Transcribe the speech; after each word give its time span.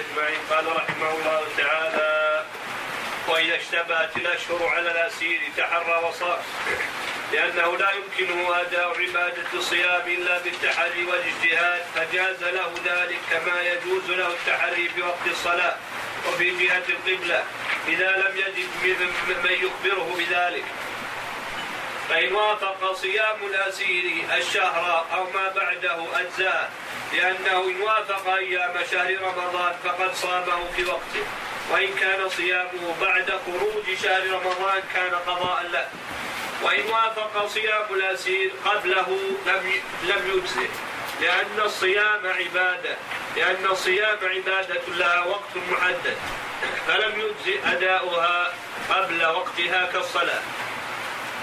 أجمعين. 0.00 0.38
قال 0.50 0.76
رحمه 0.76 1.10
الله 1.10 1.42
تعالى 1.56 2.44
وإذا 3.28 3.56
اشتبهت 3.56 4.16
الأشهر 4.16 4.68
على 4.68 4.90
الأسير 4.90 5.40
تحرى 5.56 6.04
وصار 6.04 6.40
لأنه 7.32 7.76
لا 7.76 7.90
يمكنه 7.92 8.60
أداء 8.60 9.00
عبادة 9.00 9.46
الصيام 9.54 10.02
إلا 10.06 10.38
بالتحري 10.38 11.04
والاجتهاد 11.04 11.82
فجاز 11.94 12.44
له 12.44 12.72
ذلك 12.84 13.20
كما 13.30 13.62
يجوز 13.62 14.10
له 14.10 14.28
التحري 14.28 14.88
في 14.88 15.02
وقت 15.02 15.26
الصلاة 15.26 15.76
وفي 16.28 16.50
جهة 16.50 16.82
القبلة 16.88 17.44
إذا 17.88 18.10
لم 18.10 18.36
يجد 18.36 18.68
من 19.44 19.52
يخبره 19.52 20.14
بذلك. 20.18 20.64
فإن 22.08 22.34
وافق 22.34 22.92
صيام 22.92 23.36
الأسير 23.46 24.24
الشهر 24.36 25.06
أو 25.12 25.24
ما 25.24 25.48
بعده 25.48 26.20
أجزاء 26.20 26.70
لأنه 27.12 27.64
إن 27.64 27.82
وافق 27.82 28.28
أيام 28.34 28.74
شهر 28.92 29.18
رمضان 29.22 29.74
فقد 29.84 30.14
صامه 30.14 30.72
في 30.76 30.84
وقته. 30.84 31.24
وإن 31.70 31.94
كان 31.94 32.28
صيامه 32.28 32.94
بعد 33.00 33.32
خروج 33.46 33.84
شهر 34.02 34.30
رمضان 34.30 34.82
كان 34.94 35.14
قضاء 35.14 35.66
له. 35.72 35.88
وإن 36.62 36.86
وافق 36.90 37.46
صيام 37.46 37.86
الأسير 37.90 38.52
قبله 38.64 39.18
لم 39.46 39.72
لم 40.02 40.30
يجزه. 40.34 40.68
لأن 41.20 41.60
الصيام 41.64 42.26
عبادة. 42.26 42.96
لأن 43.36 43.66
الصيام 43.70 44.18
عبادة 44.22 44.82
لها 44.88 45.24
وقت 45.24 45.56
محدد. 45.70 46.16
فلم 46.86 47.20
يجزئ 47.20 47.58
أداؤها 47.66 48.52
قبل 48.90 49.26
وقتها 49.26 49.86
كالصلاة. 49.92 50.42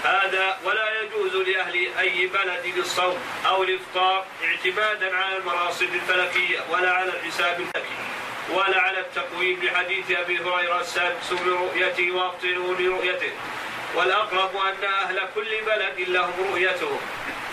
هذا 0.06 0.58
ولا 0.64 1.02
يجوز 1.02 1.36
لأهل 1.48 1.88
أي 2.00 2.26
بلد 2.26 2.72
للصوم 2.76 3.18
أو 3.46 3.62
الإفطار 3.62 4.24
اعتمادا 4.44 5.16
على 5.16 5.36
المراصد 5.36 5.88
الفلكية 5.94 6.60
ولا 6.70 6.90
على 6.90 7.12
الحساب 7.12 7.60
الفلكي 7.60 7.96
ولا 8.50 8.80
على 8.80 9.00
التقويم 9.00 9.60
بحديث 9.60 10.10
أبي 10.10 10.38
هريرة 10.38 10.80
السادس 10.80 11.32
برؤيته 11.32 12.12
وأفطروا 12.12 12.74
لرؤيته. 12.74 13.32
والأقرب 13.94 14.56
أن 14.56 14.84
أهل 14.84 15.20
كل 15.34 15.60
بلد 15.66 16.08
لهم 16.08 16.32
رؤيتهم 16.50 17.00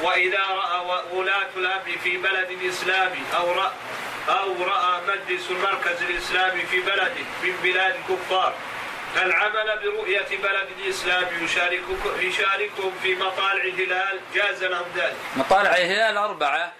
وإذا 0.01 0.39
رأى 0.39 1.01
ولاة 1.11 1.49
الأمر 1.57 1.97
في 2.03 2.17
بلد 2.17 2.57
إسلامي 2.69 3.21
أو 3.37 3.51
رأى 3.51 3.71
أو 4.29 4.63
رأى 4.63 5.01
مجلس 5.07 5.51
المركز 5.51 6.03
الإسلامي 6.03 6.61
في 6.61 6.81
بلد 6.81 7.13
من 7.43 7.55
بلاد 7.63 7.95
الكفار 7.95 8.53
العمل 9.17 9.79
برؤية 9.83 10.37
بلد 10.43 10.67
الإسلام 10.79 11.25
يشاركهم 12.19 12.93
في 13.03 13.15
مطالع 13.15 13.63
الهلال 13.63 14.19
جاز 14.35 14.63
لهم 14.63 14.85
ذلك. 14.95 15.15
مطالع 15.35 15.75
الهلال 15.75 16.17
أربعة. 16.17 16.71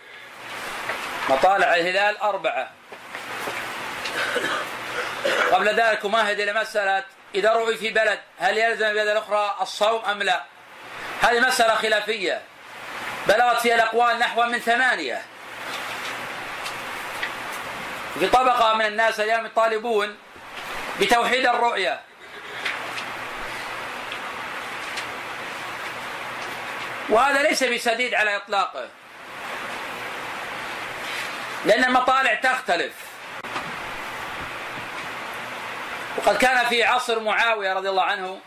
مطالع 1.30 1.76
الهلال 1.76 2.17
أربعة. 2.17 2.72
قبل 5.52 5.70
ذلك 5.76 6.06
أمهد 6.06 6.39
إلى 6.39 6.54
مسألة 6.54 7.04
إذا 7.36 7.54
رؤي 7.54 7.78
في 7.78 7.89
بلد 7.89 8.20
هل 8.39 8.58
يلزم 8.58 8.86
البلد 8.86 9.08
الأخرى 9.08 9.56
الصوم 9.61 10.06
أم 10.06 10.23
لا؟ 10.23 10.44
هذه 11.22 11.39
مسألة 11.39 11.76
خلافية 11.76 12.42
بلغت 13.28 13.61
فيها 13.61 13.76
الأقوال 13.76 14.20
نحو 14.20 14.44
من 14.44 14.59
ثمانية 14.59 15.22
في 18.20 18.28
طبقة 18.28 18.73
من 18.73 18.86
الناس 18.86 19.20
اليوم 19.20 19.45
يطالبون 19.45 20.17
بتوحيد 21.00 21.45
الرؤية 21.48 22.00
وهذا 27.09 27.44
ليس 27.44 27.64
بسديد 27.64 28.14
على 28.14 28.36
إطلاقه. 28.36 28.88
لأن 31.66 31.84
المطالع 31.84 32.34
تختلف. 32.34 32.94
وقد 36.18 36.38
كان 36.38 36.66
في 36.66 36.84
عصر 36.84 37.20
معاوية 37.20 37.73
رضي 37.73 37.90
الله 37.90 38.04
عنه 38.04 38.40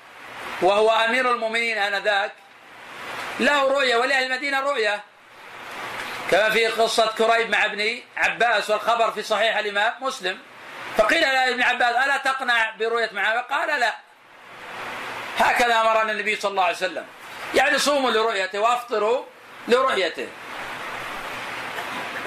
وهو 0.63 0.91
أمير 0.91 1.33
المؤمنين 1.33 1.79
آنذاك 1.79 2.33
له 3.41 3.69
رؤية 3.69 3.97
ولأهل 3.97 4.25
المدينة 4.25 4.61
رؤية. 4.61 5.03
كما 6.30 6.51
في 6.51 6.67
قصة 6.67 7.07
كريب 7.19 7.51
مع 7.51 7.64
ابن 7.64 7.98
عباس 8.17 8.70
والخبر 8.70 9.11
في 9.11 9.23
صحيح 9.23 9.57
الإمام 9.57 9.92
مسلم. 10.01 10.39
فقيل 10.97 11.20
لابن 11.20 11.63
عباس 11.63 11.97
ألا 12.05 12.17
تقنع 12.17 12.70
برؤية 12.70 13.11
معاوية؟ 13.13 13.41
قال 13.41 13.80
لا. 13.80 13.95
هكذا 15.39 15.80
أمرنا 15.80 16.13
النبي 16.13 16.36
صلى 16.36 16.51
الله 16.51 16.64
عليه 16.64 16.77
وسلم. 16.77 17.07
يعني 17.56 17.78
صوموا 17.78 18.11
لرؤيته 18.11 18.58
وافطروا 18.58 19.24
لرؤيته. 19.68 20.28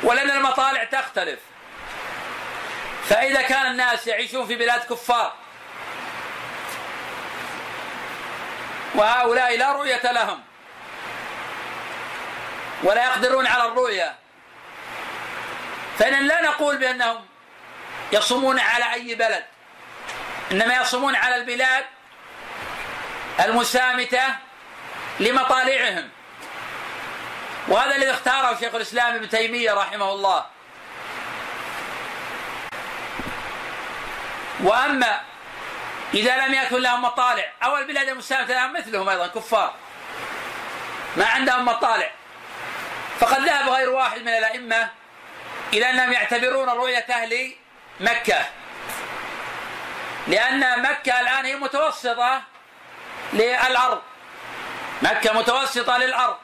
ولأن 0.04 0.30
المطالع 0.30 0.84
تختلف. 0.84 1.40
فإذا 3.10 3.42
كان 3.42 3.66
الناس 3.66 4.08
يعيشون 4.08 4.48
في 4.48 4.56
بلاد 4.56 4.80
كفار 4.80 5.34
وهؤلاء 8.96 9.58
لا 9.58 9.72
رؤية 9.72 10.12
لهم 10.12 10.44
ولا 12.84 13.04
يقدرون 13.04 13.48
على 13.48 13.66
الرؤية 13.66 14.16
فإن 16.00 16.28
لا 16.28 16.42
نقول 16.42 16.78
بأنهم 16.78 17.26
يصومون 18.12 18.60
على 18.60 18.94
أي 18.94 19.16
بلد 19.16 19.46
إنما 20.52 20.76
يصومون 20.82 21.16
على 21.16 21.36
البلاد 21.36 21.86
المسامتة 23.40 24.24
لمطالعهم. 25.20 26.10
وهذا 27.68 27.96
الذي 27.96 28.12
اختاره 28.12 28.60
شيخ 28.60 28.76
الإسلام 28.76 29.16
ابن 29.16 29.30
تيمية 29.30 29.74
رحمه 29.74 30.12
الله. 30.12 30.46
وأما 34.64 35.22
إذا 36.14 36.48
لم 36.48 36.54
يكن 36.54 36.82
لهم 36.82 37.02
مطالع 37.02 37.52
أو 37.64 37.78
البلاد 37.78 38.08
المسامة 38.08 38.46
لهم 38.46 38.74
مثلهم 38.74 39.10
أيضا 39.10 39.28
كفار. 39.28 39.74
ما 41.18 41.26
عندهم 41.26 41.66
مطالع. 41.66 42.12
فقد 43.20 43.40
ذهب 43.40 43.70
غير 43.70 43.90
واحد 43.90 44.22
من 44.22 44.28
الأئمة 44.28 44.90
إلى 45.74 45.90
أنهم 45.90 46.12
يعتبرون 46.12 46.70
رؤية 46.70 47.06
أهل 47.10 47.56
مكة. 48.00 48.46
لأن 50.28 50.82
مكة 50.82 51.20
الآن 51.20 51.46
هي 51.46 51.56
متوسطة 51.56 52.42
للأرض. 53.34 54.02
مكة 55.02 55.34
متوسطة 55.34 55.98
للأرض. 55.98 56.38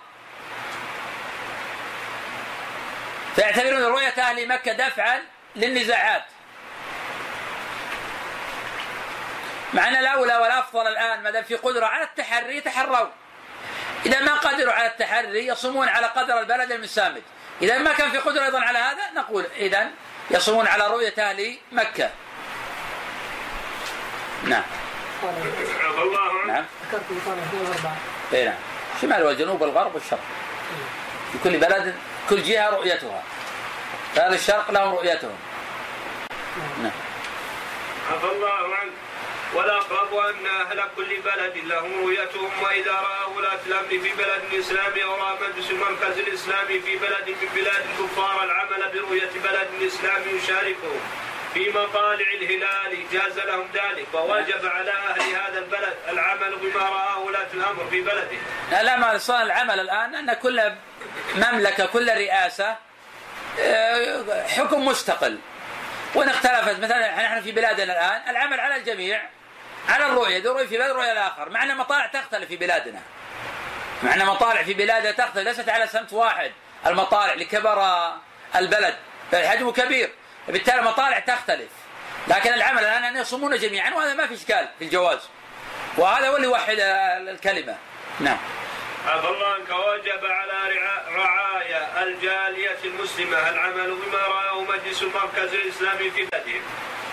فيعتبرون 3.36 3.84
رؤية 3.84 4.14
أهل 4.18 4.48
مكة 4.48 4.74
دفعا 4.74 5.22
للنزاعات. 5.56 6.24
مع 9.74 9.88
أن 9.88 9.96
الأولى 9.96 10.38
والأفضل 10.38 10.88
الآن 10.88 11.24
ما 11.24 11.32
دام 11.32 11.44
في 11.44 11.56
قدرة 11.56 11.86
على 11.86 12.04
التحري 12.04 12.58
يتحرون 12.58 13.12
إذا 14.06 14.20
ما 14.20 14.34
قدروا 14.34 14.74
على 14.74 14.88
التحري 14.88 15.48
يصومون 15.48 15.90
على 15.90 16.06
قدر 16.06 16.40
البلد 16.40 16.72
المسامد. 16.72 17.24
إذا 17.62 17.78
ما 17.78 17.94
كان 17.94 18.12
في 18.12 18.18
قدرة 18.18 18.46
أيضا 18.46 18.60
على 18.60 18.80
هذا 18.80 19.12
نقول 19.16 19.46
إذا 19.56 19.88
يصومون 20.32 20.68
على 20.68 20.88
رؤية 20.88 21.14
أهل 21.18 21.58
مكة. 21.72 22.10
نعم. 24.44 24.64
نعم. 26.56 26.66
اي 28.34 28.46
نعم. 28.46 28.56
الشمال 28.96 29.24
والجنوب 29.24 29.62
والغرب 29.62 29.96
والشرق؟ 29.96 30.20
في 31.32 31.38
كل 31.44 31.58
بلد 31.58 31.96
كل 32.30 32.44
جهة 32.44 32.70
رؤيتها. 32.70 33.24
فأهل 34.16 34.34
الشرق 34.34 34.72
لهم 34.72 34.96
رؤيتهم. 34.96 35.38
نعم. 36.84 36.92
عفى 38.12 38.26
الله 38.26 38.76
عنك 38.76 38.92
والأقرب 39.54 40.16
أن 40.16 40.48
أهل 40.48 40.84
كل 40.96 41.22
بلد 41.22 41.58
لهم 41.58 41.92
رؤيتهم 42.04 42.50
وإذا 42.64 42.92
رأى 42.92 43.36
ولاة 43.36 43.60
الأمر 43.68 43.88
في 43.88 44.12
بلد 44.18 44.42
إسلامي 44.60 45.04
أو 45.04 45.16
رأى 45.16 45.36
مجلس 45.42 45.72
المركز 45.72 46.18
الإسلامي 46.20 46.80
في 46.80 46.98
بلد 46.98 47.30
من 47.30 47.50
بلاد 47.56 47.84
الكفار 48.00 48.44
العمل 48.44 48.92
برؤية 48.94 49.30
بلد 49.44 49.68
إسلامي 49.88 50.32
يشاركهم. 50.32 51.00
في 51.56 51.70
مطالع 51.70 52.26
الهلال 52.42 53.10
جاز 53.12 53.40
لهم 53.40 53.68
ذلك 53.74 54.08
ووجب 54.14 54.66
على 54.66 54.92
أهل 54.92 55.22
هذا 55.22 55.60
البلد 55.60 55.94
العمل 56.10 56.56
بما 56.56 56.82
رآه 56.82 57.20
ولاة 57.20 57.48
الأمر 57.54 57.88
في 57.90 58.02
بلده. 58.02 58.38
لا 58.82 58.96
ما 58.96 59.18
صار 59.18 59.42
العمل 59.42 59.80
الآن 59.80 60.16
أن 60.16 60.34
كل 60.34 60.72
مملكة 61.36 61.86
كل 61.86 62.08
رئاسة 62.08 62.76
آه، 63.60 64.48
حكم 64.48 64.86
مستقل. 64.86 65.40
وإن 66.16 66.30
اختلفت 66.30 66.80
مثلا 66.80 67.24
نحن 67.24 67.42
في 67.42 67.52
بلادنا 67.52 67.84
الآن 67.84 68.30
العمل 68.30 68.60
على 68.60 68.76
الجميع 68.76 69.22
على 69.90 70.06
الرؤية 70.06 70.44
ذو 70.44 70.58
في 70.58 70.78
بلد 70.78 70.92
رؤية 70.92 71.12
الآخر. 71.12 71.50
مع 71.50 71.64
أن 71.64 71.78
مطالع 71.78 72.06
تختلف 72.06 72.48
في 72.48 72.56
بلادنا. 72.56 73.02
مع 74.04 74.14
أن 74.14 74.26
مطالع 74.26 74.64
في 74.64 74.74
بلادنا 74.74 75.12
تختلف 75.12 75.48
ليست 75.48 75.70
على 75.70 75.88
سمت 75.88 76.14
واحد. 76.14 76.52
المطالع 76.88 77.34
لكبر 77.34 78.12
البلد 78.56 78.96
فالحجم 79.32 79.72
كبير. 79.72 80.10
بالتالي 80.48 80.80
المطالع 80.80 81.20
تختلف. 81.20 81.70
لكن 82.28 82.54
العمل 82.54 82.80
الآن 82.80 83.04
أن 83.04 83.18
يصومون 83.18 83.58
جميعا 83.58 83.94
وهذا 83.94 84.14
ما 84.14 84.28
في 84.28 84.34
إشكال 84.34 84.70
في 84.80 84.86
الجواز. 84.86 85.20
وهذا 85.98 86.30
هو 86.30 86.36
اللي 86.36 86.48
يوحد 86.48 86.76
الكلمة. 86.80 87.78
نعم. 88.20 88.38
عفى 89.08 89.28
الله 89.28 89.48
عنك. 89.48 89.70
وجب 89.70 90.26
على 90.26 90.56
رعايا 91.16 92.04
الجالية 92.04 92.78
المسلمة 92.84 93.50
العمل 93.50 93.96
بما 93.96 94.18
رآه 94.18 94.62
مجلس 94.62 95.04
المركز 95.04 95.54
الإسلامي 95.54 96.12
في 96.12 96.26
بلدهم 96.26 96.62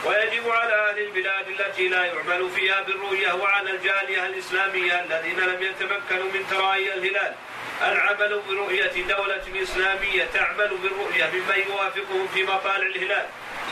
ويجب 0.05 0.51
على 0.51 0.91
أهل 0.91 0.99
البلاد 0.99 1.49
التي 1.49 1.89
لا 1.89 2.05
يعمل 2.05 2.51
فيها 2.51 2.81
بالرؤية 2.81 3.33
وعلى 3.33 3.71
الجالية 3.71 4.27
الإسلامية 4.27 5.05
الذين 5.05 5.41
لم 5.41 5.63
يتمكنوا 5.63 6.33
من 6.35 6.47
تراعي 6.51 6.95
الهلال 6.95 7.35
العمل 7.83 8.43
برؤية 8.49 9.03
دولة 9.09 9.63
إسلامية 9.63 10.25
تعمل 10.35 10.71
بالرؤية 10.83 11.31
ممن 11.35 11.63
يوافقهم 11.69 12.29
في 12.35 12.43
مطالع 12.43 12.87
الهلال. 12.87 13.27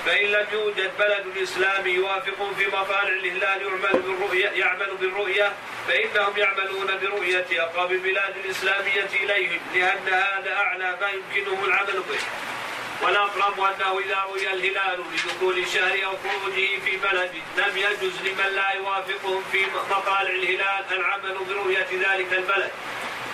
فإن 0.07 0.27
لم 0.27 0.47
يوجد 0.53 0.91
بلد 0.99 1.37
إسلامي 1.43 1.91
يوافقهم 1.91 2.55
في 2.55 2.67
مطالع 2.67 3.09
الهلال 3.09 3.63
يعمل 3.63 4.03
بالرؤية 4.03 4.49
يعمل 4.49 4.97
بالرؤية 5.01 5.53
فإنهم 5.89 6.37
يعملون 6.37 6.87
برؤية 7.03 7.47
أقرب 7.53 7.93
البلاد 7.93 8.37
الإسلامية 8.45 9.11
إليهم 9.23 9.61
لأن 9.75 10.09
هذا 10.09 10.53
أعلى 10.53 10.99
ما 11.01 11.09
يمكنهم 11.11 11.65
العمل 11.65 12.03
به. 12.09 12.19
والأقرب 13.03 13.61
أنه 13.61 13.99
إذا 13.99 14.17
رؤي 14.29 14.53
الهلال 14.53 15.01
لدخول 15.13 15.59
الشهر 15.59 16.05
أو 16.05 16.13
خروجه 16.17 16.69
في 16.85 16.97
بلد 16.97 17.31
لم 17.57 17.77
يجوز 17.77 18.13
لمن 18.25 18.55
لا 18.55 18.73
يوافقهم 18.73 19.43
في 19.53 19.67
مطالع 19.91 20.31
الهلال 20.31 20.85
العمل 20.93 21.37
برؤية 21.49 21.87
ذلك 21.93 22.33
البلد. 22.33 22.71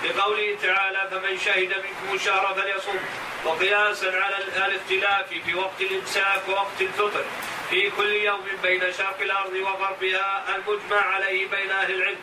لقوله 0.07 0.57
تعالى 0.63 1.09
فمن 1.11 1.39
شهد 1.39 1.69
منكم 1.69 2.15
الشهر 2.15 2.55
فليصم 2.55 2.99
وقياسا 3.45 4.07
على 4.07 4.37
الاختلاف 4.67 5.29
في 5.47 5.55
وقت 5.55 5.81
الامساك 5.81 6.49
ووقت 6.49 6.81
الفطر. 6.81 7.25
في 7.71 7.91
كل 7.91 8.13
يوم 8.13 8.47
بين 8.63 8.93
شرق 8.93 9.21
الأرض 9.21 9.53
وغربها 9.53 10.57
المجمع 10.57 11.01
عليه 11.01 11.47
بين 11.47 11.71
أهل 11.71 11.95
العلم. 11.95 12.19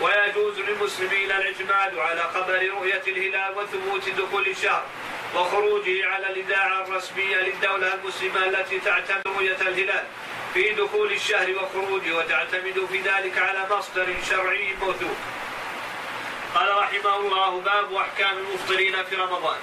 ويجوز 0.00 0.60
للمسلمين 0.60 1.30
الإعتماد 1.30 1.98
على 1.98 2.22
خبر 2.34 2.70
رؤية 2.76 3.02
الهلال 3.06 3.58
وثبوت 3.58 4.08
دخول 4.08 4.46
الشهر. 4.46 4.84
وخروجه 5.34 6.06
على 6.06 6.26
الإذاعة 6.30 6.84
الرسمية 6.84 7.36
للدولة 7.36 7.94
المسلمة 7.94 8.44
التي 8.46 8.78
تعتمد 8.78 9.22
رؤية 9.26 9.60
الهلال. 9.60 10.04
في 10.54 10.70
دخول 10.70 11.12
الشهر 11.12 11.54
وخروجه 11.56 12.16
وتعتمد 12.16 12.86
في 12.90 12.98
ذلك 12.98 13.38
على 13.38 13.66
مصدر 13.70 14.06
شرعي 14.30 14.74
موثوق. 14.80 15.16
قال 16.56 16.76
رحمه 16.76 17.16
الله 17.16 17.60
باب 17.60 17.94
أحكام 17.94 18.38
المفطرين 18.38 19.04
في 19.04 19.16
رمضان. 19.16 19.56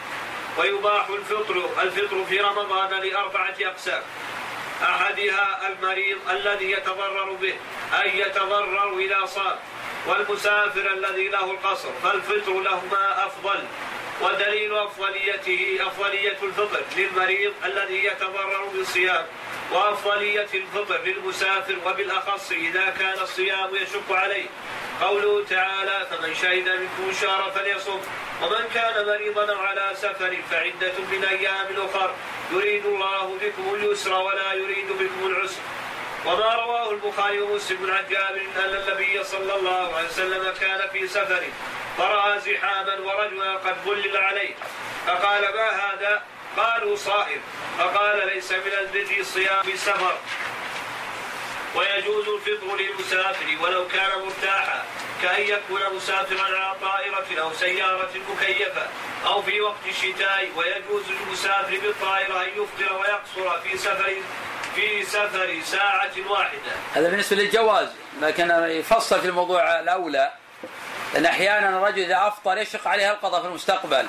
ويباح 0.57 1.09
الفطر 1.09 1.69
الفطر 1.81 2.25
في 2.25 2.39
رمضان 2.39 2.89
لأربعة 2.89 3.55
أقسام. 3.61 4.01
أحدها 4.83 5.67
المريض 5.67 6.17
الذي 6.29 6.71
يتضرر 6.71 7.31
به 7.31 7.55
أي 8.01 8.19
يتضرر 8.19 8.97
إذا 8.99 9.25
صام. 9.25 9.59
والمسافر 10.07 10.93
الذي 10.93 11.27
له 11.27 11.51
القصر 11.51 11.89
فالفطر 12.03 12.53
لهما 12.53 13.25
أفضل. 13.25 13.63
ودليل 14.21 14.77
أفضليته 14.77 15.79
أفضلية 15.81 16.37
الفطر 16.43 16.81
للمريض 16.97 17.53
الذي 17.65 18.05
يتضرر 18.05 18.65
بالصيام. 18.73 19.25
وأفضلية 19.71 20.47
الفطر 20.53 21.01
للمسافر 21.05 21.75
وبالأخص 21.85 22.51
إذا 22.51 22.89
كان 22.99 23.19
الصيام 23.21 23.75
يشق 23.75 24.11
عليه. 24.11 24.45
قوله 25.01 25.45
تعالى 25.49 26.07
فمن 26.11 26.35
شهد 26.35 26.69
منكم 26.69 27.09
الشهر 27.09 27.51
فليصم 27.51 27.99
ومن 28.41 28.69
كان 28.73 29.05
مريضا 29.05 29.55
على 29.55 29.91
سفر 29.95 30.37
فعدة 30.51 30.93
من 31.11 31.25
أيام 31.25 31.67
أخر 31.77 32.13
يريد 32.51 32.85
الله 32.85 33.37
بكم 33.41 33.75
اليسر 33.75 34.13
ولا 34.13 34.53
يريد 34.53 34.87
بكم 34.91 35.25
العسر. 35.25 35.61
وما 36.25 36.53
رواه 36.53 36.91
البخاري 36.91 37.41
ومسلم 37.41 37.91
عن 37.91 38.03
جابر 38.09 38.41
أن 38.65 38.73
النبي 38.75 39.23
صلى 39.23 39.55
الله 39.55 39.95
عليه 39.95 40.07
وسلم 40.07 40.53
كان 40.59 40.89
في 40.93 41.07
سفر 41.07 41.43
فرأى 41.97 42.39
زحاما 42.39 42.99
ورجلا 42.99 43.53
قد 43.53 43.75
ظلل 43.85 44.17
عليه. 44.17 44.55
فقال 45.07 45.41
ما 45.41 45.69
هذا؟ 45.69 46.21
قالوا 46.57 46.95
صائم 46.95 47.41
فقال 47.79 48.27
ليس 48.27 48.51
من 48.51 48.71
البر 48.79 49.19
الصيام 49.19 49.63
في 49.63 49.73
السفر 49.73 50.17
ويجوز 51.75 52.27
الفطر 52.27 52.75
للمسافر 52.77 53.57
ولو 53.61 53.87
كان 53.87 54.09
مرتاحا 54.25 54.83
كأن 55.21 55.41
يكون 55.41 55.95
مسافرا 55.95 56.41
على 56.41 56.75
طائرة 56.81 57.41
أو 57.41 57.53
سيارة 57.53 58.09
مكيفة 58.29 58.87
أو 59.25 59.41
في 59.41 59.61
وقت 59.61 59.85
الشتاء. 59.89 60.49
ويجوز 60.55 61.03
للمسافر 61.09 61.79
بالطائرة 61.79 62.43
أن 62.43 62.49
يفطر 62.49 62.93
ويقصر 62.93 63.61
في 63.61 63.77
سفر 63.77 64.13
في 64.75 65.03
سفر 65.03 65.59
ساعة 65.63 66.11
واحدة. 66.29 66.71
هذا 66.93 67.09
بالنسبة 67.09 67.35
للجواز 67.35 67.87
لكن 68.21 68.49
يفصل 68.51 69.21
في 69.21 69.27
الموضوع 69.27 69.79
الأولى. 69.79 70.31
لأن 71.13 71.25
أحيانا 71.25 71.69
الرجل 71.69 72.03
إذا 72.03 72.27
أفطر 72.27 72.57
يشق 72.57 72.87
عليه 72.87 73.11
القضاء 73.11 73.41
في 73.41 73.47
المستقبل. 73.47 74.07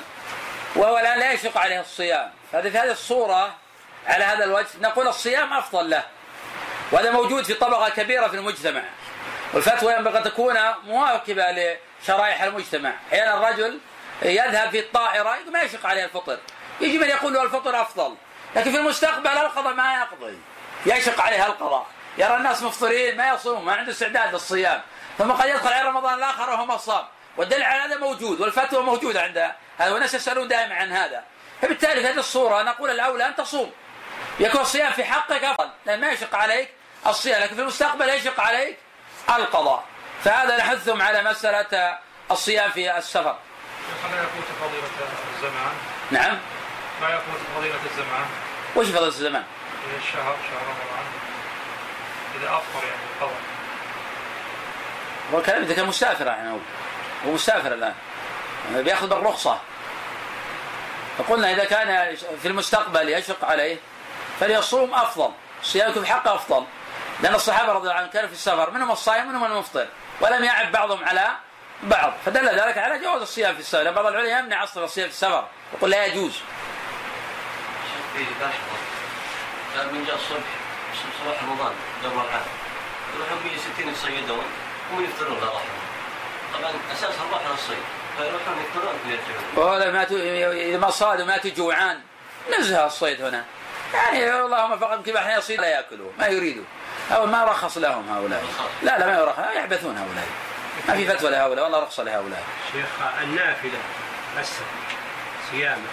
وهو 0.75 0.97
الآن 0.97 1.19
لا 1.19 1.31
يشق 1.31 1.57
عليه 1.57 1.79
الصيام. 1.79 2.31
فهذه 2.51 2.69
في 2.69 2.77
هذه 2.77 2.91
الصورة 2.91 3.53
على 4.07 4.23
هذا 4.23 4.43
الوجه 4.43 4.67
نقول 4.81 5.07
الصيام 5.07 5.53
أفضل 5.53 5.89
له. 5.89 6.03
وهذا 6.91 7.11
موجود 7.11 7.43
في 7.43 7.53
طبقة 7.53 7.89
كبيرة 7.89 8.27
في 8.27 8.35
المجتمع. 8.35 8.81
والفتوى 9.53 9.93
ينبغي 9.93 10.17
أن 10.17 10.23
تكون 10.23 10.57
مواكبة 10.83 11.77
لشرائح 12.01 12.41
المجتمع. 12.41 12.93
أحيانا 13.09 13.33
الرجل 13.33 13.79
يذهب 14.21 14.69
في 14.69 14.79
الطائرة 14.79 15.37
ما 15.51 15.61
يشق 15.61 15.85
عليه 15.85 16.05
الفطر. 16.05 16.37
يجي 16.81 16.97
من 16.97 17.09
يقول 17.09 17.33
له 17.33 17.43
الفطر 17.43 17.81
أفضل. 17.81 18.15
لكن 18.55 18.71
في 18.71 18.77
المستقبل 18.77 19.27
القضاء 19.27 19.73
ما 19.73 19.93
يقضي. 19.93 20.39
يشق 20.85 21.21
عليه 21.21 21.45
القضاء. 21.45 21.85
يرى 22.17 22.35
الناس 22.35 22.63
مفطرين 22.63 23.17
ما 23.17 23.29
يصوم 23.29 23.65
ما 23.65 23.73
عنده 23.73 23.91
استعداد 23.91 24.33
للصيام. 24.33 24.81
ثم 25.17 25.31
قد 25.31 25.49
يدخل 25.49 25.73
على 25.73 25.89
رمضان 25.89 26.13
الآخر 26.13 26.49
وهو 26.49 26.65
مصاب. 26.65 27.05
والدليل 27.37 27.63
على 27.63 27.81
هذا 27.81 27.99
موجود 27.99 28.41
والفتوى 28.41 28.83
موجودة 28.83 29.21
عند 29.21 29.51
هذا 29.77 29.91
والناس 29.91 30.13
يسألون 30.13 30.47
دائما 30.47 30.75
عن 30.75 30.91
هذا 30.91 31.23
فبالتالي 31.61 32.01
في 32.01 32.07
هذه 32.07 32.19
الصورة 32.19 32.61
نقول 32.61 32.89
الأولى 32.89 33.27
أن 33.27 33.35
تصوم 33.35 33.71
يكون 34.39 34.61
الصيام 34.61 34.91
في 34.91 35.03
حقك 35.03 35.43
أفضل 35.43 35.69
لأن 35.85 36.01
ما 36.01 36.11
يشق 36.11 36.35
عليك 36.35 36.69
الصيام 37.07 37.41
لكن 37.41 37.55
في 37.55 37.61
المستقبل 37.61 38.09
يشق 38.09 38.39
عليك 38.39 38.77
القضاء 39.29 39.83
فهذا 40.23 40.57
نحثهم 40.57 41.01
على 41.01 41.23
مسألة 41.23 41.97
الصيام 42.31 42.71
في 42.71 42.97
السفر. 42.97 43.37
ما 44.11 44.17
يكون 44.17 44.41
فضيلة 44.61 44.87
الزمان؟ 45.35 45.73
نعم. 46.11 46.37
ما 47.01 47.09
يكون 47.09 47.33
فضيلة 47.55 47.79
الزمان؟ 47.91 48.25
وش 48.75 48.85
فضيلة 48.85 49.07
الزمان؟ 49.07 49.43
الشهر 49.97 50.35
شهر 50.49 50.61
رمضان 50.61 51.05
إذا 52.35 52.57
أفطر 52.57 52.87
يعني 52.87 53.01
القضاء. 53.15 53.41
هو 55.33 55.39
الكلام 55.39 55.61
إذا 55.61 55.73
كان 55.73 55.85
مسافر 55.85 56.27
يعني 56.27 56.51
هو 56.51 56.57
هو 57.25 57.31
مسافر 57.31 57.73
الآن 57.73 57.93
بياخذ 58.71 59.07
بالرخصة 59.07 59.59
فقلنا 61.17 61.51
إذا 61.51 61.63
كان 61.63 62.15
في 62.41 62.47
المستقبل 62.47 63.09
يشق 63.09 63.45
عليه 63.45 63.77
فليصوم 64.39 64.93
أفضل 64.93 65.31
الصيام 65.61 65.93
في 65.93 66.05
حقه 66.05 66.35
أفضل. 66.35 66.65
لأن 67.21 67.35
الصحابة 67.35 67.71
رضي 67.73 67.81
الله 67.81 67.93
عنهم 67.93 68.09
كانوا 68.09 68.27
في 68.27 68.33
السفر 68.33 68.71
منهم 68.71 68.91
الصائم 68.91 69.27
ومنهم 69.27 69.43
المفطر 69.43 69.87
ولم 70.21 70.43
يعب 70.43 70.71
بعضهم 70.71 71.03
على 71.03 71.27
بعض. 71.83 72.13
فدل 72.25 72.45
ذلك 72.45 72.77
على 72.77 72.99
جواز 72.99 73.21
الصيام 73.21 73.53
في 73.53 73.59
السفر. 73.59 73.91
بعض 73.91 74.05
العلماء 74.05 74.39
يمنع 74.39 74.63
أصلا 74.63 74.83
الصيام 74.83 75.07
في 75.07 75.13
السفر 75.13 75.47
يقول 75.77 75.91
لا 75.91 76.05
يجوز. 76.05 76.39
قال 79.77 79.93
من 79.93 80.05
جاء 80.05 80.15
الصبح 80.15 80.49
صباح 81.23 81.43
رمضان 81.43 81.73
قبل 82.03 82.13
العام. 82.13 82.45
يروحون 83.15 83.39
به 83.43 83.57
60 83.75 83.93
يصيدون 83.93 84.45
هم 84.91 85.03
يفطرون 85.03 85.39
لا 85.39 85.47
رحمه 85.47 85.59
طبعا 86.53 86.71
أساس 86.93 87.15
الراحة 87.27 87.53
الصيد. 87.53 87.83
ولا 89.55 89.91
ما 89.91 90.03
إذا 90.51 90.77
ما 90.77 90.89
صادوا 90.89 91.25
ماتوا 91.25 91.51
جوعان 91.51 91.99
نزه 92.59 92.85
الصيد 92.85 93.21
هنا. 93.21 93.43
يعني 93.93 94.39
اللهم 94.39 94.79
فقط 94.79 94.97
يمكن 94.97 95.17
أحيانا 95.17 95.37
يصيد 95.37 95.61
لا 95.61 95.67
يأكلوا 95.67 96.11
ما 96.19 96.27
يريدوا. 96.27 96.63
أو 97.11 97.25
ما 97.25 97.43
رخص 97.43 97.77
لهم 97.77 98.09
هؤلاء. 98.09 98.43
لا 98.83 98.99
لا 98.99 99.05
ما 99.05 99.19
يرخص 99.19 99.39
يعبثون 99.55 99.97
هؤلاء. 99.97 100.27
ما 100.87 100.95
في 100.95 101.07
فتوى 101.07 101.31
لهؤلاء. 101.31 101.63
والله 101.63 101.79
رخص 101.79 101.99
لهؤلاء. 101.99 102.43
شيخ 102.73 102.85
النافلة 103.23 103.79
بس. 104.39 104.51
صيامة. 105.51 105.87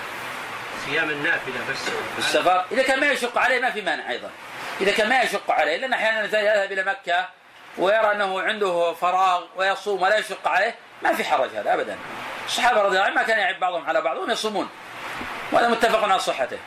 صيام 0.86 1.10
النافلة 1.10 1.54
بس. 1.70 1.78
السفر 2.18 2.64
إذا 2.72 2.82
كان 2.82 3.00
ما 3.00 3.06
يشق 3.10 3.38
عليه 3.38 3.60
ما 3.60 3.70
في 3.70 3.82
مانع 3.82 4.10
أيضا. 4.10 4.30
إذا 4.80 4.92
كان 4.92 5.08
ما 5.08 5.22
يشق 5.22 5.50
عليه 5.50 5.76
لأن 5.76 5.92
أحيانا 5.92 6.24
يذهب 6.24 6.72
إلى 6.72 6.84
مكة 6.84 7.28
ويرى 7.78 8.12
أنه 8.12 8.42
عنده 8.42 8.92
فراغ 8.92 9.44
ويصوم 9.56 10.02
ولا 10.02 10.16
يشق 10.18 10.48
عليه 10.48 10.74
ما 11.02 11.14
في 11.14 11.24
حرج 11.24 11.50
هذا 11.50 11.74
ابدا. 11.74 11.98
الصحابة 12.46 12.82
رضي 12.82 12.88
الله 12.88 13.02
عنهم 13.02 13.14
ما 13.14 13.22
كان 13.22 13.38
يعب 13.38 13.60
بعضهم 13.60 13.88
على 13.88 14.00
بعض 14.00 14.30
يصومون. 14.30 14.68
وهذا 15.52 15.68
متفق 15.68 16.02
على 16.04 16.18
صحته. 16.18 16.58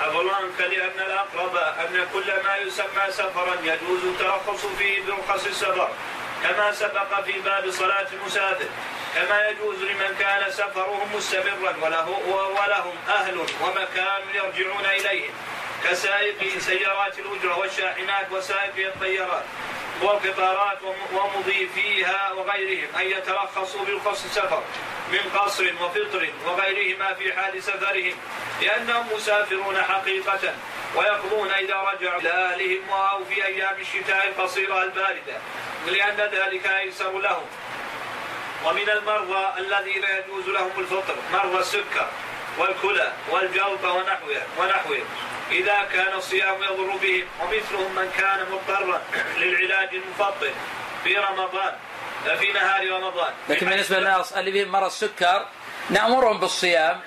أظن 0.00 0.28
لأن 0.58 0.98
الأقرب 1.06 1.56
أن 1.56 2.06
كل 2.12 2.32
ما 2.44 2.56
يسمى 2.56 3.10
سفرا 3.10 3.54
يجوز 3.62 4.04
الترخص 4.04 4.66
فيه 4.66 5.02
برخص 5.06 5.46
السفر 5.46 5.88
كما 6.42 6.72
سبق 6.72 7.20
في 7.24 7.32
باب 7.32 7.70
صلاة 7.70 8.06
المسافر. 8.12 8.68
كما 9.14 9.48
يجوز 9.48 9.82
لمن 9.82 10.16
كان 10.18 10.50
سفرهم 10.50 11.16
مستمرا 11.16 11.74
وله 11.82 12.08
ولهم 12.60 12.96
أهل 13.08 13.38
ومكان 13.38 14.22
يرجعون 14.34 14.84
إليهم 14.84 15.34
كسائقي 15.84 16.60
سيارات 16.60 17.18
الأجرة 17.18 17.58
والشاحنات 17.58 18.32
وسائقي 18.32 18.86
الطيارات. 18.86 19.44
والقطارات 20.02 20.78
ومضيفيها 21.12 22.32
وغيرهم 22.32 22.88
أن 23.00 23.06
يترخصوا 23.06 23.84
بالقصر 23.84 24.26
السفر 24.26 24.62
من 25.12 25.38
قصر 25.38 25.64
وفطر 25.80 26.28
وغيرهما 26.46 27.14
في 27.14 27.32
حال 27.32 27.62
سفرهم 27.62 28.14
لأنهم 28.62 29.06
مسافرون 29.16 29.82
حقيقة 29.82 30.54
ويقضون 30.96 31.50
إذا 31.50 31.74
رجعوا 31.74 32.20
إلى 32.20 32.30
أهلهم 32.30 32.90
أو 32.90 33.24
في 33.24 33.46
أيام 33.46 33.76
الشتاء 33.80 34.28
القصيرة 34.28 34.82
الباردة 34.82 35.36
لأن 35.86 36.16
ذلك 36.16 36.66
أيسر 36.66 37.18
لهم. 37.18 37.46
ومن 38.64 38.90
المرضى 38.90 39.58
الذين 39.58 40.04
يجوز 40.04 40.48
لهم 40.48 40.70
الفطر 40.78 41.14
مرضى 41.32 41.58
السكر 41.58 42.08
والكلى 42.58 43.12
والجلطة 43.30 43.92
ونحوها 43.92 44.46
ونحوهم 44.58 45.04
إذا 45.50 45.88
كان 45.92 46.12
الصيام 46.12 46.62
يضر 46.62 46.96
بهم 47.02 47.26
ومثلهم 47.42 47.94
من 47.94 48.10
كان 48.18 48.46
مضطرا 48.52 49.02
للعلاج 49.38 49.94
المفطر 49.94 50.52
في 51.04 51.16
رمضان 51.18 51.72
في 52.38 52.52
نهار 52.52 52.90
رمضان. 52.90 53.32
لكن 53.48 53.66
بالنسبة 53.66 53.98
للناس 53.98 54.32
اللي 54.32 54.50
بهم 54.50 54.68
مرض 54.72 54.86
السكر 54.86 55.46
نأمرهم 55.90 56.40
بالصيام 56.40 57.00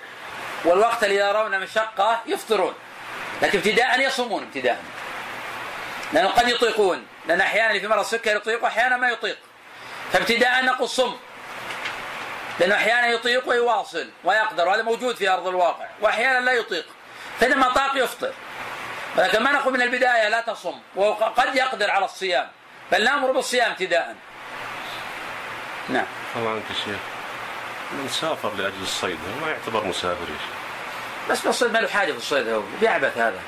والوقت 0.65 1.03
اللي 1.03 1.15
يرون 1.15 1.60
مشقة 1.60 2.22
يفطرون. 2.25 2.74
لكن 3.41 3.58
ابتداء 3.58 4.00
يصومون 4.00 4.44
ابتداء. 4.44 4.84
لأنه 6.13 6.29
قد 6.29 6.50
يطيقون. 6.50 7.08
لأن 7.27 7.41
أحيانا 7.41 7.79
في 7.79 7.88
مرض 7.88 8.00
السكر 8.00 8.36
يطيق 8.36 8.63
وأحيانا 8.63 8.98
ما 8.98 9.10
يطيق. 9.10 9.38
فابتداء 10.13 10.65
نقول 10.65 10.89
صم. 10.89 11.17
لأنه 12.60 12.75
أحيانا 12.75 13.08
يطيق 13.08 13.50
ويواصل 13.50 14.10
ويقدر 14.24 14.67
وهذا 14.67 14.82
موجود 14.82 15.15
في 15.15 15.29
أرض 15.29 15.48
الواقع. 15.48 15.86
وأحيانا 16.01 16.46
لا 16.46 16.51
يطيق. 16.51 16.86
فإذا 17.39 17.56
ما 17.56 17.70
طاق 17.70 17.91
يفطر. 17.96 18.34
ولكن 19.17 19.44
ما 19.44 19.51
نقول 19.51 19.74
من 19.74 19.82
البداية 19.82 20.29
لا 20.29 20.41
تصم 20.41 20.79
وقد 20.96 21.56
يقدر 21.56 21.91
على 21.91 22.06
الصيام 22.06 22.48
بل 22.91 23.03
نأمر 23.03 23.32
بالصيام 23.32 23.72
ابتداء. 23.72 24.15
نعم. 25.89 26.06
الله 26.36 26.50
عنك 26.50 26.63
شيخ. 26.86 27.00
من 27.91 28.10
سافر 28.10 28.53
لأجل 28.53 28.82
الصيد 28.82 29.17
ما 29.41 29.51
يعتبر 29.51 29.84
مسافر 29.84 30.22
يا 30.22 30.38
شيخ. 30.38 30.58
بس 31.29 31.41
بالصيد 31.41 31.72
ما 31.72 31.79
له 31.79 31.88
حاجة 31.88 32.12
في 32.12 32.17
الصيد 32.17 32.50
هو 32.50 32.62
بيعبث 32.82 33.17
هذا. 33.17 33.39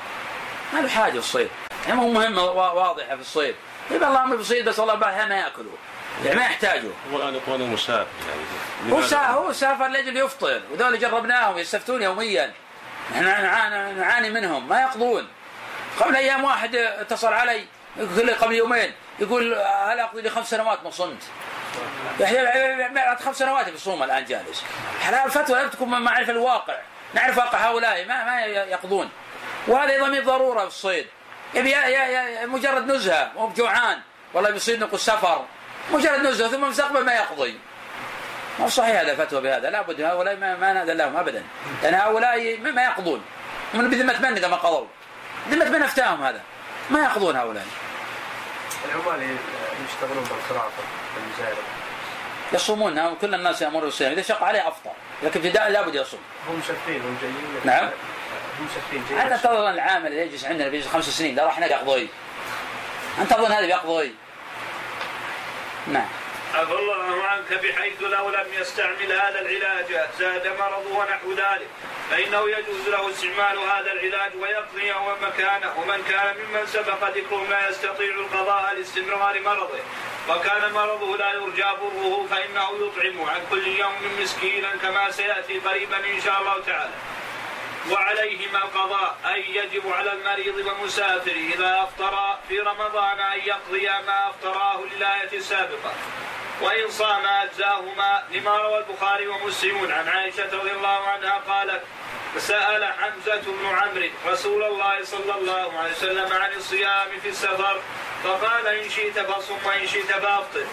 ما 0.72 0.78
له 0.78 0.88
حاجة 0.88 1.12
في 1.12 1.18
الصيد. 1.18 1.48
يعني 1.86 2.00
مو 2.00 2.12
مهمه 2.12 2.42
واضحة 2.42 3.14
في 3.14 3.20
الصيد. 3.20 3.54
يبقى 3.90 4.08
الله 4.08 4.22
أمر 4.22 4.36
بالصيد 4.36 4.68
بس 4.68 4.78
والله 4.78 4.94
بعدها 4.94 5.26
ما 5.26 5.34
يأكله. 5.34 5.70
يعني 6.24 6.36
ما 6.36 6.44
يحتاجه. 6.44 6.88
هو 7.12 7.16
الآن 7.16 7.34
يقول 7.34 7.60
مسافر 7.60 8.06
يعني. 8.28 8.92
هو 8.92 8.98
هو 9.42 9.52
سافر 9.52 9.88
لأجل 9.88 10.16
يفطر. 10.16 10.60
وذول 10.72 10.98
جربناهم 10.98 11.58
يستفتون 11.58 12.02
يوميا. 12.02 12.52
إحنا 13.12 13.92
نعاني 13.92 14.30
منهم 14.30 14.68
ما 14.68 14.80
يقضون. 14.80 15.28
قبل 16.00 16.16
أيام 16.16 16.44
واحد 16.44 16.74
اتصل 16.74 17.32
علي 17.32 17.66
يقول 17.96 18.26
لي 18.26 18.32
قبل 18.32 18.54
يومين 18.54 18.92
يقول 19.18 19.54
هل 19.54 20.00
أقضي 20.00 20.22
لي 20.22 20.30
خمس 20.30 20.50
سنوات؟ 20.50 20.84
ما 20.84 20.90
صمت. 20.90 21.22
بعد 22.94 23.20
خمس 23.20 23.38
سنوات 23.38 23.68
بيصوم 23.68 24.02
الآن 24.02 24.24
جالس. 24.24 24.64
حلال 25.00 25.24
الفتوى 25.26 25.62
لا 25.62 25.68
تكون 25.68 25.88
ما 25.88 26.10
اعرف 26.10 26.30
الواقع. 26.30 26.74
نعرف 27.14 27.38
واقع 27.38 27.58
هؤلاء 27.58 28.06
ما 28.06 28.24
ما 28.24 28.44
يقضون. 28.44 29.10
وهذا 29.68 29.92
أيضا 29.92 30.08
من 30.08 30.24
ضرورة 30.24 30.60
في 30.60 30.66
الصيد. 30.66 31.06
يبي 31.54 31.76
مجرد 32.46 32.86
نزهة 32.86 33.32
مو 33.36 33.46
بجوعان. 33.46 34.00
والله 34.34 34.50
بيصيد 34.50 34.80
نقول 34.80 35.00
سفر. 35.00 35.46
مجرد 35.90 36.20
نزهة 36.20 36.48
ثم 36.48 36.64
المستقبل 36.64 37.04
ما 37.04 37.12
يقضي. 37.12 37.58
مو 38.60 38.68
صحيح 38.68 39.00
هذا 39.00 39.12
الفتوى 39.12 39.40
بهذا 39.40 39.70
لابد 39.70 40.00
هؤلاء 40.00 40.36
ما, 40.36 40.56
ما 40.56 40.72
نأذن 40.72 40.96
لهم 40.96 41.16
ابدا. 41.16 41.44
لأن 41.82 41.94
هؤلاء 41.94 42.58
ما 42.58 42.84
يقضون 42.84 43.22
من 43.74 43.90
بذمة 43.90 44.18
من 44.18 44.36
إذا 44.36 44.48
ما 44.48 44.56
قضوا؟ 44.56 44.86
ذمه 45.50 45.68
من 45.68 45.82
أفتاهم 45.82 46.22
هذا. 46.22 46.40
ما 46.90 47.00
يقضون 47.00 47.36
هؤلاء. 47.36 47.66
العمال 48.84 49.36
يشتغلون 49.88 50.24
بالخرافه 50.24 50.82
بالمزارع 51.14 51.62
يصومون. 52.52 53.14
كل 53.14 53.34
الناس 53.34 53.62
يأمرون 53.62 53.84
بالصيام. 53.84 54.12
إذا 54.12 54.22
شق 54.22 54.44
عليه 54.44 54.68
أفطر. 54.68 54.90
لكن 55.22 55.40
ابتداء 55.40 55.70
لابد 55.70 55.94
يصوم. 55.94 56.20
هم 56.48 56.58
مسفين 56.58 57.00
هم 57.00 57.18
جايين. 57.22 57.60
نعم. 57.64 57.90
هم 58.58 58.66
مسفين 58.66 59.04
جايين 59.10 59.32
انت 59.32 59.44
تظن 59.44 59.70
العامل 59.70 60.06
اللي 60.06 60.22
يجلس 60.22 60.44
عندنا 60.44 60.68
بيجلس 60.68 60.88
خمس 60.88 61.04
سنين 61.04 61.36
لا 61.36 61.44
راح 61.44 61.58
هناك 61.58 61.70
يقضي. 61.70 62.08
أنت 63.20 63.30
تظن 63.30 63.52
هذا 63.52 63.66
بيقضي؟ 63.66 64.14
نعم. 65.86 66.06
عفى 66.54 66.72
الله 66.72 67.24
عنك 67.24 67.52
بحيث 67.52 68.02
لو 68.02 68.30
لم 68.30 68.46
يستعمل 68.60 69.12
هذا 69.12 69.40
العلاج 69.40 70.08
زاد 70.18 70.46
مرضه 70.58 70.98
ونحو 70.98 71.32
ذلك 71.32 71.68
فإنه 72.10 72.50
يجوز 72.50 72.88
له 72.88 73.10
استعمال 73.10 73.58
هذا 73.58 73.92
العلاج 73.92 74.32
ويقضي 74.36 74.92
مكانه 75.22 75.78
ومن 75.78 76.02
كان 76.08 76.36
ممن 76.36 76.66
سبق 76.66 77.08
ذكره 77.16 77.46
لا 77.50 77.68
يستطيع 77.68 78.14
القضاء 78.14 78.74
لاستمرار 78.74 79.40
مرضه 79.40 79.78
وكان 80.28 80.72
مرضه 80.72 81.16
لا 81.16 81.32
يرجى 81.32 81.62
بره 81.80 82.26
فإنه 82.30 82.68
يطعم 82.80 83.28
عن 83.28 83.40
كل 83.50 83.66
يوم 83.66 83.92
مسكينا 84.20 84.76
كما 84.82 85.10
سيأتي 85.10 85.58
قريبا 85.58 85.96
إن 85.96 86.20
شاء 86.20 86.40
الله 86.40 86.60
تعالى. 86.66 86.92
وعليهما 87.90 88.58
القضاء 88.58 89.16
أي 89.34 89.56
يجب 89.56 89.92
على 89.92 90.12
المريض 90.12 90.66
والمسافر 90.66 91.30
إذا 91.54 91.82
أفطر 91.82 92.38
في 92.48 92.60
رمضان 92.60 93.20
أن 93.20 93.38
يقضي 93.44 93.86
ما 94.06 94.30
أفطراه 94.30 94.80
للآية 94.96 95.38
السابقة. 95.38 95.92
وإن 96.60 96.90
صام 96.90 97.26
أجزاهما 97.26 98.22
لما 98.30 98.56
روى 98.56 98.78
البخاري 98.78 99.26
ومسلم 99.26 99.92
عن 99.92 100.08
عائشة 100.08 100.44
رضي 100.52 100.70
الله 100.70 101.08
عنها 101.08 101.38
قالت 101.48 101.82
سأل 102.38 102.84
حمزة 102.84 103.42
بن 103.46 103.66
عمرو 103.66 104.08
رسول 104.26 104.62
الله 104.62 105.04
صلى 105.04 105.34
الله 105.34 105.78
عليه 105.78 105.92
وسلم 105.92 106.32
عن 106.32 106.52
الصيام 106.52 107.08
في 107.22 107.28
السفر 107.28 107.80
فقال 108.24 108.66
إن 108.66 108.90
شئت 108.90 109.18
فصم 109.18 109.56
وإن 109.66 109.86
شئت 109.86 110.12
فأفطر. 110.12 110.66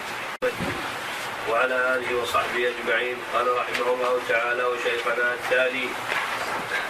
وعلى 1.50 1.74
آله 1.74 2.16
وصحبه 2.22 2.72
أجمعين 2.72 3.16
قال 3.34 3.56
رحمه 3.56 3.86
الله 3.94 4.20
تعالى 4.28 4.64
وشيخنا 4.64 5.34
التالي 5.34 5.88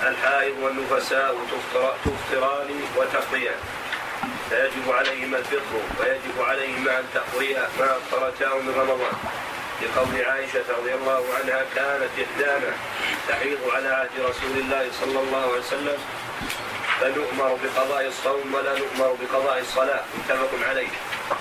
الحائض 0.02 0.58
والنفساء 0.58 1.34
تفطران 2.04 2.80
وتقضيان 2.96 3.60
فيجب 4.50 4.92
عليهما 4.92 5.38
الفطر 5.38 5.80
ويجب 6.00 6.42
عليهما 6.42 6.98
أن 6.98 7.04
تقضيا 7.14 7.68
ما 7.78 7.96
افطرتاه 7.96 8.54
من 8.54 8.74
رمضان. 8.76 9.12
لقول 9.82 10.24
عائشة 10.24 10.64
رضي 10.78 10.94
الله 10.94 11.24
عنها 11.34 11.64
كانت 11.74 12.10
إحدانا 12.24 12.72
تحيض 13.28 13.58
على 13.74 13.88
عهد 13.88 14.10
رسول 14.20 14.58
الله 14.58 14.90
صلى 15.00 15.20
الله 15.20 15.42
عليه 15.42 15.58
وسلم 15.58 15.98
فنؤمر 17.00 17.58
بقضاء 17.64 18.06
الصوم 18.06 18.54
ولا 18.54 18.78
نؤمر 18.78 19.16
بقضاء 19.20 19.58
الصلاة. 19.60 20.02
متفق 20.18 20.68
عليه. 20.68 20.88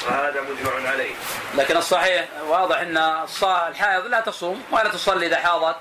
وهذا 0.07 0.41
مجمع 0.41 0.89
عليه. 0.89 1.13
لكن 1.55 1.77
الصحيح 1.77 2.25
واضح 2.47 2.79
إن 2.79 2.97
الحائض 3.43 4.05
لا 4.05 4.21
تصوم 4.21 4.63
ولا 4.71 4.89
تصلي 4.89 5.27
إذا 5.27 5.37
حاضت 5.37 5.77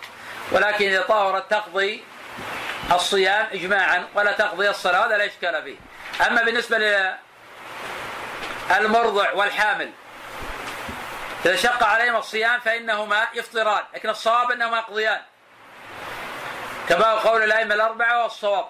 ولكن 0.52 0.88
إذا 0.88 1.02
طهرت 1.02 1.50
تقضي 1.50 2.04
الصيام 2.92 3.46
اجماعا 3.52 4.08
ولا 4.14 4.32
تقضي 4.32 4.70
الصلاة 4.70 5.06
هذا 5.06 5.16
لا 5.18 5.26
إشكال 5.26 5.62
فيه. 5.62 5.76
أما 6.26 6.42
بالنسبة 6.42 6.78
للمرضع 8.70 9.32
والحامل 9.32 9.90
إذا 11.44 11.56
شق 11.56 11.84
عليهما 11.84 12.18
الصيام 12.18 12.60
فإنهما 12.60 13.26
يفطران 13.34 13.82
لكن 13.94 14.08
الصواب 14.08 14.50
أنهما 14.50 14.78
يقضيان. 14.78 15.20
كما 16.88 17.06
هو 17.06 17.18
قول 17.18 17.42
الأئمة 17.42 17.74
الأربعة 17.74 18.22
والصواب. 18.22 18.68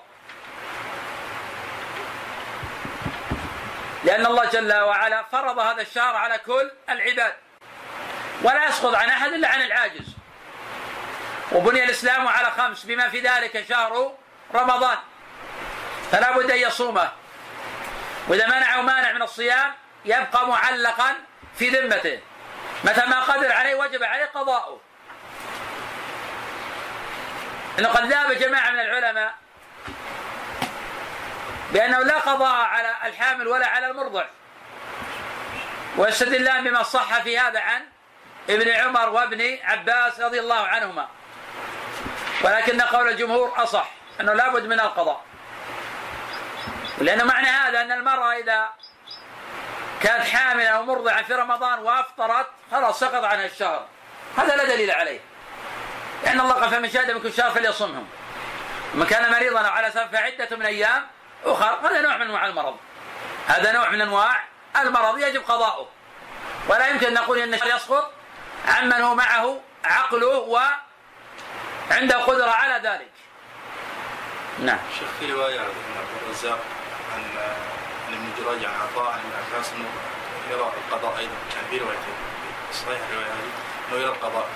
لأن 4.05 4.27
الله 4.27 4.45
جل 4.45 4.75
وعلا 4.75 5.23
فرض 5.33 5.59
هذا 5.59 5.83
الشهر 5.83 6.17
على 6.17 6.39
كل 6.39 6.71
العباد 6.89 7.35
ولا 8.43 8.67
يسقط 8.69 8.95
عن 8.95 9.09
أحد 9.09 9.33
إلا 9.33 9.49
عن 9.49 9.63
العاجز. 9.63 10.17
وبني 11.53 11.85
الإسلام 11.85 12.29
على 12.29 12.51
خمس 12.51 12.85
بما 12.85 13.09
في 13.09 13.21
ذلك 13.21 13.67
شهر 13.69 14.15
رمضان. 14.55 14.99
فلا 16.13 16.39
بد 16.39 16.51
أن 16.51 16.59
يصومه. 16.59 17.11
وإذا 18.29 18.47
منعه 18.47 18.81
مانع 18.81 19.13
من 19.13 19.23
الصيام 19.23 19.73
يبقى 20.05 20.49
معلقا 20.49 21.15
في 21.59 21.69
ذمته. 21.69 22.21
متى 22.85 23.07
ما 23.07 23.21
قدر 23.21 23.53
عليه 23.53 23.75
وجب 23.75 24.03
عليه 24.03 24.25
قضاؤه. 24.25 24.81
إنه 27.79 27.89
قد 27.89 28.05
ذهب 28.05 28.33
جماعة 28.33 28.71
من 28.71 28.81
العلماء 28.81 29.35
بأنه 31.73 31.99
لا 31.99 32.19
قضاء 32.19 32.65
على 32.65 32.95
الحامل 33.05 33.49
ولا 33.49 33.67
على 33.67 33.91
المرضع. 33.91 34.25
ويستدلان 35.97 36.65
بما 36.65 36.83
صح 36.83 37.23
في 37.23 37.39
هذا 37.39 37.61
عن 37.61 37.87
ابن 38.51 38.71
عمر 38.71 39.09
وابن 39.09 39.59
عباس 39.65 40.21
رضي 40.21 40.41
الله 40.41 40.67
عنهما. 40.67 41.09
ولكن 42.45 42.81
قول 42.81 43.09
الجمهور 43.09 43.53
أصح 43.57 43.91
أنه 44.21 44.33
لابد 44.33 44.67
من 44.67 44.81
القضاء. 44.81 45.25
لأن 46.99 47.27
معنى 47.27 47.49
هذا 47.49 47.83
أن 47.83 47.93
المرأة 47.93 48.33
إذا 48.33 48.69
كانت 50.03 50.25
حاملة 50.25 50.69
أو 50.69 50.83
مرضعة 50.83 51.23
في 51.23 51.35
رمضان 51.35 51.79
وأفطرت 51.79 52.47
خلاص 52.71 53.01
سقط 53.01 53.25
عنها 53.25 53.47
الشهر. 53.47 53.87
هذا 54.37 54.57
لا 54.57 54.65
دليل 54.65 54.91
عليه. 54.91 55.21
لأن 56.25 56.41
الله 56.41 56.55
قال 56.55 56.71
فمن 56.71 56.91
شهد 56.91 57.11
منكم 57.11 57.29
الشهر 57.29 57.51
فليصمهم. 57.51 58.09
من 58.95 59.07
كان 59.07 59.33
مريضا 59.33 59.61
أو 59.61 59.73
على 59.73 59.91
سفر 59.91 60.09
فعدة 60.09 60.57
من 60.57 60.67
أيام 60.67 61.07
أخر 61.45 61.89
هذا 61.89 62.01
نوع 62.01 62.17
من 62.17 62.23
أنواع 62.23 62.47
المرض. 62.47 62.77
هذا 63.47 63.73
نوع 63.73 63.91
من 63.91 64.01
أنواع 64.01 64.45
المرض 64.77 65.19
يجب 65.19 65.43
قضاؤه. 65.43 65.89
ولا 66.69 66.89
يمكن 66.89 67.07
أن 67.07 67.15
نقول 67.15 67.39
أن 67.39 67.55
الشهر 67.55 67.77
يسقط 67.77 68.13
عمن 68.69 68.93
هو 68.93 69.15
معه 69.15 69.61
عقله 69.85 70.39
وعنده 71.91 72.17
قدرة 72.19 72.51
على 72.51 72.89
ذلك. 72.89 73.11
نعم. 74.59 74.79
شيخ 74.99 75.09
في 75.21 75.33
رواية 75.33 75.61
عن 75.61 75.67
عبد 75.67 76.23
الرزاق 76.27 76.59
عن 77.15 77.23
عن 78.09 78.15
ابن 78.15 78.29
جريج 78.39 78.65
عن 78.65 78.75
عطاء 78.75 79.13
عن 79.13 79.19
ابن 79.19 79.55
عباس 79.55 79.73
إنه 79.73 79.89
يرى 80.51 80.73
القضاء 80.89 81.19
أيضا 81.19 81.33
يعني 81.57 81.69
في 81.71 81.79
روايتين 81.79 82.15
صحيح 82.73 82.99
الرواية 83.11 83.27
هذه 83.27 83.51
إنه 83.93 84.01
يرى 84.01 84.11
القضاء. 84.11 84.49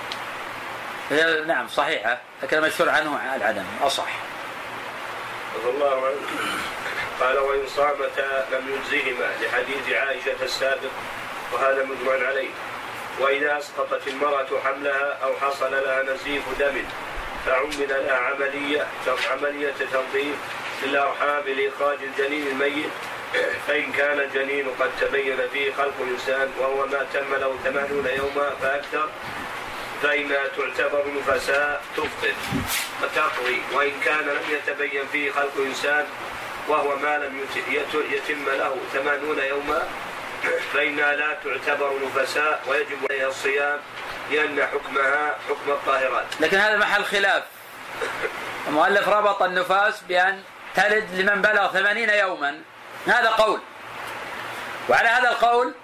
هي 1.10 1.44
نعم 1.44 1.68
صحيحة 1.68 2.18
لكن 2.42 2.58
المشهور 2.58 2.90
عنه 2.90 3.36
العدم 3.36 3.64
أصح. 3.82 4.08
رضي 5.56 5.70
الله 5.70 6.06
عنه. 6.06 6.16
قال 7.20 7.38
وإن 7.38 7.68
صامتا 7.68 8.46
لم 8.52 8.68
يجزهما 8.68 9.30
لحديث 9.40 9.96
عائشة 9.96 10.42
السابق 10.42 10.90
وهذا 11.52 11.84
مجمع 11.84 12.26
عليه. 12.26 12.50
وإذا 13.18 13.58
أسقطت 13.58 14.08
المرأة 14.08 14.48
حملها 14.64 15.18
أو 15.22 15.34
حصل 15.40 15.72
لها 15.72 16.02
نزيف 16.02 16.42
دم 16.58 16.84
فعمل 17.46 18.10
عملية 18.10 18.86
عملية 19.30 19.74
تنظيف 19.92 20.36
للأرحام 20.82 21.42
لإخراج 21.46 21.98
الجنين 22.02 22.46
الميت. 22.46 22.90
فإن 23.66 23.92
كان 23.92 24.18
الجنين 24.20 24.66
قد 24.80 24.90
تبين 25.00 25.36
فيه 25.52 25.72
خلق 25.72 25.94
الإنسان 26.00 26.48
وهو 26.58 26.86
ما 26.86 27.06
تم 27.12 27.34
له 27.34 27.56
ثمانون 27.64 28.06
يوما 28.06 28.50
فأكثر 28.62 29.08
فإنها 30.02 30.46
تعتبر 30.56 31.04
نفساء 31.18 31.82
تفطر 31.96 32.32
وتقضي. 33.02 33.62
وإن 33.72 33.92
كان 34.04 34.20
لم 34.24 34.42
يتبين 34.50 35.02
فيه 35.12 35.30
خلق 35.32 35.52
إنسان 35.58 36.06
وهو 36.68 36.96
ما 36.96 37.18
لم 37.18 37.38
يت- 37.40 37.68
يت- 37.68 38.12
يتم 38.12 38.44
له 38.46 38.76
ثمانون 38.92 39.38
يوما 39.38 39.88
فإنها 40.72 41.12
لا 41.12 41.36
تعتبر 41.44 41.92
نفساء 42.06 42.62
ويجب 42.66 42.98
عليها 43.10 43.28
الصيام 43.28 43.78
لأن 44.30 44.66
حكمها 44.66 45.36
حكم 45.48 45.70
الطاهرات. 45.70 46.26
لكن 46.40 46.56
هذا 46.56 46.76
محل 46.76 47.04
خلاف. 47.04 47.42
المؤلف 48.68 49.08
ربط 49.08 49.42
النفاس 49.42 50.00
بأن 50.00 50.42
تلد 50.74 51.14
لمن 51.14 51.42
بلغ 51.42 51.72
ثمانين 51.72 52.10
يوما. 52.10 52.62
هذا 53.06 53.28
قول. 53.28 53.60
وعلى 54.88 55.08
هذا 55.08 55.28
القول 55.28 55.74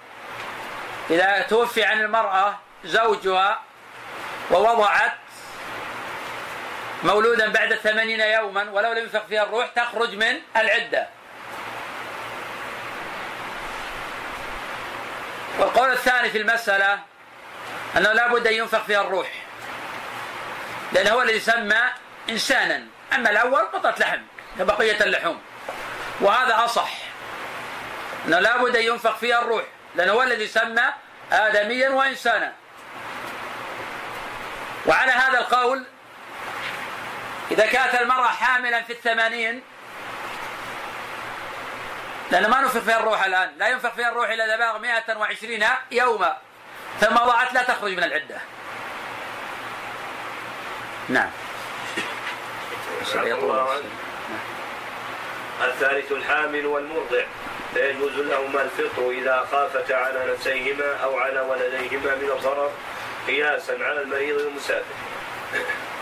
إذا 1.10 1.46
توفي 1.48 1.84
عن 1.84 2.00
المرأة 2.00 2.58
زوجها 2.84 3.60
ووضعت 4.50 5.12
مولودا 7.04 7.48
بعد 7.48 7.72
الثمانين 7.72 8.20
يوما 8.20 8.70
ولو 8.70 8.92
لم 8.92 8.98
ينفق 8.98 9.26
فيها 9.26 9.42
الروح 9.42 9.66
تخرج 9.66 10.14
من 10.14 10.40
العدة. 10.56 11.15
والقول 15.58 15.92
الثاني 15.92 16.30
في 16.30 16.38
المسألة 16.38 16.98
أنه 17.96 18.12
لا 18.12 18.32
بد 18.32 18.46
أن 18.46 18.54
ينفق 18.54 18.84
فيها 18.84 19.00
الروح 19.00 19.28
لأنه 20.92 21.10
هو 21.10 21.22
الذي 21.22 21.40
سمى 21.40 21.80
إنسانا. 22.30 22.86
أما 23.14 23.30
الأول 23.30 23.60
قطعة 23.60 23.94
لحم 23.98 24.20
كبقية 24.58 25.04
اللحوم 25.04 25.40
وهذا 26.20 26.64
أصح 26.64 26.90
أنه 28.26 28.38
لا 28.38 28.56
بد 28.56 28.76
أن 28.76 28.82
ينفق 28.82 29.18
فيها 29.18 29.42
الروح 29.42 29.64
لأنه 29.94 30.12
هو 30.12 30.22
الذي 30.22 30.46
سمى 30.46 30.84
آدميا 31.32 31.88
وإنسانا. 31.88 32.52
وعلى 34.86 35.12
هذا 35.12 35.38
القول 35.38 35.84
إذا 37.50 37.66
كانت 37.66 37.94
المرأة 37.94 38.28
حاملا 38.28 38.82
في 38.82 38.92
الثمانين 38.92 39.62
لأن 42.30 42.50
ما 42.50 42.60
ننفق 42.60 42.80
فيها 42.80 43.00
الروح 43.00 43.24
الآن. 43.24 43.52
لا 43.58 43.68
ينفق 43.68 43.94
فيها 43.94 44.08
الروح 44.08 44.28
إلا 44.28 44.44
إذا 44.44 44.56
بلغ 44.56 44.78
120 44.78 45.64
يوما. 45.90 46.36
ثم 47.00 47.14
ضاعت 47.14 47.54
لا 47.54 47.62
تخرج 47.62 47.92
من 47.92 48.04
العدة. 48.04 48.38
نعم. 51.08 51.30
الثالث 55.62 56.12
الحامل 56.12 56.66
والمرضع. 56.66 57.22
فيجوز 57.74 58.12
لهما 58.12 58.62
الفطر 58.62 59.10
إذا 59.10 59.46
خافتا 59.52 59.94
على 59.94 60.32
نفسيهما 60.32 60.96
أو 61.04 61.18
على 61.18 61.40
ولديهما 61.40 62.14
من 62.14 62.30
الضرر 62.30 62.70
قياسا 63.26 63.72
على 63.72 64.02
المريض 64.02 64.36
والمسافر 64.36 64.84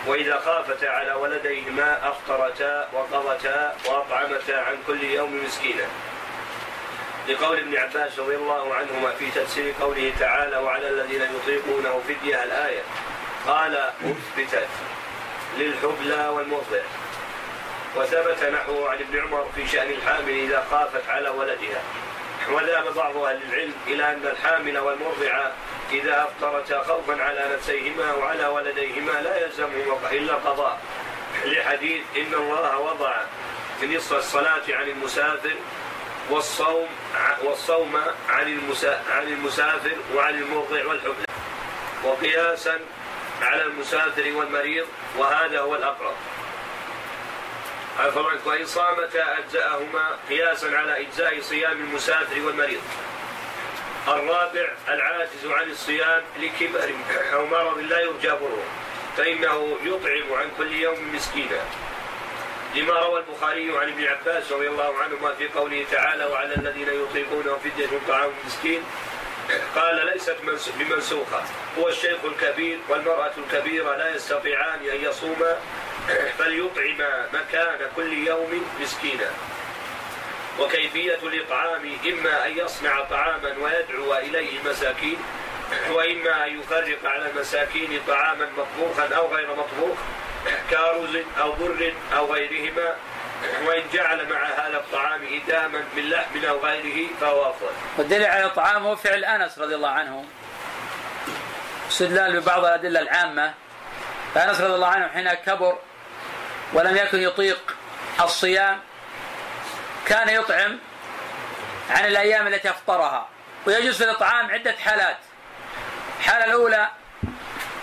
وإذا 0.06 0.40
خافتا 0.40 0.87
على 0.87 1.12
ولديهما 1.12 2.08
أفطرتا 2.08 2.88
وقضتا 2.92 3.76
وأطعمتا 3.87 4.52
عن 4.52 4.76
كل 4.87 5.04
يوم 5.04 5.44
مسكينا. 5.44 5.87
لقول 7.28 7.58
ابن 7.58 7.76
عباس 7.76 8.18
رضي 8.18 8.37
الله 8.37 8.74
عنهما 8.74 9.12
في 9.18 9.30
تفسير 9.30 9.74
قوله 9.80 10.12
تعالى 10.20 10.56
وعلى 10.56 10.88
الذين 10.88 11.22
يطيقونه 11.22 12.02
فدية 12.08 12.44
الآية 12.44 12.82
قال 13.46 13.76
أثبتت 14.04 14.68
للحبلى 15.58 16.28
والمرضع 16.28 16.82
وثبت 17.96 18.44
نحوه 18.44 18.90
عن 18.90 18.98
ابن 18.98 19.20
عمر 19.20 19.46
في 19.54 19.66
شأن 19.66 19.90
الحامل 19.90 20.30
إذا 20.30 20.66
خافت 20.70 21.08
على 21.08 21.28
ولدها. 21.28 21.82
وذهب 22.50 22.94
بعض 22.94 23.16
أهل 23.16 23.40
العلم 23.48 23.74
إلى 23.87 24.12
أن 24.12 24.26
الحامل 24.26 24.78
والمرضع 24.78 25.50
إذا 25.92 26.24
أفطرتا 26.24 26.82
خوفا 26.82 27.22
على 27.22 27.44
نفسيهما 27.54 28.12
وعلى 28.12 28.46
ولديهما 28.46 29.12
لا 29.12 29.46
يلزمهما 29.46 30.10
إلا 30.12 30.34
قضاء. 30.34 30.78
لحديث 31.44 32.02
إن 32.16 32.34
الله 32.34 32.78
وضع 32.78 33.16
نصف 33.82 34.12
الصلاة 34.12 34.62
عن 34.68 34.88
المسافر 34.88 35.54
والصوم 36.30 36.88
والصوم 37.42 37.96
عن 38.28 38.60
عن 39.10 39.28
المسافر 39.28 39.96
وعن 40.14 40.34
المرضع 40.34 40.87
والحبلى 40.87 41.26
وقياسا 42.04 42.80
على 43.42 43.62
المسافر 43.62 44.32
والمريض 44.34 44.87
وهذا 45.18 45.60
هو 45.60 45.74
الأقرب. 45.74 46.14
عفوا 47.98 48.30
وإن 48.44 48.66
صامتا 48.66 49.38
أجزأهما 49.38 50.18
قياسا 50.28 50.66
على 50.66 51.00
إجزاء 51.00 51.40
صيام 51.40 51.72
المسافر 51.72 52.40
والمريض. 52.40 52.80
الرابع 54.08 54.72
العاجز 54.88 55.46
عن 55.46 55.70
الصيام 55.70 56.22
لكبر 56.40 56.90
أو 57.32 57.46
مرض 57.46 57.78
لا 57.78 58.00
يرجى 58.00 58.30
بره 58.30 58.64
فإنه 59.16 59.76
يطعم 59.82 60.38
عن 60.38 60.48
كل 60.58 60.72
يوم 60.72 61.14
مسكينا. 61.14 61.60
لما 62.74 62.92
روى 63.00 63.20
البخاري 63.20 63.78
عن 63.78 63.88
ابن 63.88 64.04
عباس 64.04 64.52
رضي 64.52 64.68
الله 64.68 64.94
عنهما 64.98 65.34
في 65.34 65.48
قوله 65.48 65.84
تعالى 65.90 66.24
وعلى 66.24 66.54
الذين 66.56 66.88
يطيقونه 66.88 67.58
فدية 67.64 67.88
طعام 68.08 68.30
مسكين 68.46 68.82
قال 69.76 70.06
ليست 70.06 70.37
منس- 70.42 70.70
بمنسوخة. 70.78 71.42
هو 71.78 71.88
الشيخ 71.88 72.18
الكبير 72.24 72.78
والمرأة 72.88 73.30
الكبيرة 73.38 73.96
لا 73.96 74.14
يستطيعان 74.14 74.80
أن 74.80 75.00
يصوما 75.04 75.56
فليطعما 76.38 77.28
مكان 77.32 77.78
كل 77.96 78.12
يوم 78.12 78.64
مسكينا. 78.80 79.30
وكيفية 80.60 81.18
الإطعام 81.22 81.96
إما 82.06 82.46
أن 82.46 82.58
يصنع 82.58 83.00
طعاما 83.00 83.54
ويدعو 83.60 84.14
إليه 84.14 84.58
المساكين 84.58 85.16
وإما 85.90 86.46
أن 86.46 86.58
يفرق 86.60 86.98
على 87.04 87.30
المساكين 87.30 88.00
طعاما 88.08 88.48
مطبوخا 88.58 89.14
أو 89.16 89.34
غير 89.34 89.48
مطبوخ 89.50 89.96
كارز 90.70 91.16
أو 91.40 91.52
بر 91.52 91.92
أو 92.16 92.33
غيرهما 92.35 92.96
وإن 93.64 93.83
جعل 93.92 94.28
مع 94.33 94.44
هذا 94.44 94.76
الطعام 94.76 95.20
إداما 95.30 95.85
من 95.96 96.11
لحم 96.11 96.44
أو 96.44 96.59
غيره 96.59 97.09
فهو 97.20 97.50
أفضل. 97.50 97.72
والدليل 97.98 98.26
على 98.26 98.44
الطعام 98.44 98.87
هو 98.87 98.96
فعل 98.96 99.24
أنس 99.24 99.59
رضي 99.59 99.74
الله 99.74 99.88
عنه. 99.88 100.24
استدلال 101.90 102.40
ببعض 102.40 102.64
الأدلة 102.64 103.00
العامة. 103.00 103.54
فانس 104.35 104.61
رضي 104.61 104.74
الله 104.74 104.88
عنه 104.88 105.09
حين 105.09 105.35
كبر 105.35 105.78
ولم 106.72 106.96
يكن 106.96 107.20
يطيق 107.20 107.76
الصيام 108.20 108.80
كان 110.07 110.28
يطعم 110.28 110.78
عن 111.90 112.04
الأيام 112.04 112.46
التي 112.46 112.70
أفطرها. 112.70 113.28
ويجوز 113.66 113.96
في 113.96 114.04
الاطعام 114.04 114.50
عدة 114.50 114.72
حالات. 114.72 115.18
الحالة 116.18 116.44
الأولى 116.44 116.88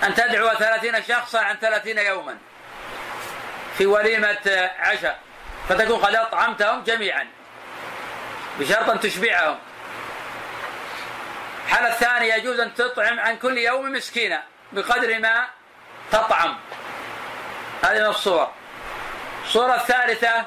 أن 0.03 0.15
تدعو 0.15 0.49
ثلاثين 0.49 1.03
شخصا 1.03 1.39
عن 1.39 1.55
ثلاثين 1.57 1.97
يوما. 1.97 2.37
في 3.77 3.85
وليمة 3.85 4.69
عشاء 4.79 5.19
فتكون 5.69 5.99
قد 5.99 6.15
اطعمتهم 6.15 6.83
جميعا 6.83 7.27
بشرط 8.59 8.89
أن 8.89 8.99
تشبعهم. 8.99 9.59
الحالة 11.65 11.87
الثانية 11.87 12.33
يجوز 12.33 12.59
أن 12.59 12.73
تطعم 12.73 13.19
عن 13.19 13.37
كل 13.37 13.57
يوم 13.57 13.91
مسكينا 13.91 14.43
بقدر 14.71 15.19
ما 15.19 15.47
تطعم. 16.11 16.57
هذه 17.83 17.99
من 17.99 18.05
الصور. 18.05 18.51
الصورة 19.45 19.75
الثالثة 19.75 20.45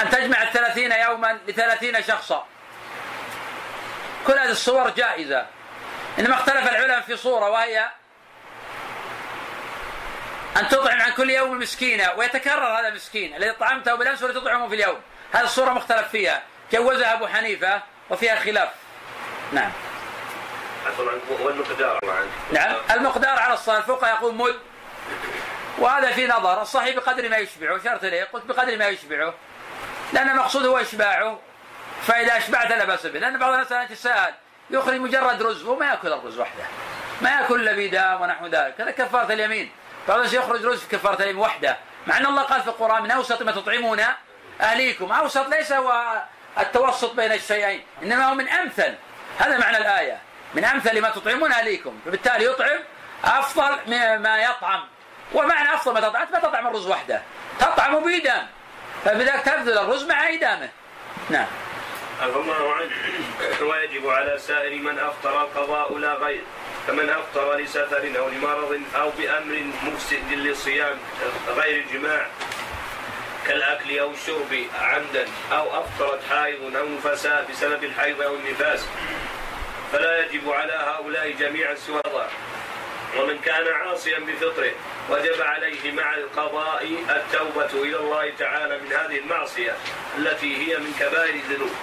أن 0.00 0.10
تجمع 0.10 0.42
الثلاثين 0.42 0.92
يوما 0.92 1.38
لثلاثين 1.48 2.02
شخصا. 2.02 2.46
كل 4.26 4.32
هذه 4.32 4.50
الصور 4.50 4.90
جائزة. 4.90 5.46
إنما 6.18 6.34
اختلف 6.34 6.68
العلماء 6.68 7.00
في 7.00 7.16
صورة 7.16 7.50
وهي 7.50 7.90
أن 10.56 10.68
تطعم 10.68 11.02
عن 11.02 11.12
كل 11.12 11.30
يوم 11.30 11.58
مسكينا 11.58 12.12
ويتكرر 12.12 12.80
هذا 12.80 12.88
المسكين 12.88 13.36
الذي 13.36 13.52
طعمته 13.52 13.94
بالأمس 13.94 14.22
ولا 14.22 14.32
تطعمه 14.32 14.68
في 14.68 14.74
اليوم. 14.74 15.00
هذه 15.32 15.44
الصورة 15.44 15.70
مختلف 15.70 16.08
فيها. 16.08 16.42
جوزها 16.72 17.14
أبو 17.14 17.26
حنيفة 17.26 17.82
وفيها 18.10 18.40
خلاف. 18.40 18.68
نعم. 19.52 19.70
والمقدار 21.40 21.98
عنك. 22.04 22.28
نعم. 22.52 22.76
المقدار 22.90 23.38
على 23.38 23.54
الصلاة 23.54 23.78
الفقهاء 23.78 24.14
يقول 24.14 24.34
مد 24.34 24.56
وهذا 25.78 26.12
في 26.12 26.26
نظر. 26.26 26.62
الصحيح 26.62 26.96
بقدر 26.96 27.28
ما 27.28 27.36
يشبعه 27.36 27.82
شرط 27.84 28.04
ليه 28.04 28.24
قلت 28.24 28.44
بقدر 28.44 28.76
ما 28.76 28.88
يشبعه. 28.88 29.34
لأن 30.12 30.28
المقصود 30.28 30.66
هو 30.66 30.78
إشباعه. 30.78 31.38
فإذا 32.06 32.36
أشبعت 32.36 32.70
لا 32.70 32.84
بأس 32.84 33.06
به. 33.06 33.18
لأن 33.18 33.38
بعض 33.38 33.52
الناس 33.52 33.72
الآن 33.72 33.84
يتساءل 33.84 34.34
يخرج 34.70 34.94
مجرد 34.94 35.42
رز 35.42 35.62
وما 35.62 35.86
يأكل 35.86 36.12
الرز 36.12 36.38
وحده. 36.38 36.64
ما 37.20 37.30
يأكل 37.30 37.60
إلا 37.60 37.72
بيدام 37.72 38.20
ونحو 38.20 38.46
ذلك. 38.46 38.80
هذا 38.80 38.90
كفارة 38.90 39.32
اليمين. 39.32 39.70
بعض 40.08 40.18
الناس 40.18 40.34
يخرج 40.34 40.64
رز 40.64 40.80
في 40.80 40.96
كفارة 40.96 41.22
اليمين 41.22 41.42
وحده. 41.42 41.76
مع 42.06 42.18
أن 42.18 42.26
الله 42.26 42.42
قال 42.42 42.62
في 42.62 42.68
القرآن 42.68 43.02
من 43.02 43.10
أوسط 43.10 43.42
ما 43.42 43.52
تطعمون 43.52 44.00
أهليكم. 44.60 45.12
أوسط 45.12 45.48
ليس 45.48 45.72
هو 45.72 46.22
التوسط 46.58 47.14
بين 47.14 47.32
الشيئين 47.32 47.82
إنما 48.02 48.30
هو 48.30 48.34
من 48.34 48.48
أمثل. 48.48 48.94
هذا 49.38 49.58
معنى 49.58 49.78
الآية. 49.78 50.18
من 50.54 50.64
أمثل 50.64 51.00
ما 51.00 51.10
تطعمون 51.10 51.52
أهليكم. 51.52 52.00
فبالتالي 52.06 52.44
يطعم 52.44 52.78
أفضل 53.24 53.78
ما 54.18 54.38
يطعم. 54.42 54.84
ومعنى 55.32 55.74
أفضل 55.74 55.94
ما 55.94 56.00
تطعم 56.00 56.26
ما 56.32 56.38
تطعم 56.38 56.66
الرز 56.66 56.86
وحده. 56.86 57.22
تطعم 57.60 58.04
بإدام 58.04 58.46
فبذلك 59.04 59.42
تبذل 59.44 59.78
الرز 59.78 60.04
مع 60.04 60.28
إدامه 60.28 60.68
نعم. 61.30 61.46
عفى 62.22 62.36
الله 62.36 62.74
عنه 62.74 62.90
ويجب 63.62 64.08
على 64.08 64.38
سائر 64.38 64.82
من 64.82 64.98
أفطر 64.98 65.42
القضاء 65.42 65.98
لا 65.98 66.14
غير. 66.14 66.44
فمن 66.86 67.10
افطر 67.10 67.56
لسفر 67.56 68.12
أو 68.18 68.28
لمرض 68.28 68.80
أو 68.96 69.10
بأمر 69.10 69.62
مفسد 69.82 70.32
للصيام 70.32 70.98
غير 71.48 71.84
الجماع 71.84 72.26
كالأكل 73.46 73.98
أو 73.98 74.10
الشرب 74.10 74.66
عمدا 74.80 75.26
أو 75.52 75.80
أفطرت 75.80 76.20
حائض 76.30 76.76
أو 76.76 76.88
نفساء 76.88 77.46
بسبب 77.50 77.84
الحيض 77.84 78.22
أو 78.22 78.34
النفاس 78.34 78.86
فلا 79.92 80.26
يجب 80.26 80.50
على 80.50 80.72
هؤلاء 80.72 81.30
جميعا 81.30 81.74
سوى 81.74 82.00
الله. 82.06 82.28
ومن 83.18 83.38
كان 83.38 83.68
عاصيا 83.68 84.18
بفطره 84.18 84.72
وجب 85.10 85.42
عليه 85.42 85.92
مع 85.92 86.14
القضاء 86.14 86.88
التوبة 87.10 87.82
إلى 87.82 87.96
الله 87.96 88.32
تعالى 88.38 88.78
من 88.78 88.92
هذه 88.92 89.18
المعصية 89.18 89.76
التي 90.18 90.56
هي 90.56 90.76
من 90.76 90.94
كبائر 91.00 91.34
الذنوب. 91.34 91.74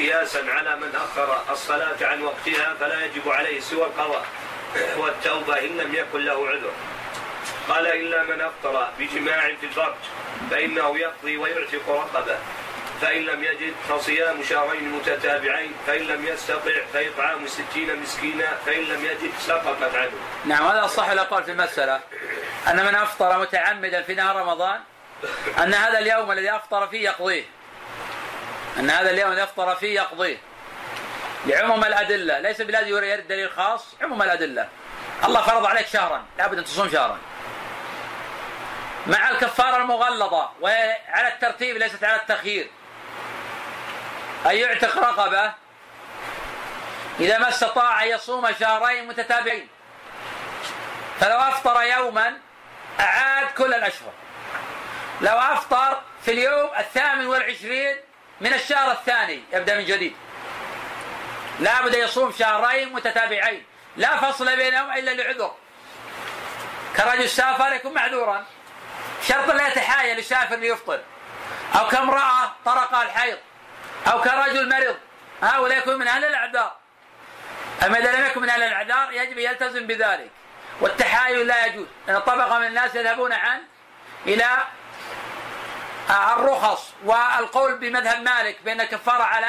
قياسا 0.00 0.50
على 0.50 0.76
من 0.76 0.92
أخر 0.96 1.52
الصلاة 1.52 1.96
عن 2.00 2.22
وقتها 2.22 2.74
فلا 2.80 3.04
يجب 3.04 3.28
عليه 3.28 3.60
سوى 3.60 3.84
القضاء 3.84 4.24
والتوبة 4.96 5.58
إن 5.58 5.76
لم 5.76 5.94
يكن 5.94 6.24
له 6.24 6.48
عذر. 6.48 6.72
قال 7.68 7.86
إلا 7.86 8.22
من 8.22 8.40
أفطر 8.40 8.88
بجماع 8.98 9.40
في 9.60 9.66
الفرج 9.66 9.94
فإنه 10.50 10.98
يقضي 10.98 11.36
ويعتق 11.36 11.88
رقبة. 11.88 12.36
فإن 13.00 13.22
لم 13.22 13.44
يجد 13.44 13.74
فصيام 13.88 14.42
شهرين 14.42 14.92
متتابعين. 14.92 15.72
فإن 15.86 16.02
لم 16.02 16.26
يستطع 16.26 16.72
فإطعام 16.92 17.46
ستين 17.46 17.96
مسكينا. 18.02 18.58
فإن 18.66 18.82
لم 18.82 19.04
يجد 19.04 19.30
سقطت 19.38 19.94
عنه. 19.94 20.12
نعم 20.44 20.66
هذا 20.66 20.84
الصح 20.84 21.08
الأقوال 21.08 21.44
في 21.44 21.50
المسألة؟ 21.50 22.00
أن 22.68 22.76
من 22.76 22.94
أفطر 22.94 23.38
متعمدا 23.38 24.02
في 24.02 24.14
نهار 24.14 24.36
رمضان؟ 24.36 24.80
أن 25.58 25.74
هذا 25.74 25.98
اليوم 25.98 26.32
الذي 26.32 26.50
أفطر 26.50 26.86
فيه 26.86 27.04
يقضيه. 27.04 27.44
أن 28.80 28.90
هذا 28.90 29.10
اليوم 29.10 29.30
الذي 29.30 29.42
أفطر 29.42 29.74
فيه 29.74 29.94
يقضيه. 29.94 30.38
لعموم 31.46 31.84
الأدلة 31.84 32.38
ليس 32.40 32.62
بلازم 32.62 32.88
يريد 32.88 33.28
دليل 33.28 33.50
خاص 33.50 33.94
عموم 34.02 34.22
الأدلة. 34.22 34.68
الله 35.24 35.42
فرض 35.42 35.66
عليك 35.66 35.86
شهرا 35.86 36.24
لابد 36.38 36.58
أن 36.58 36.64
تصوم 36.64 36.88
شهرا. 36.88 37.18
مع 39.06 39.30
الكفارة 39.30 39.76
المغلظة 39.76 40.50
وعلى 40.60 41.28
الترتيب 41.28 41.76
ليست 41.76 42.04
على 42.04 42.16
التخيير. 42.16 42.70
أن 44.46 44.56
يعتق 44.56 44.98
رقبة 44.98 45.54
إذا 47.20 47.38
ما 47.38 47.48
استطاع 47.48 48.02
أن 48.02 48.08
يصوم 48.08 48.52
شهرين 48.60 49.08
متتابعين. 49.08 49.68
فلو 51.20 51.36
أفطر 51.36 51.82
يوما 51.82 52.38
أعاد 53.00 53.46
كل 53.46 53.74
الأشهر. 53.74 54.12
لو 55.20 55.38
أفطر 55.38 56.02
في 56.24 56.30
اليوم 56.30 56.70
الثامن 56.78 57.26
والعشرين 57.26 57.96
من 58.40 58.54
الشهر 58.54 58.92
الثاني 58.92 59.42
يبدأ 59.52 59.74
من 59.74 59.84
جديد. 59.84 60.16
لا 61.60 61.82
بد 61.82 61.94
يصوم 61.94 62.32
شهرين 62.32 62.92
متتابعين. 62.92 63.64
لا 63.96 64.16
فصل 64.16 64.56
بينهم 64.56 64.92
إلا 64.92 65.10
لعذر. 65.10 65.54
كرجل 66.96 67.28
سافر 67.28 67.72
يكون 67.72 67.94
معذورا. 67.94 68.46
شرط 69.28 69.50
لا 69.50 69.68
يتحايل 69.68 70.18
يسافر 70.18 70.56
ليفطر. 70.56 71.00
أو 71.78 71.88
كامرأة 71.88 72.52
طرق 72.64 72.94
الحيض. 72.94 73.38
أو 74.06 74.20
كرجل 74.20 74.68
مرض 74.68 74.96
هؤلاء 75.42 75.78
يكون 75.78 75.98
من 75.98 76.08
أهل 76.08 76.24
الأعذار. 76.24 76.76
أما 77.86 77.98
إذا 77.98 78.12
لم 78.12 78.26
يكن 78.26 78.42
من 78.42 78.50
أهل 78.50 78.62
الأعذار 78.62 79.12
يجب 79.12 79.38
يلتزم 79.38 79.86
بذلك. 79.86 80.30
والتحايل 80.80 81.46
لا 81.46 81.66
يجوز. 81.66 81.86
لأن 82.08 82.18
طبقة 82.20 82.58
من 82.58 82.66
الناس 82.66 82.94
يذهبون 82.94 83.32
عن 83.32 83.62
إلى 84.26 84.58
الرخص 86.10 86.92
والقول 87.04 87.74
بمذهب 87.78 88.22
مالك 88.22 88.56
بأن 88.64 88.80
الكفارة 88.80 89.22
على 89.22 89.46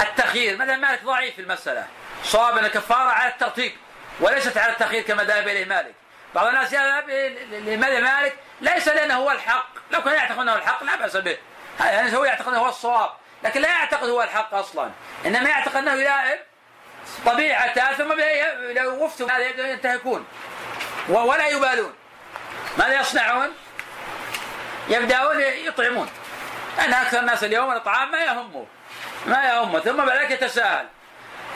التخيير. 0.00 0.56
مذهب 0.56 0.78
مالك 0.78 1.04
ضعيف 1.04 1.34
في 1.34 1.40
المسألة. 1.40 1.86
صواب 2.24 2.58
أن 2.58 2.64
الكفارة 2.64 3.10
على 3.10 3.32
الترتيب 3.32 3.72
وليست 4.20 4.56
على 4.58 4.72
التخيير 4.72 5.02
كما 5.02 5.24
ذهب 5.24 5.48
إليه 5.48 5.64
مالك. 5.64 5.94
بعض 6.34 6.46
الناس 6.46 6.72
يذهب 6.72 7.10
لمذهب 7.50 8.02
مالك 8.02 8.36
ليس 8.60 8.88
لأنه 8.88 9.14
هو 9.14 9.30
الحق. 9.30 9.68
لو 9.90 10.02
كان 10.02 10.14
يعتقد 10.14 10.38
أنه 10.38 10.54
الحق 10.54 10.84
لا 10.84 10.96
بأس 10.96 11.16
به. 11.16 11.38
يعني 11.80 12.16
هو 12.16 12.24
يعتقد 12.24 12.48
أنه 12.48 12.58
هو 12.58 12.68
الصواب 12.68 13.10
لكن 13.42 13.60
لا 13.60 13.68
يعتقد 13.68 14.08
هو 14.08 14.22
الحق 14.22 14.54
أصلا. 14.54 14.90
إنما 15.26 15.48
يعتقد 15.48 15.76
أنه 15.76 15.92
يلائم 15.92 16.38
طبيعته 17.26 17.92
ثم 17.92 18.12
لو 18.72 19.04
وفتوا 19.04 19.30
هذا 19.30 19.70
ينتهكون 19.70 20.26
ولا 21.08 21.46
يبالون. 21.46 21.94
ماذا 22.78 23.00
يصنعون؟ 23.00 23.54
يبدأون 24.88 25.40
يطعمون. 25.40 26.10
أن 26.78 26.94
أكثر 26.94 27.18
الناس 27.18 27.44
اليوم 27.44 27.72
الإطعام 27.72 28.10
ما 28.10 28.24
يهمه 28.24 28.66
ما 29.26 29.44
يهمه 29.44 29.80
ثم 29.80 29.96
بعد 29.96 30.18
ذلك 30.18 30.30
يتساهل. 30.30 30.86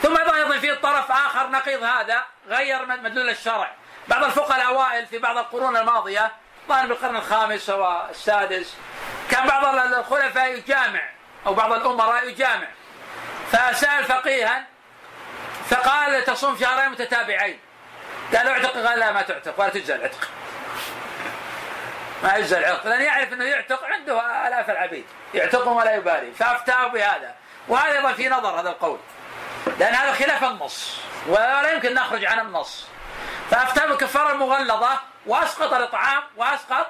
ثم 0.01 0.17
أيضا 0.17 0.59
في 0.59 0.75
طرف 0.75 1.11
آخر 1.11 1.49
نقيض 1.49 1.83
هذا 1.83 2.25
غير 2.47 2.85
مدلول 2.85 3.29
الشرع. 3.29 3.71
بعض 4.07 4.23
الفقهاء 4.23 4.57
الأوائل 4.57 5.07
في 5.07 5.17
بعض 5.17 5.37
القرون 5.37 5.77
الماضية 5.77 6.31
ظاهر 6.69 6.87
بالقرن 6.87 7.15
الخامس 7.15 7.69
والسادس 7.69 8.75
كان 9.31 9.47
بعض 9.47 9.75
الخلفاء 9.75 10.49
يجامع 10.49 11.09
أو 11.45 11.53
بعض 11.53 11.73
الأمراء 11.73 12.27
يجامع. 12.27 12.67
فسأل 13.51 14.03
فقيها 14.03 14.65
فقال 15.69 16.25
تصوم 16.25 16.57
شهرين 16.57 16.89
متتابعين. 16.89 17.59
قال 18.35 18.47
اعتق 18.47 18.87
قال 18.87 18.99
لا 18.99 19.11
ما 19.11 19.21
تعتق 19.21 19.59
ولا 19.59 19.69
تجزى 19.69 19.95
العتق. 19.95 20.29
ما 22.23 22.35
يجزى 22.35 22.57
العتق 22.57 22.87
لأن 22.87 23.01
يعرف 23.01 23.33
أنه 23.33 23.45
يعتق 23.45 23.83
عنده 23.83 24.47
آلاف 24.47 24.69
العبيد. 24.69 25.05
يعتقهم 25.33 25.75
ولا 25.75 25.95
يبالي. 25.95 26.31
فأفتاه 26.31 26.87
بهذا. 26.87 27.35
وهذا 27.67 27.97
أيضا 27.97 28.13
في 28.13 28.29
نظر 28.29 28.59
هذا 28.59 28.69
القول. 28.69 28.99
لأن 29.79 29.93
هذا 29.93 30.11
خلاف 30.11 30.43
النص. 30.43 30.97
ولا 31.27 31.71
يمكن 31.71 31.93
نخرج 31.93 32.25
عن 32.25 32.39
النص. 32.39 32.87
فأفتاه 33.51 33.85
بالكفارة 33.85 34.31
المغلظة 34.31 34.99
وأسقط 35.25 35.73
الإطعام 35.73 36.23
وأسقط 36.35 36.87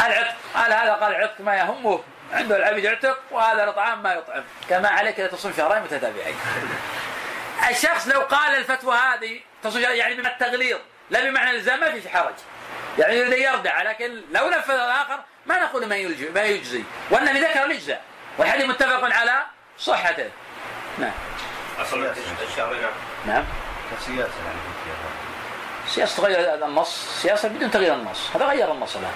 العتق. 0.00 0.34
قال 0.54 0.72
هذا 0.72 0.92
قال 0.92 1.14
العتق 1.14 1.40
ما 1.40 1.56
يهمه. 1.56 2.02
عنده 2.32 2.56
العبيد 2.56 2.84
يعتق 2.84 3.18
وهذا 3.30 3.64
الإطعام 3.64 4.02
ما 4.02 4.14
يطعم. 4.14 4.44
كما 4.68 4.88
عليك 4.88 5.20
إذا 5.20 5.28
تصوم 5.28 5.52
شهرين 5.56 5.82
متتابعين. 5.82 6.36
الشخص 7.70 8.08
لو 8.08 8.20
قال 8.20 8.54
الفتوى 8.54 8.96
هذه 8.96 9.40
تصوم 9.62 9.80
يعني 9.80 10.14
بمعنى 10.14 10.34
التغليظ 10.34 10.78
لا 11.10 11.24
بمعنى 11.24 11.76
ما 11.76 11.90
في 12.00 12.08
حرج. 12.08 12.34
يعني 12.98 13.16
يريد 13.16 13.32
يردع 13.32 13.82
لكن 13.82 14.20
لو 14.32 14.48
نفذ 14.48 14.74
الآخر 14.74 15.20
ما 15.46 15.62
نقول 15.62 15.86
ما 15.86 15.96
يلجي 15.96 16.28
ما 16.28 16.42
يجزي. 16.42 16.82
والنبي 17.10 17.40
ذكر 17.40 17.64
الاجزاء 17.64 18.02
والحديث 18.38 18.66
متفق 18.66 19.04
على 19.04 19.42
صحته. 19.78 20.30
نعم. 20.98 21.12
أصل 21.80 22.12
الشهرين 22.48 22.80
نعم. 23.26 23.44
كسياسه 23.92 24.18
يعني. 24.18 24.60
سياسة 25.88 26.22
تغير 26.22 26.64
النص. 26.64 27.20
سياسة 27.22 27.48
بدون 27.48 27.70
تغيير 27.70 27.94
النص. 27.94 28.30
هذا 28.36 28.44
غير 28.44 28.72
النص 28.72 28.96
الآن. 28.96 29.12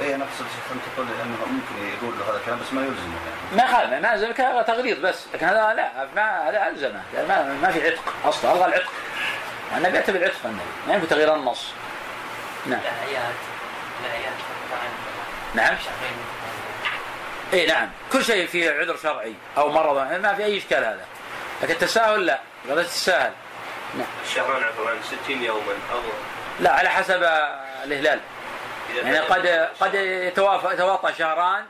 اي 0.00 0.14
أنا 0.14 0.24
أقصد 0.24 0.36
شيخ 0.36 0.72
انت 0.72 0.82
تقول 0.94 1.06
انه 1.06 1.36
ممكن 1.46 1.96
يقول 1.96 2.18
له 2.18 2.30
هذا 2.30 2.38
الكلام 2.38 2.58
بس 2.58 2.72
ما 2.72 2.80
يلزمه 2.80 3.14
يعني. 3.14 3.56
ما 3.56 3.76
خالف 3.76 3.92
ما 3.92 4.16
زال 4.16 4.66
تغليظ 4.66 4.98
بس. 4.98 5.26
لكن 5.34 5.46
هذا 5.46 5.74
لا 5.74 6.08
ما 6.16 6.48
هذا 6.48 6.68
ألزمه. 6.68 7.02
ما, 7.28 7.58
ما 7.62 7.70
في 7.70 7.86
عتق 7.86 8.14
أصلا. 8.24 8.52
ألغى 8.52 8.64
العتق. 8.64 8.90
النبي 9.76 9.98
اتى 9.98 10.12
بالعتق 10.12 10.44
النبي 10.44 10.62
ما 10.88 10.94
ينفي 10.94 11.06
تغيير 11.06 11.34
النص. 11.34 11.66
نعم. 12.66 12.80
الأعياد 12.80 13.34
الأعياد 14.04 14.32
نعم. 15.54 15.76
اي 17.52 17.66
نعم. 17.66 17.90
كل 18.12 18.24
شيء 18.24 18.46
فيه 18.46 18.70
عذر 18.70 18.96
شرعي 18.96 19.34
أو 19.56 19.68
مرض 19.68 19.96
ما 19.96 20.34
في 20.34 20.44
أي 20.44 20.58
إشكال 20.58 20.84
هذا. 20.84 21.04
لكن 21.62 21.72
التساهل 21.72 22.26
لا. 22.26 22.40
ولا 22.68 22.82
تتساهل 22.82 23.32
نعم. 23.94 24.06
الشهران 24.24 24.62
عفوا 24.62 24.90
60 25.24 25.42
يوما. 25.42 25.72
أو 25.92 25.98
لا 26.60 26.72
على 26.72 26.88
حسب 26.88 27.22
الهلال. 27.84 28.20
يعني 28.96 29.18
قد 29.18 29.46
قد 29.80 29.94
يتوافى 29.94 30.74
يتواطى 30.74 31.12
شهران 31.18 31.64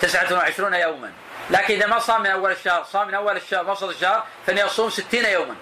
29 0.00 0.74
يوما. 0.74 1.12
لكن 1.50 1.74
إذا 1.74 1.86
ما 1.86 1.98
صام 1.98 2.22
من 2.22 2.30
أول 2.30 2.50
الشهر 2.50 2.84
صام 2.84 3.08
من 3.08 3.14
أول 3.14 3.36
الشهر 3.36 3.70
وسط 3.70 3.88
الشهر 3.88 4.24
فانه 4.46 4.60
يصوم 4.60 4.90
60 4.90 5.24
يوما. 5.24 5.54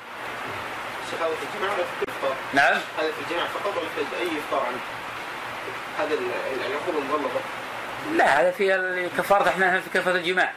شيخ 1.11 1.21
هذا 1.23 1.35
في 1.35 1.64
ولا 1.64 1.75
في 1.75 2.07
كل؟ 2.07 2.29
نعم 2.57 2.73
هذا 2.99 3.11
في 3.12 3.21
الجماعة 3.27 3.49
فقط 3.49 3.77
ولا 3.77 3.88
في 3.88 4.16
أي 4.21 4.29
إفطار 4.38 4.66
عنه؟ 4.66 4.79
هذا 5.99 6.14
ال- 6.14 6.66
العقود 6.66 6.97
المغلظة 6.97 7.40
لا 8.12 8.40
هذا 8.40 8.51
في 8.51 9.09
كفارة 9.18 9.49
إحنا 9.49 9.81
في 9.81 9.90
كفارة 9.99 10.16
الجماع 10.16 10.53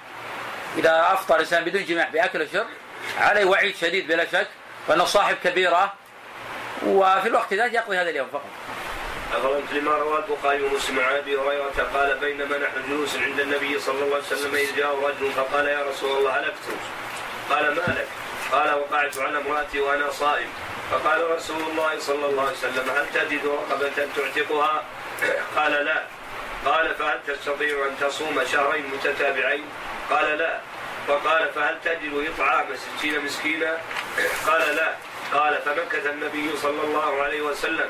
إذا 0.77 1.07
أفطر 1.13 1.35
الإنسان 1.35 1.63
بدون 1.63 1.85
جماع 1.85 2.09
بأكل 2.09 2.41
وشرب 2.41 2.67
عليه 3.19 3.45
وعيد 3.45 3.75
شديد 3.75 4.07
بلا 4.07 4.25
شك 4.31 4.47
وأنه 4.87 5.05
صاحب 5.05 5.35
كبيرة 5.43 5.93
وفي 6.85 7.27
الوقت 7.27 7.53
ذاك 7.53 7.73
يقضي 7.73 7.97
هذا 7.97 8.09
اليوم 8.09 8.27
فقط 8.33 8.45
أخرجت 9.33 9.73
لما 9.73 9.91
رواه 9.91 10.23
البخاري 10.25 10.61
ومسلم 10.63 10.99
عن 10.99 11.15
أبي 11.15 11.37
هريرة 11.37 11.89
قال 11.93 12.17
بينما 12.19 12.57
نحن 12.57 12.87
جلوس 12.89 13.15
عند 13.15 13.39
النبي 13.39 13.79
صلى 13.79 14.03
الله 14.03 14.15
عليه 14.15 14.25
وسلم 14.25 14.55
إذ 14.55 14.75
جاء 14.75 14.95
رجل 15.05 15.31
فقال 15.31 15.65
يا 15.67 15.83
رسول 15.89 16.17
الله 16.17 16.39
هلكت 16.39 16.55
قال 17.49 17.65
ما 17.75 17.81
لك؟ 17.93 18.07
قال 18.51 18.73
وقعت 18.73 19.17
على 19.17 19.37
امرأتي 19.37 19.79
وأنا 19.79 20.11
صائم 20.11 20.47
فقال 20.91 21.31
رسول 21.31 21.61
الله 21.61 21.99
صلى 21.99 22.25
الله 22.25 22.43
عليه 22.43 22.57
وسلم 22.57 22.89
هل 22.89 23.05
تجد 23.13 23.45
رقبة 23.45 24.07
تعتقها؟ 24.15 24.83
قال 25.55 25.71
لا 25.85 26.03
قال 26.65 26.95
فهل 26.95 27.19
تستطيع 27.27 27.87
أن 27.87 28.07
تصوم 28.07 28.43
شهرين 28.51 28.85
متتابعين؟ 28.93 29.65
قال 30.09 30.37
لا 30.37 30.59
فقال 31.07 31.49
فهل 31.55 31.77
تجد 31.85 32.29
إطعام 32.33 32.65
ستين 32.75 33.25
مسكينا؟ 33.25 33.77
قال 34.47 34.75
لا 34.75 34.95
قال 35.33 35.61
فمكث 35.65 36.05
النبي 36.05 36.57
صلى 36.57 36.81
الله 36.83 37.21
عليه 37.23 37.41
وسلم 37.41 37.89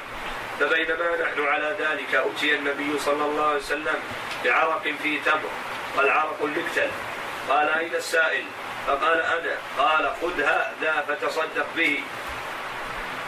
فبينما 0.59 1.17
نحن 1.21 1.47
على 1.47 1.75
ذلك 1.79 2.15
أتي 2.15 2.55
النبي 2.55 2.99
صلى 2.99 3.25
الله 3.25 3.45
عليه 3.45 3.57
وسلم 3.57 3.95
بعرق 4.45 4.83
فيه 5.03 5.21
تمر 5.21 5.49
والعرق 5.97 6.37
المكتل 6.43 6.89
قال 7.49 7.69
أين 7.69 7.95
السائل؟ 7.95 8.45
فقال 8.87 9.21
أنا 9.21 9.55
قال 9.77 10.11
خذ 10.21 10.41
هذا 10.41 11.05
فتصدق 11.07 11.67
به. 11.75 12.03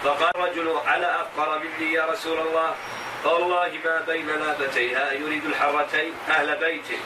فقال 0.04 0.32
رجل 0.36 0.78
على 0.86 1.22
أفقر 1.22 1.60
مني 1.60 1.94
يا 1.94 2.06
رسول 2.06 2.40
الله؟ 2.40 2.76
فوالله 3.24 3.80
ما 3.86 4.02
بين 4.08 4.28
لابتيها 4.28 5.12
يريد 5.12 5.46
الحرتين 5.46 6.14
أهل 6.30 6.56
بيته. 6.56 6.98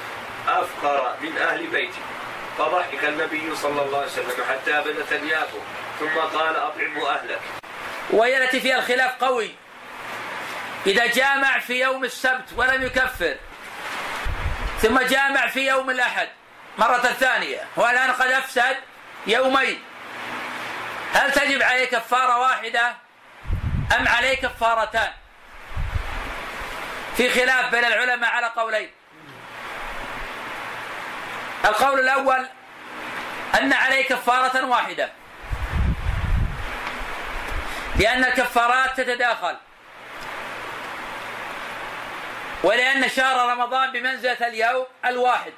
أفقر 0.47 1.15
من 1.21 1.37
أهل 1.37 1.67
بيتي 1.67 2.01
فضحك 2.57 3.03
النبي 3.03 3.55
صلى 3.55 3.81
الله 3.81 3.97
عليه 3.97 4.07
وسلم 4.07 4.43
حتى 4.49 4.81
بدت 4.81 5.13
أنيابه 5.13 5.61
ثم 5.99 6.19
قال 6.37 6.55
أطعمه 6.55 7.09
أهلك. 7.09 7.41
وهي 8.09 8.43
التي 8.43 8.59
فيها 8.59 8.75
الخلاف 8.75 9.23
قوي. 9.23 9.55
إذا 10.85 11.05
جامع 11.05 11.59
في 11.59 11.79
يوم 11.79 12.03
السبت 12.03 12.53
ولم 12.55 12.83
يكفر 12.83 13.35
ثم 14.81 14.99
جامع 14.99 15.47
في 15.47 15.67
يوم 15.67 15.89
الأحد 15.89 16.29
مرة 16.77 16.97
ثانية 16.97 17.67
والآن 17.75 18.11
قد 18.11 18.31
أفسد 18.31 18.77
يومين. 19.27 19.83
هل 21.13 21.31
تجب 21.31 21.61
عليه 21.61 21.85
كفارة 21.85 22.39
واحدة؟ 22.39 22.95
أم 23.99 24.07
عليه 24.07 24.35
كفارتان؟ 24.35 25.11
في 27.17 27.29
خلاف 27.29 27.71
بين 27.71 27.85
العلماء 27.85 28.29
على 28.29 28.47
قولين. 28.47 28.91
القول 31.65 31.99
الأول 31.99 32.47
أن 33.61 33.73
عليه 33.73 34.07
كفارة 34.07 34.65
واحدة. 34.65 35.11
لأن 37.95 38.23
الكفارات 38.23 38.97
تتداخل. 38.97 39.57
ولأن 42.63 43.09
شهر 43.09 43.51
رمضان 43.51 43.91
بمنزلة 43.91 44.47
اليوم 44.47 44.85
الواحد. 45.05 45.53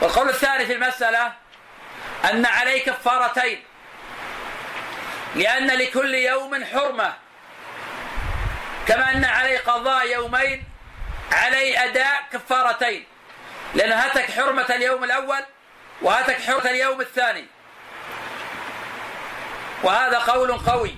والقول 0.00 0.28
الثاني 0.28 0.66
في 0.66 0.72
المسألة 0.72 1.32
أن 2.30 2.46
عليه 2.46 2.84
كفارتين. 2.84 3.64
لأن 5.34 5.66
لكل 5.66 6.14
يوم 6.14 6.64
حرمة. 6.64 7.14
كما 8.88 9.12
أن 9.12 9.24
عليه 9.24 9.58
قضاء 9.58 10.06
يومين 10.12 10.64
عليه 11.32 11.84
أداء 11.84 12.22
كفارتين. 12.32 13.04
لأنه 13.74 13.94
هتك 13.94 14.30
حرمة 14.30 14.66
اليوم 14.70 15.04
الأول 15.04 15.44
وهتك 16.02 16.40
حرمة 16.42 16.70
اليوم 16.70 17.00
الثاني. 17.00 17.46
وهذا 19.82 20.18
قول 20.18 20.52
قوي. 20.52 20.94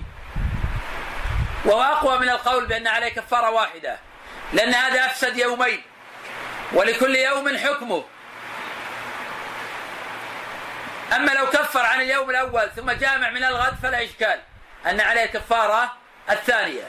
وهو 1.65 1.81
أقوى 1.81 2.19
من 2.19 2.29
القول 2.29 2.65
بأن 2.65 2.87
عليه 2.87 3.09
كفارة 3.09 3.49
واحدة. 3.49 3.99
لأن 4.53 4.73
هذا 4.73 5.05
أفسد 5.05 5.37
يومين. 5.37 5.83
ولكل 6.73 7.15
يوم 7.15 7.57
حكمه. 7.57 8.03
أما 11.15 11.31
لو 11.31 11.45
كفر 11.45 11.79
عن 11.79 12.01
اليوم 12.01 12.29
الأول 12.29 12.69
ثم 12.75 12.91
جامع 12.91 13.29
من 13.29 13.43
الغد 13.43 13.75
فلا 13.83 14.03
إشكال. 14.03 14.39
أن 14.85 15.01
عليه 15.01 15.25
كفارة 15.25 15.93
الثانية. 16.29 16.87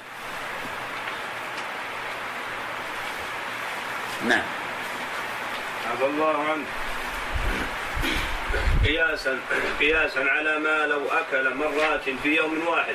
نعم. 4.29 4.43
عفى 5.93 6.05
الله 6.05 6.51
عنه. 6.51 6.65
قياسا 8.85 9.39
قياسا 9.81 10.21
على 10.21 10.59
ما 10.59 10.87
لو 10.87 11.09
أكل 11.09 11.55
مرات 11.55 12.03
في 12.23 12.37
يوم 12.37 12.67
واحد. 12.67 12.95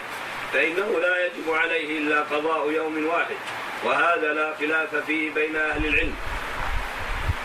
فإنه 0.54 1.00
لا 1.00 1.26
يجب 1.26 1.54
عليه 1.54 1.98
إلا 1.98 2.22
قضاء 2.22 2.72
يوم 2.72 3.06
واحد. 3.06 3.36
وهذا 3.84 4.34
لا 4.34 4.56
خلاف 4.60 4.96
فيه 4.96 5.32
بين 5.32 5.56
أهل 5.56 5.86
العلم. 5.86 6.16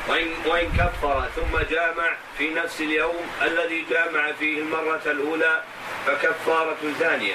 وإن, 0.08 0.28
وإن 0.46 0.72
كفر 0.72 1.28
ثم 1.36 1.58
جامع 1.70 2.12
في 2.38 2.50
نفس 2.50 2.80
اليوم 2.80 3.26
الذي 3.42 3.84
جامع 3.90 4.32
فيه 4.32 4.58
المرة 4.58 5.02
الأولى 5.06 5.62
فكفارة 6.06 6.76
ثانية. 6.98 7.34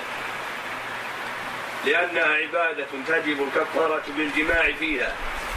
لأنها 1.86 2.34
عبادة 2.34 2.88
تجب 3.08 3.44
الكفارة 3.44 4.04
بالجماع 4.18 4.72
فيها 4.80 5.12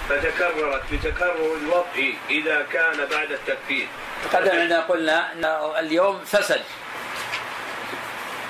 فتكررت 0.08 0.82
بتكرر 0.92 1.56
الوضع 1.56 2.12
إذا 2.30 2.66
كان 2.72 3.06
بعد 3.10 3.32
التكفير. 3.32 3.86
تقدم 4.24 4.60
عندنا 4.60 4.80
قلنا 4.80 5.32
أن 5.32 5.44
اليوم 5.78 6.24
فسد. 6.24 6.62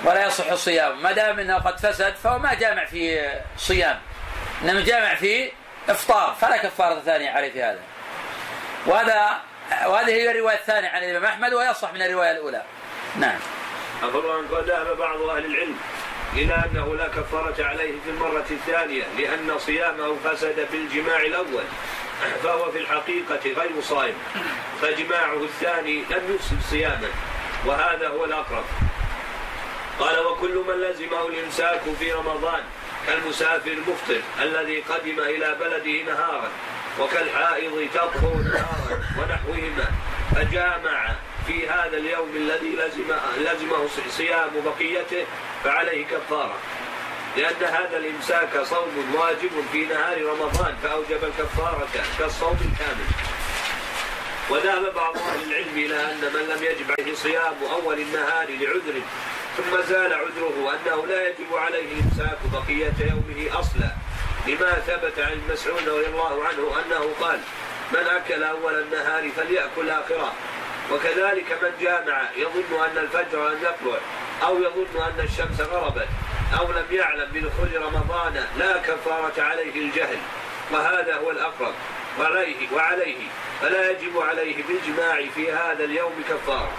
ولا 0.04 0.26
يصح 0.26 0.50
الصيام. 0.50 1.02
ما 1.02 1.12
دام 1.12 1.38
إنه 1.38 1.58
قد 1.58 1.78
فسد 1.78 2.14
فهو 2.14 2.38
ما 2.38 2.54
جامع 2.54 2.84
في 2.84 3.30
صيام. 3.56 4.00
إنما 4.62 4.80
جامع 4.80 5.14
في 5.14 5.52
إفطار. 5.88 6.36
فلا 6.40 6.56
كفارة 6.56 7.00
ثانية 7.00 7.30
عليه 7.30 7.52
في 7.52 7.62
هذا. 7.62 7.80
وهذا 8.86 9.40
وهذه 9.86 10.10
هي 10.10 10.30
الرواية 10.30 10.56
الثانية 10.56 10.88
عن 10.88 11.02
الإمام 11.02 11.24
أحمد 11.24 11.54
ويصح 11.54 11.92
من 11.92 12.02
الرواية 12.02 12.30
الأولى. 12.30 12.62
نعم. 13.16 13.38
أخبر 14.02 14.44
قد 14.52 14.64
ذهب 14.64 14.96
بعض 14.96 15.20
أهل 15.22 15.44
العلم 15.44 15.76
إلى 16.32 16.54
أنه 16.54 16.94
لا 16.94 17.08
كفارة 17.08 17.64
عليه 17.64 17.92
في 18.04 18.10
المرة 18.10 18.44
الثانية 18.50 19.04
لأن 19.18 19.58
صيامه 19.58 20.16
فسد 20.24 20.68
بالجماع 20.72 21.20
الأول 21.20 21.64
فهو 22.42 22.70
في 22.72 22.78
الحقيقة 22.78 23.40
غير 23.44 23.80
صائم 23.82 24.14
فجماعه 24.82 25.44
الثاني 25.44 26.04
لم 26.10 26.34
يفسد 26.34 26.60
صيامه 26.70 27.08
وهذا 27.66 28.08
هو 28.08 28.24
الأقرب. 28.24 28.64
قال 30.00 30.26
وكل 30.26 30.64
من 30.68 30.74
لزمه 30.74 31.26
الإمساك 31.26 31.80
في 31.98 32.12
رمضان 32.12 32.60
كالمسافر 33.06 33.70
المفطر 33.70 34.20
الذي 34.42 34.80
قدم 34.80 35.20
إلى 35.20 35.56
بلده 35.60 36.12
نهارا 36.12 36.48
وكالحائض 37.02 37.88
تطهر 37.94 38.34
نهارا 38.36 39.00
ونحوهما. 39.18 39.86
فجامع 40.36 41.14
في 41.46 41.68
هذا 41.68 41.96
اليوم 41.96 42.36
الذي 42.36 42.76
لزم 42.76 43.14
لزمه 43.38 43.88
صيام 44.10 44.50
بقيته 44.64 45.26
فعليه 45.64 46.06
كفارة. 46.06 46.56
لأن 47.36 47.62
هذا 47.64 47.96
الإمساك 47.96 48.62
صوم 48.62 49.14
واجب 49.14 49.50
في 49.72 49.86
نهار 49.86 50.24
رمضان 50.24 50.76
فأوجب 50.82 51.24
الكفارة 51.24 51.88
كالصوم 52.18 52.56
الكامل. 52.60 53.06
وذهب 54.50 54.94
بعض 54.94 55.16
أهل 55.16 55.50
العلم 55.50 55.76
إلى 55.76 55.96
أن 56.12 56.20
من 56.34 56.54
لم 56.54 56.64
يجب 56.64 56.94
عليه 56.98 57.14
صيام 57.14 57.54
أول 57.72 58.00
النهار 58.00 58.46
لعذر 58.48 59.00
ثم 59.56 59.82
زال 59.88 60.12
عذره 60.12 60.72
أنه 60.72 61.06
لا 61.06 61.28
يجب 61.28 61.54
عليه 61.54 61.84
الإمساك 61.92 62.38
بقية 62.52 62.92
يومه 63.00 63.60
أصلا. 63.60 64.01
لما 64.46 64.72
ثبت 64.86 65.18
عن 65.18 65.40
مسعود 65.52 65.88
رضي 65.88 66.06
الله 66.06 66.44
عنه 66.44 66.72
أنه 66.86 67.14
قال 67.20 67.40
من 67.92 68.06
أكل 68.06 68.42
أول 68.44 68.82
النهار 68.82 69.30
فليأكل 69.36 69.90
آخره. 69.90 70.32
وكذلك 70.92 71.58
من 71.62 71.70
جامع 71.80 72.22
يظن 72.36 72.84
أن 72.84 72.98
الفجر 72.98 73.48
لم 73.48 73.58
يطلع 73.62 73.98
أو 74.42 74.58
يظن 74.62 75.02
أن 75.02 75.24
الشمس 75.24 75.60
غربت 75.60 76.08
أو 76.58 76.72
لم 76.72 76.86
يعلم 76.90 77.30
بدخول 77.32 77.82
رمضان 77.82 78.46
لا 78.58 78.78
كفارة 78.78 79.42
عليه 79.42 79.74
الجهل. 79.74 80.18
وهذا 80.72 81.16
هو 81.16 81.30
الأقرب. 81.30 81.74
وعليه 82.20 82.72
وعليه. 82.72 83.16
فلا 83.60 83.90
يجب 83.90 84.18
عليه 84.18 84.62
بالجماع 84.62 85.26
في 85.34 85.52
هذا 85.52 85.84
اليوم 85.84 86.12
كفارة. 86.28 86.72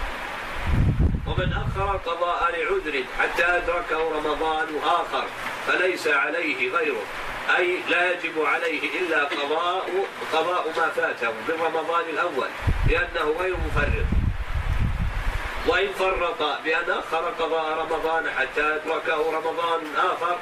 ومن 1.26 1.52
أخر 1.52 1.94
القضاء 1.94 2.50
لعذر 2.52 3.04
حتى 3.18 3.44
أدركه 3.44 4.10
رمضان 4.16 4.68
آخر 4.84 5.24
فليس 5.66 6.08
عليه 6.08 6.72
غيره. 6.72 7.02
أي 7.56 7.78
لا 7.88 8.12
يجب 8.12 8.44
عليه 8.44 9.00
إلا 9.00 9.24
قضاء 9.24 10.06
قضاء 10.32 10.72
ما 10.76 10.88
فاته 10.88 11.30
من 11.30 11.54
رمضان 11.60 12.04
الأول 12.08 12.48
لأنه 12.88 13.34
غير 13.40 13.56
مفرط. 13.56 14.06
وإن 15.66 15.88
فرط 15.92 16.42
بأن 16.64 16.90
أخر 16.90 17.24
قضاء 17.40 17.78
رمضان 17.78 18.30
حتى 18.30 18.62
أدركه 18.62 19.32
رمضان 19.32 19.80
آخر 19.96 20.38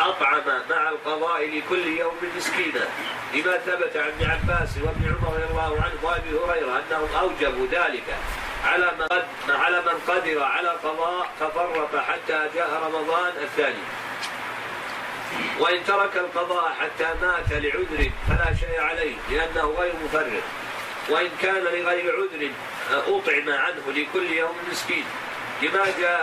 أطعم 0.00 0.42
مع 0.70 0.88
القضاء 0.88 1.58
لكل 1.58 1.86
يوم 1.86 2.14
مسكينا. 2.36 2.88
لما 3.34 3.58
ثبت 3.58 3.96
عن 3.96 4.08
ابن 4.08 4.30
عباس 4.30 4.78
وابن 4.78 5.16
عمر 5.16 5.34
رضي 5.34 5.44
الله 5.50 5.82
عنه 5.82 5.98
وأبي 6.02 6.38
هريرة 6.38 6.82
أنهم 6.90 7.08
أوجبوا 7.20 7.66
ذلك. 7.66 8.04
على 8.64 8.92
من 8.98 9.06
قد 9.06 9.24
على 9.48 9.80
من 9.80 10.00
قدر 10.08 10.42
على 10.42 10.68
قضاء 10.68 11.30
ففرط 11.40 11.96
حتى 11.96 12.48
جاء 12.54 12.82
رمضان 12.86 13.32
الثاني. 13.42 13.84
وإن 15.58 15.84
ترك 15.84 16.16
القضاء 16.16 16.72
حتى 16.80 17.14
مات 17.22 17.52
لعذر 17.52 18.10
فلا 18.28 18.54
شيء 18.60 18.80
عليه 18.80 19.16
لأنه 19.30 19.74
غير 19.78 19.92
مفرط. 20.04 20.42
وإن 21.08 21.30
كان 21.42 21.64
لغير 21.64 22.14
عذر 22.16 22.50
أطعم 22.90 23.50
عنه 23.50 23.82
لكل 23.88 24.32
يوم 24.32 24.56
مسكين. 24.70 25.04
لما 25.62 25.84
جاء 25.98 26.20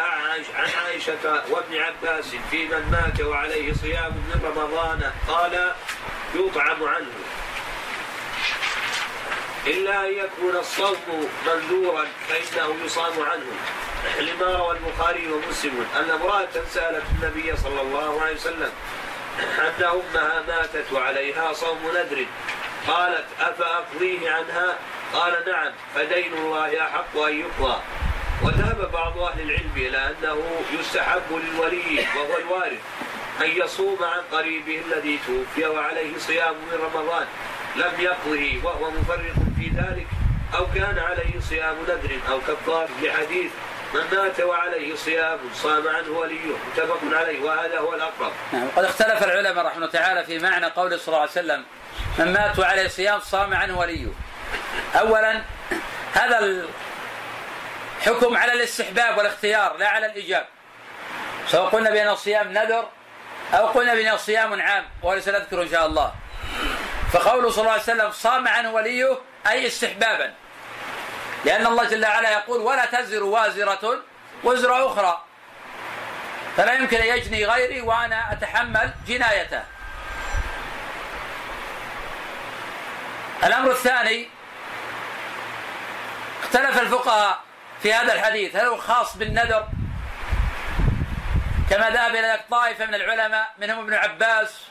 عن 0.56 0.70
عائشة 0.84 1.44
وابن 1.50 1.78
عباس 1.78 2.36
في 2.52 2.68
من 2.68 2.90
مات 2.92 3.22
وعليه 3.22 3.74
صيام 3.74 4.12
من 4.12 4.42
رمضان 4.46 5.12
قال 5.28 5.74
يطعم 6.36 6.84
عنه 6.84 7.12
إلا 9.68 10.06
أن 10.06 10.14
يكون 10.14 10.56
الصوم 10.56 11.30
منذورا 11.48 12.08
فإنه 12.30 12.76
يصام 12.86 13.14
عنه. 13.22 13.46
لما 14.20 14.58
روى 14.58 14.78
البخاري 14.78 15.32
ومسلم. 15.32 15.88
أن 15.96 16.10
امرأة 16.10 16.48
سألت 16.74 17.04
النبي 17.16 17.58
صلى 17.58 17.82
الله 17.82 18.22
عليه 18.22 18.36
وسلم 18.36 18.72
أن 19.60 19.84
أمها 19.84 20.44
ماتت 20.48 20.94
وعليها 20.94 21.54
صوم 21.54 21.80
نذر. 21.96 22.26
قالت 22.88 23.26
أفأقضيه 23.40 24.32
عنها؟ 24.32 24.78
قال 25.14 25.44
نعم 25.48 25.72
فدين 25.96 26.34
الله 26.34 26.82
أحق 26.82 27.18
أن 27.18 27.40
يقضى. 27.40 27.82
وذهب 28.44 28.92
بعض 28.92 29.18
أهل 29.18 29.42
العلم 29.42 29.72
إلى 29.76 29.98
أنه 29.98 30.62
يستحب 30.80 31.30
للولي 31.32 32.08
وهو 32.16 32.38
الوارث 32.38 32.80
أن 33.42 33.50
يصوم 33.50 33.98
عن 34.04 34.38
قريبه 34.38 34.82
الذي 34.88 35.20
توفي 35.28 35.68
وعليه 35.68 36.18
صيام 36.18 36.54
من 36.54 36.90
رمضان. 36.94 37.28
لم 37.76 37.92
يقضه 38.00 38.60
وهو 38.64 38.92
مفرط 38.92 39.36
في 39.58 39.72
ذلك 39.76 40.08
أو 40.56 40.66
كان 40.76 41.00
عليه 41.00 41.40
صيام 41.40 41.76
نذر 41.84 42.20
أو 42.30 42.40
كفار 42.40 42.90
لحديث 43.02 43.52
من 43.94 44.02
مات 44.18 44.40
وعليه 44.40 44.96
صيام 44.96 45.40
صام 45.54 45.88
عنه 45.88 46.10
وليه. 46.10 46.52
متفق 46.72 47.00
عليه 47.12 47.44
وهذا 47.44 47.80
هو 47.80 47.94
الأقرب. 47.94 48.32
نعم 48.54 48.68
وقد 48.68 48.84
اختلف 48.84 49.24
العلماء 49.24 49.66
رحمه 49.66 49.78
الله 49.78 49.90
تعالى 49.90 50.24
في 50.24 50.40
معنى 50.40 50.66
قوله 50.66 50.98
صلى 50.98 51.08
الله 51.08 51.20
عليه 51.20 51.32
وسلم 51.32 51.66
من 52.20 52.34
مات 52.34 52.60
وعليه 52.60 52.88
صيام 52.88 53.20
صام 53.20 53.54
عنه 53.54 53.80
وليه. 53.80 54.08
أولا 55.00 55.42
هذا 56.14 56.66
الحكم 57.98 58.38
على 58.38 58.54
الاستحباب 58.54 59.18
والاختيار 59.18 59.78
لا 59.78 59.88
على 59.90 60.06
الإيجاب. 60.06 60.46
سواء 61.48 61.70
قلنا 61.70 61.90
بأن 61.90 62.10
الصيام 62.10 62.54
نذر 62.54 62.90
أو 63.54 63.68
قلنا 63.68 63.94
بأنه 63.96 64.18
صيام 64.18 64.62
عام 64.62 64.84
وهذا 65.04 65.20
سنذكره 65.20 65.64
إن 65.64 65.70
شاء 65.70 65.86
الله. 65.86 66.14
فقوله 67.14 67.50
صلى 67.50 67.62
الله 67.62 67.72
عليه 67.72 67.82
وسلم 67.82 68.12
صام 68.12 68.48
عنه 68.48 68.72
وليه 68.72 69.20
أي 69.48 69.68
استحبابا. 69.68 70.34
لأن 71.46 71.68
الله 71.68 71.84
جل 71.84 72.06
وعلا 72.06 72.32
يقول 72.32 72.62
ولا 72.62 72.86
تزر 72.86 73.24
وازرة 73.24 74.00
وزر 74.44 74.88
أخرى. 74.88 75.24
فلا 76.58 76.74
يمكن 76.74 76.98
أن 76.98 77.18
يجني 77.18 77.46
غيري 77.46 77.82
وأنا 77.82 78.32
أتحمل 78.32 78.94
جنايته. 79.08 79.64
الأمر 83.44 83.72
الثاني 83.72 84.30
اختلف 86.44 86.82
الفقهاء 86.82 87.40
في 87.84 87.94
هذا 87.94 88.14
الحديث. 88.14 88.56
هل 88.56 88.66
هو 88.66 88.78
خاص 88.78 89.18
بالنذر 89.18 89.68
كما 91.70 91.90
ذهب 91.90 92.16
إلى 92.16 92.40
طائفة 92.52 92.86
من 92.86 92.96
العلماء 92.96 93.54
منهم 93.58 93.80
ابن 93.80 93.94
عباس 93.94 94.64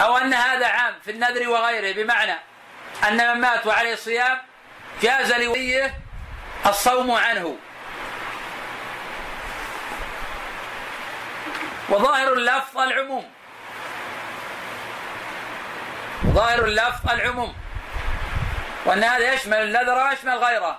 أو 0.00 0.16
أن 0.16 0.34
هذا 0.34 0.66
عام 0.66 0.94
في 1.04 1.10
النذر 1.10 1.48
وغيره 1.48 2.02
بمعنى 2.02 2.34
أن 3.08 3.16
من 3.16 3.40
مات 3.40 3.66
وعليه 3.66 3.94
صيام 3.94 4.38
جاز 5.02 5.32
لوليه 5.32 5.94
الصوم 6.66 7.10
عنه. 7.10 7.56
وظاهر 11.88 12.32
اللفظ 12.32 12.78
العموم. 12.78 13.30
ظاهر 16.26 16.64
اللفظ 16.64 17.10
العموم. 17.10 17.54
وأن 18.84 19.04
هذا 19.04 19.34
يشمل 19.34 19.56
النذر 19.56 20.08
ويشمل 20.08 20.38
غيره. 20.38 20.78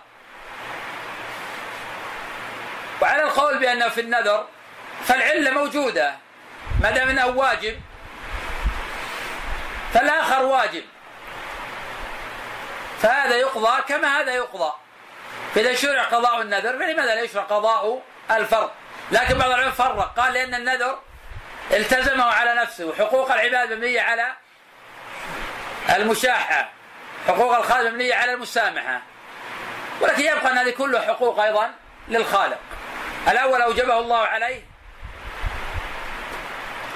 وعلى 3.02 3.24
القول 3.24 3.60
بأنه 3.60 3.90
في 3.90 4.02
النذر 4.02 4.48
فالعلة 5.06 5.52
موجودة 5.52 6.16
ما 6.82 6.92
دام 6.92 7.10
أنه 7.10 7.26
واجب 7.26 7.80
فالآخر 9.96 10.44
واجب. 10.44 10.84
فهذا 13.02 13.36
يقضى 13.36 13.82
كما 13.82 14.22
هذا 14.22 14.34
يقضى. 14.34 14.74
فإذا 15.56 15.76
شرع 15.76 16.04
قضاء 16.04 16.42
النذر 16.42 16.72
فلماذا 16.72 17.16
لا 17.16 17.22
يشرع 17.22 17.44
قضاء 17.44 18.02
الفرض؟ 18.32 18.72
لكن 19.12 19.38
بعض 19.38 19.50
العلماء 19.50 19.72
فرق 19.72 20.20
قال 20.20 20.34
لأن 20.34 20.56
النذر 20.56 21.00
التزمه 21.72 22.24
على 22.24 22.54
نفسه. 22.54 22.86
وحقوق 22.86 23.32
العباد 23.32 23.74
مبنية 23.74 24.02
على 24.02 24.34
المشاحة. 25.96 26.70
حقوق 27.28 27.58
الخالق 27.58 27.90
مبنية 27.90 28.16
على 28.16 28.34
المسامحة. 28.34 29.02
ولكن 30.02 30.22
يبقى 30.22 30.52
أن 30.52 30.58
هذه 30.58 30.70
كلها 30.70 31.02
حقوق 31.02 31.40
أيضا 31.40 31.72
للخالق. 32.08 32.60
الأول 33.28 33.62
أوجبه 33.62 34.00
الله 34.00 34.26
عليه. 34.26 34.62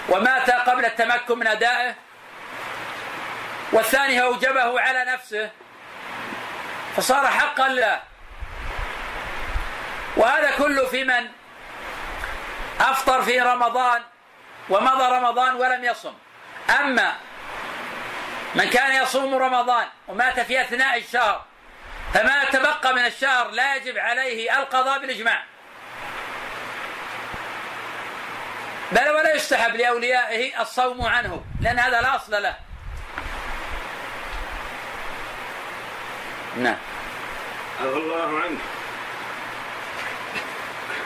ومات 0.09 0.51
قبل 0.51 0.85
التمكن 0.85 1.39
من 1.39 1.47
أدائه. 1.47 1.95
والثاني 3.71 4.21
أوجبه 4.21 4.81
على 4.81 5.05
نفسه 5.05 5.49
فصار 6.95 7.27
حقا 7.27 7.67
له. 7.67 8.01
وهذا 10.17 10.51
كله 10.51 10.85
في 10.87 11.03
من؟ 11.03 11.27
أفطر 12.79 13.21
في 13.21 13.41
رمضان 13.41 14.01
ومضى 14.69 15.15
رمضان 15.17 15.55
ولم 15.55 15.83
يصم. 15.83 16.13
أما 16.79 17.15
من 18.55 18.69
كان 18.69 19.03
يصوم 19.03 19.35
رمضان 19.35 19.87
ومات 20.07 20.39
في 20.39 20.61
أثناء 20.61 20.97
الشهر 20.97 21.45
فما 22.13 22.43
تبقى 22.43 22.93
من 22.93 23.05
الشهر 23.05 23.49
لا 23.49 23.75
يجب 23.75 23.97
عليه 23.97 24.57
القضاء 24.57 24.99
بالإجماع. 24.99 25.43
بل 28.91 29.09
ولا 29.09 29.35
يستحب 29.35 29.75
لأوليائه 29.75 30.61
الصوم 30.61 31.05
عنه 31.05 31.43
لأن 31.61 31.79
هذا 31.79 32.01
لا 32.01 32.15
أصل 32.15 32.43
له. 32.43 32.68
نعم. 36.57 36.77
عفى 37.81 37.97
الله 37.97 38.39
عنك. 38.39 38.59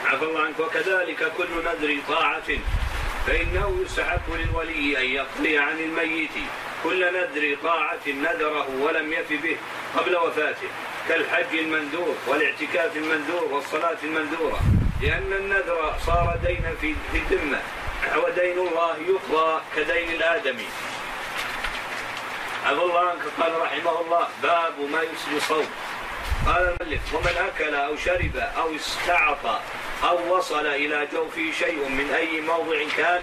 عفى 0.06 0.24
الله 0.24 0.42
عنك. 0.42 0.60
وكذلك 0.60 1.32
كل 1.38 1.48
نذر 1.66 1.98
طاعة 2.08 2.50
فإنه 3.28 3.80
يستحب 3.86 4.22
للولي 4.30 4.98
أن 4.98 5.06
يقضي 5.06 5.58
عن 5.58 5.80
الميت. 5.80 6.32
كل 6.84 7.14
نذر 7.14 7.58
طاعة 7.64 8.08
نذره 8.08 8.68
ولم 8.80 9.14
يف 9.14 9.44
به 9.44 9.58
قبل 9.98 10.16
وفاته 10.16 10.68
كالحج 11.08 11.58
المنذور 11.58 12.16
والاعتكاف 12.28 12.98
المنذور 12.98 13.44
والصلاة 13.44 13.98
المنذورة 14.04 14.60
لأن 15.02 15.34
النذر 15.34 15.96
صار 16.06 16.40
دينا 16.46 16.72
في 16.82 16.96
الذمة 17.14 17.62
ودين 18.16 18.58
الله 18.58 18.96
يقضى 19.08 19.62
كدين 19.76 20.10
الآدمي. 20.10 20.68
عبد 22.66 22.80
الله 22.80 23.00
عنك 23.00 23.22
قال 23.42 23.62
رحمه 23.62 24.02
الله 24.02 24.28
باب 24.44 24.74
ما 24.92 25.02
يسلي 25.02 25.40
صوم. 25.40 25.68
قال 26.48 26.76
المؤلف 26.82 27.14
ومن 27.14 27.36
أكل 27.48 27.76
أو 27.76 27.98
شرب 27.98 28.36
أو 28.58 28.76
استعطى 28.76 29.60
أو 30.04 30.38
وصل 30.38 30.66
إلى 30.68 31.08
جوفه 31.14 31.52
شيء 31.60 31.90
من 31.90 32.14
أي 32.14 32.42
موضع 32.42 32.78
كان 32.98 33.22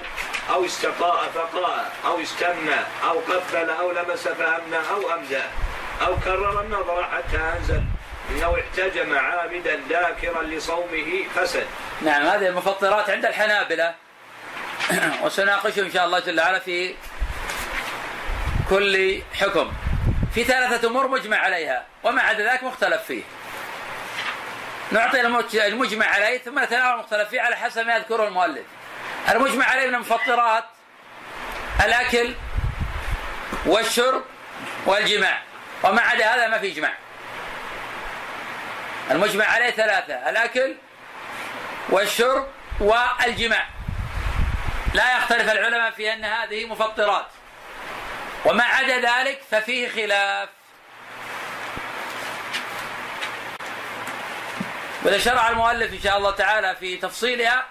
أو 0.51 0.65
استقاء 0.65 1.31
فقاء 1.35 1.93
أو 2.07 2.23
استمنى 2.23 2.81
أو 3.05 3.19
قبل 3.19 3.71
أو 3.71 3.93
لمس 3.93 4.29
فأمنى 4.29 4.77
أو 4.91 5.15
أمدى 5.15 5.43
أو 6.07 6.17
كرر 6.25 6.61
النظر 6.61 7.05
حتى 7.05 7.37
أنزل. 7.59 7.83
إنه 8.31 8.57
احتجم 8.61 9.19
عامدا 9.19 9.81
ذاكرا 9.89 10.43
لصومه 10.43 11.25
فسد. 11.35 11.67
نعم 12.03 12.23
هذه 12.23 12.47
المفطرات 12.47 13.11
عند 13.11 13.27
الحنابلة. 13.27 13.95
وسناقشه 15.25 15.83
إن 15.83 15.91
شاء 15.91 16.07
الله 16.07 16.19
جل 16.19 16.41
وعلا 16.41 16.59
في 16.59 16.95
كل 18.71 19.23
حكم. 19.41 19.73
في 20.35 20.45
ثلاثة 20.45 20.89
أمور 20.89 21.09
مجمع 21.09 21.37
عليها 21.37 21.87
وما 22.03 22.23
عدا 22.23 22.53
ذلك 22.53 22.63
مختلف 22.63 23.03
فيه. 23.03 23.23
نعطي 24.93 25.21
المجمع 25.67 26.07
عليه 26.07 26.39
ثم 26.39 26.59
نتناول 26.59 26.95
المختلف 26.95 27.29
فيه 27.29 27.41
على 27.41 27.57
حسب 27.57 27.87
ما 27.87 27.97
يذكره 27.97 28.29
المؤلف. 28.29 28.65
المجمع 29.31 29.67
عليه 29.67 29.87
من 29.87 29.95
المفطرات 29.95 30.65
الأكل 31.85 32.35
والشرب 33.67 34.23
والجماع. 34.87 35.43
وما 35.85 36.03
عدا 36.03 36.35
هذا 36.35 36.49
ما 36.49 36.59
في 36.59 36.73
إجماع. 36.73 36.93
المجمع 39.11 39.45
عليه 39.45 39.71
ثلاثة 39.71 40.15
الأكل 40.31 40.75
والشرب 41.89 42.47
والجماع. 42.81 43.67
لا 44.95 45.17
يختلف 45.17 45.51
العلماء 45.51 45.91
في 45.91 46.13
أن 46.13 46.25
هذه 46.25 46.67
مفطرات. 46.67 47.27
وما 48.45 48.65
عدا 48.65 49.01
ذلك 49.01 49.43
ففيه 49.51 49.89
خلاف. 49.89 50.49
وإذا 55.03 55.19
شرع 55.19 55.49
المؤلف 55.49 55.93
إن 55.93 56.01
شاء 56.01 56.17
الله 56.17 56.31
تعالى 56.31 56.77
في 56.81 56.97
تفصيلها 56.97 57.67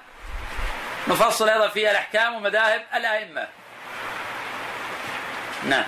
نفصل 1.08 1.50
أيضا 1.50 1.68
فيها 1.68 1.92
الأحكام 1.92 2.36
ومذاهب 2.36 2.86
الأئمة. 2.96 3.48
نعم. 5.64 5.86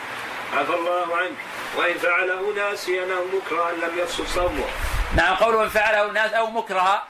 عفى 0.54 0.74
الله 0.74 1.18
عنك. 1.18 1.38
وإن 1.76 1.98
فعله 1.98 2.54
ناسيا 2.56 3.16
أو 3.16 3.26
مكرها 3.38 3.72
لم 3.72 4.00
يفسد 4.00 4.28
صومه. 4.28 4.66
نعم 5.16 5.36
قوله 5.36 5.64
إن 5.64 5.70
فعله 5.70 6.06
الناس 6.06 6.34
أو 6.34 6.48
مكرها. 6.48 7.08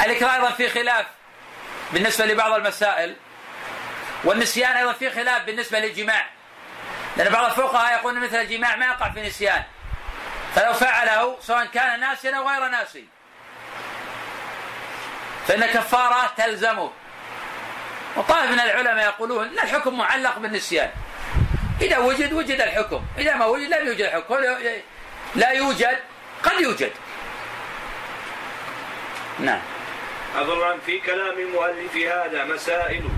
الإكراه 0.00 0.34
أيضا 0.36 0.50
في 0.50 0.68
خلاف 0.68 1.06
بالنسبة 1.92 2.26
لبعض 2.26 2.52
المسائل 2.52 3.16
والنسيان 4.24 4.76
أيضا 4.76 4.92
في 4.92 5.10
خلاف 5.10 5.42
بالنسبة 5.42 5.78
للجماع. 5.78 6.35
لأن 7.16 7.32
بعض 7.32 7.44
الفقهاء 7.44 8.00
يقول 8.00 8.20
مثل 8.20 8.36
الجماع 8.36 8.76
ما 8.76 8.86
يقع 8.86 9.10
في 9.10 9.22
نسيان. 9.22 9.62
فلو 10.54 10.72
فعله 10.72 11.36
سواء 11.40 11.66
كان 11.66 12.00
ناسيا 12.00 12.36
أو 12.36 12.48
غير 12.48 12.68
ناسي. 12.68 13.04
فإن 15.48 15.66
كفارة 15.66 16.32
تلزمه. 16.36 16.90
وطائف 18.16 18.50
من 18.50 18.60
العلماء 18.60 19.04
يقولون 19.04 19.46
إن 19.46 19.58
الحكم 19.58 19.98
معلق 19.98 20.38
بالنسيان. 20.38 20.90
إذا 21.80 21.98
وجد 21.98 22.32
وجد 22.32 22.60
الحكم. 22.60 23.02
إذا 23.18 23.34
ما 23.34 23.46
وجد 23.46 23.74
لم 23.74 23.86
يوجد 23.86 24.00
الحكم. 24.00 24.34
لا 25.34 25.50
يوجد 25.50 25.98
قد 26.42 26.60
يوجد. 26.60 26.92
نعم. 29.38 29.60
أظن 30.36 30.78
في 30.86 30.98
كلام 30.98 31.38
المؤلف 31.38 31.96
هذا 31.96 32.44
مسائل. 32.44 33.08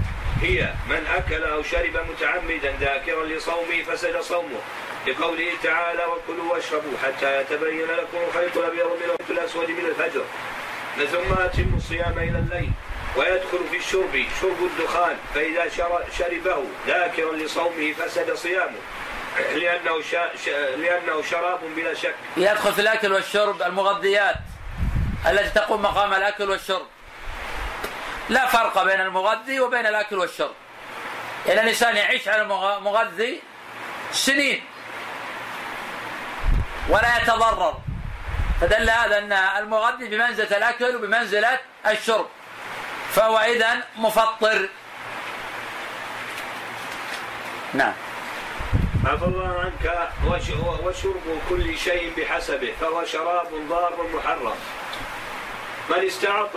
هي 0.43 0.72
من 0.89 1.07
أكل 1.07 1.45
أو 1.45 1.62
شرب 1.62 1.97
متعمدا 2.11 2.74
ذاكرا 2.80 3.24
لصومه 3.24 3.82
فسد 3.89 4.20
صومه. 4.20 4.61
لقوله 5.07 5.51
تعالى 5.62 6.03
وكلوا 6.05 6.55
واشربوا 6.55 6.99
حتى 7.05 7.41
يتبين 7.41 7.86
لكم 7.86 8.18
الخيط 8.28 8.57
الأبيض 8.57 8.86
من 8.86 9.05
الخيط 9.05 9.30
الأسود 9.30 9.70
من 9.70 9.86
الفجر. 9.86 10.24
ثم 10.97 11.32
أتموا 11.32 11.76
الصيام 11.76 12.18
إلى 12.18 12.39
الليل 12.39 12.70
ويدخل 13.16 13.59
في 13.70 13.76
الشرب 13.76 14.24
شرب 14.41 14.62
الدخان 14.62 15.16
فإذا 15.34 15.68
شربه 16.18 16.64
ذاكرا 16.86 17.32
لصومه 17.32 17.93
فسد 17.93 18.34
صيامه. 18.34 18.78
لأنه 19.55 20.03
لأنه 20.76 21.22
شراب 21.22 21.61
بلا 21.76 21.95
شك. 21.95 22.14
يدخل 22.36 22.72
في 22.72 22.80
الأكل 22.80 23.12
والشرب 23.12 23.62
المغذيات 23.62 24.36
التي 25.26 25.51
تقوم 25.51 25.82
مقام 25.82 26.14
الأكل 26.14 26.51
والشرب. 26.51 26.86
لا 28.28 28.46
فرق 28.46 28.82
بين 28.82 29.00
المغذي 29.00 29.60
وبين 29.60 29.86
الأكل 29.86 30.18
والشرب. 30.18 30.54
إن 31.46 31.58
الإنسان 31.58 31.96
يعيش 31.96 32.28
على 32.28 32.42
المغذي 32.42 33.42
سنين. 34.12 34.64
ولا 36.88 37.18
يتضرر. 37.18 37.78
فدل 38.60 38.90
هذا 38.90 39.18
أن 39.18 39.32
المغذي 39.32 40.08
بمنزلة 40.08 40.56
الأكل 40.56 40.96
وبمنزلة 40.96 41.58
الشرب. 41.86 42.26
فهو 43.12 43.38
إذا 43.38 43.84
مفطر. 43.96 44.68
نعم. 47.74 47.92
عفى 49.06 49.24
الله 49.24 49.60
عنك. 49.60 50.08
وشرب 50.84 51.40
كل 51.48 51.78
شيء 51.78 52.12
بحسبه. 52.16 52.74
فهو 52.80 53.04
شراب 53.04 53.48
ضار 53.68 54.06
محرم. 54.14 54.56
من 55.91 56.07
استعط 56.07 56.57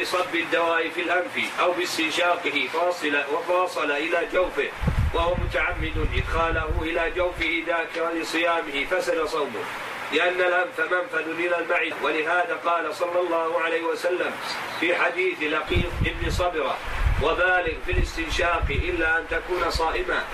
بصب 0.00 0.34
الدواء 0.34 0.88
في 0.88 1.00
الأنف 1.00 1.60
أو 1.60 1.72
باستنشاقه 1.72 2.68
فوصل 2.72 3.22
وفاصل 3.32 3.90
إلى 3.90 4.28
جوفه 4.32 4.68
وهو 5.14 5.34
متعمد 5.34 6.08
إدخاله 6.16 6.82
إلى 6.82 7.10
جوفه 7.16 7.62
ذاكرا 7.66 8.12
لصيامه 8.12 8.84
فسد 8.90 9.24
صومه. 9.24 9.64
لأن 10.12 10.40
الأنف 10.40 10.80
منفذ 10.80 11.28
إلى 11.38 11.58
المعدة 11.58 11.96
ولهذا 12.02 12.60
قال 12.64 12.94
صلى 12.94 13.20
الله 13.20 13.60
عليه 13.60 13.82
وسلم 13.82 14.32
في 14.80 14.94
حديث 14.96 15.42
لقيط 15.42 15.92
ابن 16.06 16.30
صبرة 16.30 16.76
وبالغ 17.22 17.74
في 17.86 17.92
الاستنشاق 17.92 18.64
إلا 18.70 19.18
أن 19.18 19.24
تكون 19.30 19.70
صائما. 19.70 20.24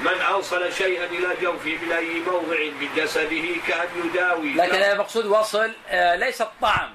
من 0.00 0.20
أوصل 0.20 0.72
شيئا 0.72 1.04
إلى 1.04 1.36
جوفه 1.42 1.78
من 1.82 1.92
أي 1.92 2.20
موضع 2.20 2.58
من 2.80 2.88
جسده 2.96 3.60
كأن 3.68 3.88
يداوي. 4.04 4.54
لكن 4.54 4.74
المقصود 4.74 5.26
وصل 5.26 5.72
آه، 5.88 6.14
ليس 6.16 6.42
الطعم. 6.42 6.94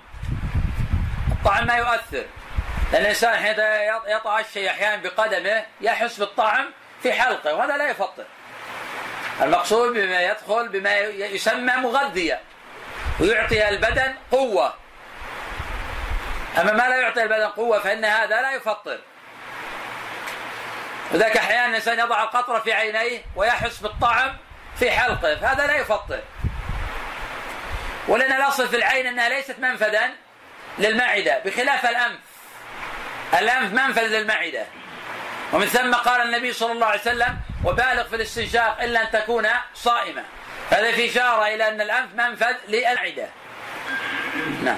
الطعم 1.31 1.67
ما 1.67 1.75
يؤثر. 1.75 2.25
لأن 2.93 3.01
الإنسان 3.01 3.35
حين 3.35 3.55
يطع 4.07 4.39
الشيء 4.39 4.69
أحيانا 4.69 5.03
بقدمه 5.03 5.65
يحس 5.81 6.19
بالطعم 6.19 6.65
في 7.03 7.13
حلقه 7.13 7.53
وهذا 7.55 7.77
لا 7.77 7.89
يفطر. 7.89 8.25
المقصود 9.41 9.93
بما 9.93 10.21
يدخل 10.21 10.67
بما 10.67 10.99
يسمى 10.99 11.73
مغذيا 11.75 12.39
ويعطي 13.19 13.69
البدن 13.69 14.13
قوة. 14.31 14.73
أما 16.57 16.71
ما 16.71 16.89
لا 16.89 16.95
يعطي 16.95 17.23
البدن 17.23 17.47
قوة 17.47 17.79
فإن 17.79 18.05
هذا 18.05 18.41
لا 18.41 18.51
يفطر. 18.51 18.99
وذاك 21.14 21.38
أحيانا 21.38 21.66
الإنسان 21.66 21.99
يضع 21.99 22.24
القطرة 22.24 22.59
في 22.59 22.74
عينيه 22.74 23.22
ويحس 23.36 23.80
بالطعم 23.80 24.38
في 24.80 24.91
حلقه 24.91 25.36
فهذا 25.36 25.68
لا 25.68 25.76
يفطر. 25.76 26.20
ولأن 28.07 28.34
الأصل 28.34 28.68
في 28.70 28.76
العين 28.76 29.07
أنها 29.07 29.30
ليست 29.30 29.59
منفذا 29.59 30.09
للمعدة 30.80 31.39
بخلاف 31.45 31.86
الأنف. 31.86 32.20
الأنف 33.34 33.74
منفذ 33.74 34.07
للمعدة. 34.07 34.66
ومن 35.53 35.66
ثم 35.66 35.93
قال 35.93 36.22
النبي 36.22 36.53
صلى 36.53 36.72
الله 36.72 36.88
عليه 36.88 37.01
وسلم 37.01 37.38
وبالغ 37.66 38.03
في 38.03 38.16
الاستنشاق 38.16 38.82
إلا 38.82 39.01
أن 39.01 39.11
تكون 39.11 39.47
صائمة. 39.74 40.24
هذا 40.72 40.91
في 40.91 41.09
إشارة 41.09 41.47
إلى 41.47 41.68
أن 41.68 41.82
الأنف 41.82 42.14
منفذ 42.16 42.55
للمعدة. 42.68 43.28
نعم. 44.64 44.78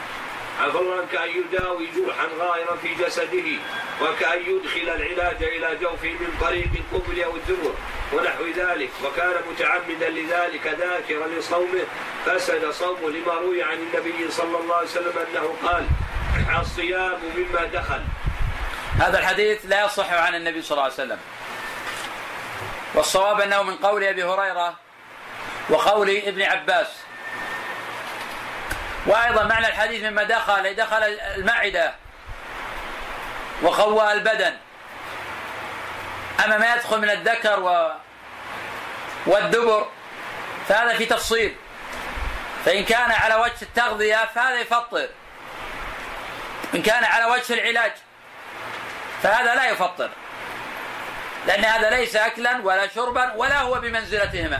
الله 0.63 1.05
كأن 1.11 1.29
يداوي 1.29 1.87
جرحا 1.95 2.27
غائرا 2.39 2.75
في 2.75 2.95
جسده 2.95 3.59
وكأن 4.01 4.41
يدخل 4.41 4.89
العلاج 4.89 5.43
إلى 5.43 5.75
جوفه 5.81 6.09
من 6.09 6.37
طريق 6.41 6.69
القبل 6.75 7.23
أو 7.23 7.35
الدبر 7.35 7.73
ونحو 8.13 8.43
ذلك 8.55 8.89
وكان 9.03 9.33
متعمدا 9.51 10.09
لذلك 10.09 10.67
ذاكرا 10.67 11.27
لصومه 11.27 11.83
فسد 12.25 12.69
صومه 12.69 13.09
لما 13.09 13.33
روي 13.33 13.63
عن 13.63 13.77
النبي 13.77 14.31
صلى 14.31 14.57
الله 14.57 14.75
عليه 14.75 14.87
وسلم 14.87 15.13
أنه 15.29 15.55
قال 15.63 15.87
الصيام 16.61 17.19
مما 17.35 17.65
دخل. 17.65 18.01
هذا 18.99 19.19
الحديث 19.19 19.65
لا 19.65 19.85
يصح 19.85 20.13
عن 20.13 20.35
النبي 20.35 20.61
صلى 20.61 20.71
الله 20.71 20.83
عليه 20.83 20.93
وسلم. 20.93 21.19
والصواب 22.95 23.41
أنه 23.41 23.63
من 23.63 23.75
قول 23.75 24.03
أبي 24.03 24.23
هريرة 24.23 24.75
وقول 25.69 26.09
ابن 26.09 26.41
عباس 26.41 26.87
وأيضا 29.05 29.43
معنى 29.43 29.67
الحديث 29.67 30.03
مما 30.03 30.23
دخل 30.23 30.75
دخل 30.75 31.03
المعدة 31.35 31.93
وقوى 33.61 34.13
البدن. 34.13 34.53
أما 36.45 36.57
ما 36.57 36.75
يدخل 36.75 37.01
من 37.01 37.09
الذكر 37.09 37.59
و 37.59 37.91
والدبر 39.25 39.87
فهذا 40.67 40.97
في 40.97 41.05
تفصيل. 41.05 41.55
فإن 42.65 42.85
كان 42.85 43.11
على 43.11 43.35
وجه 43.35 43.61
التغذية 43.61 44.25
فهذا 44.35 44.59
يفطر. 44.59 45.07
إن 46.75 46.81
كان 46.81 47.03
على 47.03 47.25
وجه 47.25 47.53
العلاج 47.53 47.91
فهذا 49.23 49.55
لا 49.55 49.69
يفطر. 49.69 50.09
لأن 51.47 51.65
هذا 51.65 51.89
ليس 51.89 52.15
أكلا 52.15 52.61
ولا 52.63 52.87
شربا 52.87 53.33
ولا 53.33 53.61
هو 53.61 53.79
بمنزلتهما 53.79 54.59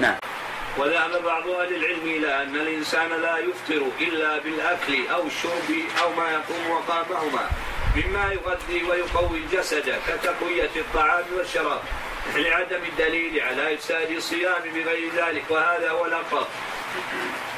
نعم 0.00 0.18
وذهب 0.78 1.22
بعض 1.24 1.48
أهل 1.48 1.74
العلم 1.74 2.06
إلى 2.06 2.42
أن 2.42 2.56
الإنسان 2.56 3.08
لا 3.22 3.38
يفطر 3.38 3.86
إلا 4.00 4.38
بالأكل 4.38 5.08
أو 5.08 5.26
الشرب 5.26 5.70
أو 6.02 6.12
ما 6.12 6.30
يقوم 6.30 6.70
مقامهما 6.70 7.50
مما 7.96 8.32
يغذي 8.32 8.82
ويقوي 8.90 9.38
الجسد 9.38 9.94
كتقوية 10.08 10.70
الطعام 10.76 11.24
والشراب. 11.36 11.80
لعدم 12.36 12.80
الدليل 12.92 13.40
على 13.40 13.74
إفساد 13.74 14.10
الصيام 14.10 14.62
بغير 14.74 15.10
ذلك 15.16 15.44
وهذا 15.50 15.90
هو 15.90 16.06
الأقرب. 16.06 16.46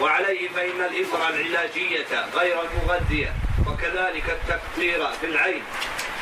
وعليه 0.01 0.49
فإن 0.49 0.81
الإفرة 0.81 1.29
العلاجية 1.29 2.27
غير 2.35 2.57
المغذية 2.63 3.33
وكذلك 3.67 4.25
التقطير 4.29 5.07
في 5.21 5.27
العين 5.27 5.63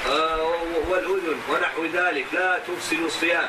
آه، 0.08 0.56
والأذن 0.88 1.40
ونحو 1.50 1.84
ذلك 1.84 2.26
لا 2.32 2.58
تفسد 2.58 3.00
الصيام. 3.00 3.48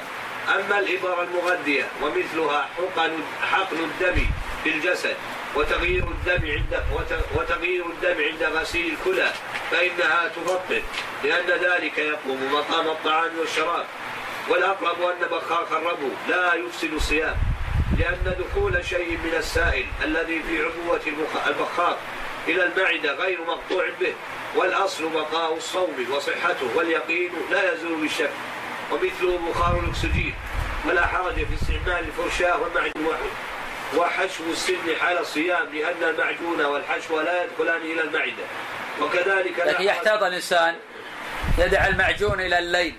أما 0.49 0.79
الإبر 0.79 1.23
المغذية 1.23 1.87
ومثلها 2.01 2.69
حقن 2.77 3.11
حقن 3.41 3.77
الدم 3.77 4.25
في 4.63 4.69
الجسد 4.69 5.15
وتغيير 5.55 6.03
الدم 6.03 6.51
عند 6.51 6.83
وتغيير 7.35 7.85
الدم 7.85 8.23
عند 8.23 8.43
غسيل 8.43 8.93
الكلى 8.93 9.31
فإنها 9.71 10.27
تفطر 10.27 10.81
لأن 11.23 11.47
ذلك 11.47 11.97
يقوم 11.97 12.53
مقام 12.53 12.87
الطعام 12.87 13.29
والشراب. 13.39 13.85
والأقرب 14.49 15.01
أن 15.01 15.27
بخاخ 15.27 15.71
الربو 15.71 16.09
لا 16.29 16.53
يفسد 16.53 16.93
الصيام 16.93 17.35
لأن 17.99 18.35
دخول 18.39 18.85
شيء 18.85 19.17
من 19.23 19.33
السائل 19.37 19.85
الذي 20.03 20.43
في 20.43 20.63
عبوة 20.63 21.01
البخاخ 21.47 21.95
إلى 22.47 22.65
المعدة 22.65 23.13
غير 23.13 23.41
مقطوع 23.41 23.85
به 23.99 24.13
والأصل 24.55 25.09
بقاء 25.09 25.53
الصوم 25.57 26.07
وصحته 26.11 26.67
واليقين 26.75 27.31
لا 27.51 27.73
يزول 27.73 27.95
بالشك. 27.95 28.29
ومثله 28.91 29.37
بخار 29.49 29.79
الأكسجين. 29.79 30.35
ولا 30.85 31.07
حرج 31.07 31.33
في 31.33 31.53
استعمال 31.61 32.05
الفرشاة 32.05 32.57
والمعجون 32.61 33.17
وحشو 33.95 34.43
السن 34.51 34.95
حال 35.01 35.17
الصيام 35.17 35.65
لأن 35.73 36.03
المعجون 36.03 36.65
والحشو 36.65 37.21
لا 37.21 37.43
يدخلان 37.43 37.81
إلى 37.81 38.01
المعدة. 38.01 38.43
وكذلك 39.01 39.59
لكن 39.59 39.83
يحتاط 39.83 40.23
الإنسان. 40.23 40.75
يدع 41.57 41.87
المعجون 41.87 42.41
إلى 42.41 42.59
الليل. 42.59 42.95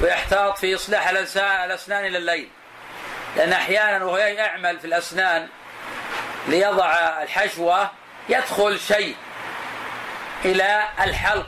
ويحتاط 0.00 0.58
في 0.58 0.74
إصلاح 0.74 1.08
الأسنان 1.08 2.06
إلى 2.06 2.18
الليل. 2.18 2.48
لأن 3.36 3.52
أحيانا 3.52 4.04
وهو 4.04 4.16
يعمل 4.16 4.78
في 4.80 4.84
الأسنان 4.86 5.48
ليضع 6.48 6.94
الحشوة 7.22 7.90
يدخل 8.28 8.80
شيء 8.80 9.16
إلى 10.44 10.88
الحلق 11.00 11.46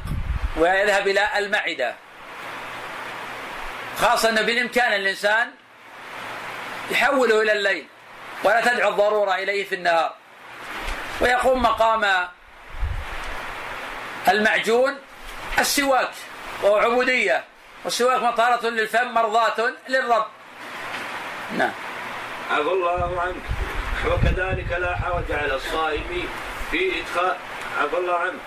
ويذهب 0.57 1.09
إلى 1.09 1.29
المعدة. 1.39 1.95
خاصة 4.01 4.29
أنه 4.29 4.43
بالإمكان 4.43 4.93
الإنسان 4.93 5.51
يحوله 6.91 7.43
إلى 7.43 7.53
الليل 7.53 7.87
ولا 8.45 8.61
تدعو 8.61 8.91
الضرورة 8.91 9.35
إليه 9.35 9.65
في 9.65 9.75
النهار. 9.75 10.15
ويقوم 11.21 11.63
مقام 11.63 12.29
المعجون 14.29 14.99
السواك 15.59 16.11
وهو 16.63 16.77
عبودية. 16.77 17.45
والسواك 17.85 18.23
مطهرة 18.23 18.69
للفم 18.69 19.15
مرضاة 19.15 19.73
للرب. 19.89 20.27
نعم. 21.59 21.73
عفى 22.51 22.61
الله 22.61 23.21
عنك. 23.21 23.43
وكذلك 24.07 24.73
لا 24.79 24.97
حرج 24.97 25.33
على 25.33 25.55
الصائم 25.55 26.29
في 26.71 27.01
إدخال 27.01 27.37
عفى 27.83 27.97
الله 27.97 28.19
عنك. 28.19 28.41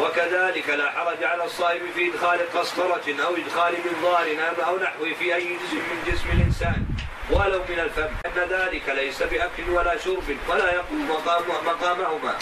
وكذلك 0.00 0.68
لا 0.68 0.90
حرج 0.90 1.24
على 1.24 1.44
الصائم 1.44 1.82
في 1.94 2.08
إدخال 2.10 2.52
قسطرة 2.54 3.02
أو 3.26 3.36
إدخال 3.36 3.74
منظار 3.84 4.24
أو- 4.24 4.82
نحوه 4.82 5.12
في 5.18 5.34
أي 5.34 5.44
جزء 5.56 5.74
من 5.76 6.02
جسم 6.12 6.28
الإنسان 6.32 6.86
ولو 7.30 7.58
من 7.68 7.78
الفم. 7.78 8.08
أن 8.26 8.48
ذلك 8.50 8.82
ليس 8.88 9.22
بأكل 9.22 9.70
ولا 9.70 9.98
شرب 9.98 10.36
ولا 10.48 10.72
يقوم 10.74 11.08
مقام 11.10 11.42
مقامهما. 11.66 12.38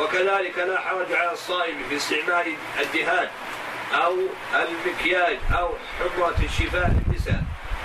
وكذلك 0.00 0.58
لا 0.58 0.80
حرج 0.80 1.12
على 1.12 1.32
الصائم 1.32 1.76
في 1.88 1.96
استعمال 1.96 2.54
الدهان 2.80 3.28
أو 3.94 4.16
المكياج 4.54 5.38
أو 5.58 5.74
حمرة 5.98 6.34
الشفاء 6.44 6.90
للنساء 7.06 7.42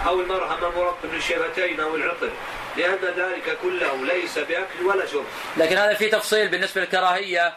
أو 0.08 0.22
المرهم 0.22 0.58
المرطب 0.64 1.14
للشفتين 1.14 1.80
أو 1.80 1.95
العطر 1.95 2.30
لأن 2.78 2.97
ذلك 3.18 3.58
كله 3.64 4.05
ليس 4.05 4.39
بأكل 4.39 4.86
ولا 4.86 5.05
شرب. 5.05 5.26
لكن 5.58 5.78
هذا 5.78 5.93
في 5.93 6.10
تفصيل 6.10 6.47
بالنسبة 6.49 6.82
للكراهية. 6.82 7.53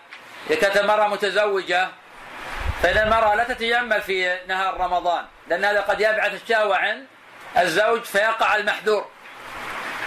إذا 0.50 0.60
كانت 0.60 0.76
المرأة 0.76 1.08
متزوجة 1.08 1.88
فإن 2.82 2.98
المرأة 2.98 3.34
لا 3.34 3.44
تتجمل 3.44 4.00
في 4.02 4.38
نهار 4.48 4.80
رمضان 4.80 5.24
لأن 5.48 5.64
هذا 5.64 5.80
قد 5.80 6.00
يبعث 6.00 6.42
الشهوة 6.42 6.76
عن 6.76 7.06
الزوج 7.58 8.02
فيقع 8.02 8.56
المحذور. 8.56 9.06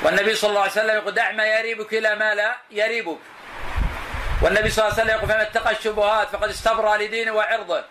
والنبي 0.03 0.35
صلى 0.35 0.49
الله 0.49 0.61
عليه 0.61 0.71
وسلم 0.71 0.95
يقول 0.95 1.13
دع 1.13 1.31
ما 1.31 1.45
يريبك 1.45 1.93
إلى 1.93 2.15
ما 2.15 2.35
لا 2.35 2.57
يريبك. 2.71 3.17
والنبي 4.41 4.69
صلى 4.69 4.85
الله 4.85 4.99
عليه 4.99 5.03
وسلم 5.03 5.17
يقول 5.17 5.29
فمن 5.29 5.41
اتقى 5.41 5.71
الشبهات 5.71 6.27
فقد 6.29 6.49
استبرى 6.49 7.05
لدينه 7.05 7.31
وعرضه. 7.31 7.83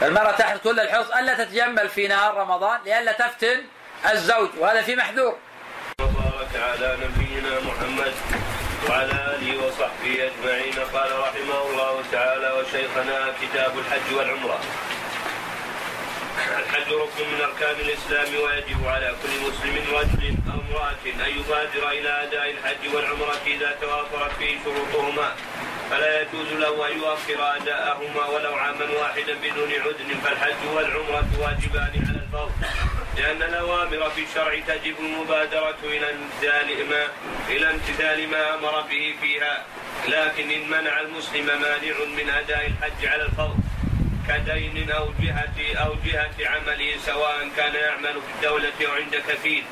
فالمرأة 0.00 0.32
تحت 0.32 0.62
كل 0.64 0.80
الحرص 0.80 1.10
ألا 1.10 1.44
تتجمل 1.44 1.88
في 1.88 2.08
نهار 2.08 2.34
رمضان 2.34 2.80
لئلا 2.84 3.12
تفتن 3.12 3.64
الزوج 4.12 4.48
وهذا 4.58 4.82
في 4.82 4.96
محذور. 4.96 5.36
وبارك 6.00 6.48
على 6.54 6.96
نبينا 7.02 7.60
محمد 7.60 8.14
وعلى 8.88 9.12
آله 9.34 9.66
وصحبه 9.66 10.14
أجمعين 10.28 10.74
قال 10.94 11.10
رحمه 11.20 11.60
الله 11.70 12.02
تعالى 12.12 12.52
وشيخنا 12.52 13.18
كتاب 13.42 13.72
الحج 13.78 14.14
والعمرة. 14.16 14.60
الحج 16.58 16.92
ركن 16.92 17.24
من 17.32 17.40
أركان 17.40 17.76
الإسلام 17.80 18.28
ويجب 18.44 18.86
على 18.86 19.14
كل 19.22 19.32
مسلم 19.48 19.76
رجل 19.98 20.34
أو 20.52 20.58
امرأة 20.68 21.04
أن 21.26 21.30
يبادر 21.38 21.90
إلى 21.90 22.22
أداء 22.22 22.50
الحج 22.50 22.94
والعمرة 22.94 23.36
إذا 23.46 23.76
توافرت 23.80 24.32
فيه 24.38 24.58
شروطهما 24.64 25.32
فلا 25.90 26.20
يجوز 26.20 26.52
له 26.52 26.88
أن 26.88 26.98
يؤخر 26.98 27.56
أداءهما 27.56 28.26
ولو 28.26 28.54
عاما 28.54 28.90
واحدا 28.98 29.34
بدون 29.34 29.72
عذر 29.72 30.14
فالحج 30.24 30.62
والعمرة 30.74 31.28
واجبان 31.38 31.92
على 32.08 32.20
الفور 32.24 32.50
لأن 33.16 33.42
الأوامر 33.42 34.10
في 34.10 34.22
الشرع 34.22 34.60
تجب 34.66 34.94
المبادرة 35.00 35.76
إلى 35.84 36.06
امتثال 36.10 36.88
ما 36.90 37.06
إلى 37.48 37.70
امتثال 37.70 38.28
ما 38.28 38.54
أمر 38.54 38.80
به 38.80 39.14
فيها، 39.20 39.64
لكن 40.08 40.50
إن 40.50 40.68
منع 40.68 41.00
المسلم 41.00 41.46
مانع 41.46 41.94
من 42.16 42.30
أداء 42.30 42.66
الحج 42.66 43.06
على 43.06 43.22
الفور 43.22 43.56
كدين 44.28 44.90
أو 44.90 45.12
جهة 45.22 45.58
أو 45.84 45.94
جهة 46.04 46.34
عمله 46.40 46.96
سواء 47.06 47.48
كان 47.56 47.74
يعمل 47.74 48.12
في 48.12 48.30
الدولة 48.36 48.72
أو 48.86 48.92
عند 48.92 49.16
كفيل 49.28 49.64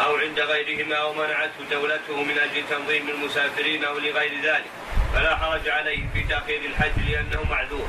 أو 0.00 0.16
عند 0.16 0.40
غيرهما 0.40 0.96
أو 0.96 1.12
منعته 1.12 1.60
دولته 1.70 2.22
من 2.22 2.38
أجل 2.38 2.62
تنظيم 2.70 3.08
المسافرين 3.08 3.84
أو 3.84 3.98
لغير 3.98 4.40
ذلك، 4.42 4.70
فلا 5.16 5.36
حرج 5.36 5.68
عليه 5.68 6.02
في 6.14 6.22
تأخير 6.22 6.60
الحج 6.64 7.10
لأنه 7.10 7.42
معذور. 7.50 7.88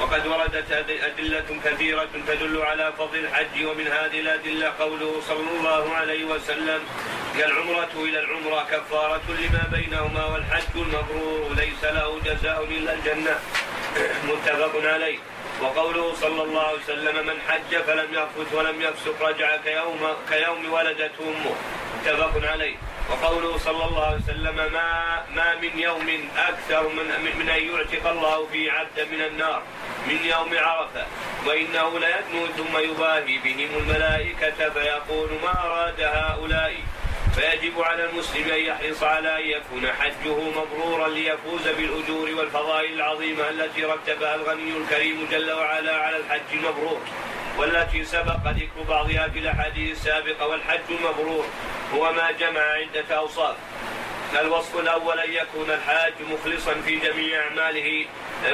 وقد 0.00 0.26
وردت 0.26 0.68
أد- 0.70 1.04
أدلة 1.04 1.44
كثيرة 1.64 2.08
تدل 2.26 2.62
على 2.62 2.92
فضل 2.98 3.18
الحج 3.18 3.64
ومن 3.64 3.86
هذه 3.86 4.20
الأدلة 4.20 4.72
قوله 4.80 5.20
صلى 5.28 5.50
الله 5.58 5.94
عليه 5.94 6.24
وسلم 6.24 6.80
العمرة 7.38 7.90
إلى 7.96 8.18
العمرة 8.18 8.66
كفارة 8.72 9.22
لما 9.28 9.64
بينهما 9.72 10.24
والحج 10.24 10.74
المبرور 10.76 11.54
ليس 11.56 11.84
له 11.84 12.20
جزاء 12.24 12.64
إلا 12.64 12.94
الجنة. 12.94 13.38
متفق 14.30 14.72
عليه. 14.92 15.18
وقوله 15.62 16.14
صلى 16.14 16.42
الله 16.42 16.62
عليه 16.62 16.78
وسلم 16.78 17.26
من 17.26 17.36
حج 17.48 17.76
فلم 17.86 18.14
يرفث 18.14 18.52
ولم 18.54 18.82
يفسق 18.82 19.22
رجع 19.22 19.56
كيوم 19.56 20.00
كيوم 20.30 20.72
ولدته 20.72 21.22
أمه. 21.24 21.54
متفق 22.00 22.50
عليه. 22.50 22.76
وقوله 23.10 23.58
صلى 23.58 23.84
الله 23.84 24.04
عليه 24.06 24.16
وسلم 24.16 24.56
ما 24.56 25.22
ما 25.34 25.54
من 25.62 25.78
يوم 25.78 26.28
أكثر 26.36 26.88
من 26.88 27.06
من 27.38 27.48
أن 27.48 27.62
يعتق 27.74 28.10
الله 28.10 28.46
فيه 28.52 28.72
عبدا 28.72 29.04
من 29.04 29.20
النار 29.20 29.62
من 30.08 30.18
يوم 30.24 30.50
عرفة. 30.58 31.06
وإنه 31.46 31.98
ليدنو 31.98 32.46
ثم 32.56 32.78
يباهي 32.78 33.38
بهم 33.38 33.70
الملائكة 33.76 34.70
فيقول 34.70 35.28
ما 35.42 35.64
أراد 35.64 36.00
هؤلاء. 36.00 36.74
فيجب 37.34 37.80
على 37.82 38.04
المسلم 38.04 38.50
أن 38.50 38.60
يحرص 38.60 39.02
على 39.02 39.36
أن 39.40 39.48
يكون 39.50 39.92
حجه 39.92 40.36
مبرورا 40.58 41.08
ليفوز 41.08 41.68
بالأجور 41.68 42.34
والفضائل 42.34 42.92
العظيمة 42.94 43.48
التي 43.48 43.84
رتبها 43.84 44.34
الغني 44.34 44.76
الكريم 44.76 45.28
جل 45.30 45.52
وعلا 45.52 45.96
على 45.96 46.16
الحج 46.16 46.48
المبرور. 46.52 47.00
والتي 47.58 48.04
سبق 48.04 48.46
ذكر 48.46 48.82
بعضها 48.88 49.28
في 49.28 49.38
الأحاديث 49.38 49.92
السابقة 49.92 50.46
والحج 50.46 50.80
المبرور 50.90 51.44
هو 51.94 52.12
ما 52.12 52.30
جمع 52.30 52.60
عدة 52.60 53.16
أوصاف. 53.16 53.56
الوصف 54.40 54.78
الأول 54.78 55.18
أن 55.18 55.32
يكون 55.32 55.70
الحاج 55.70 56.12
مخلصا 56.30 56.74
في 56.86 56.96
جميع 56.96 57.42
أعماله 57.42 58.06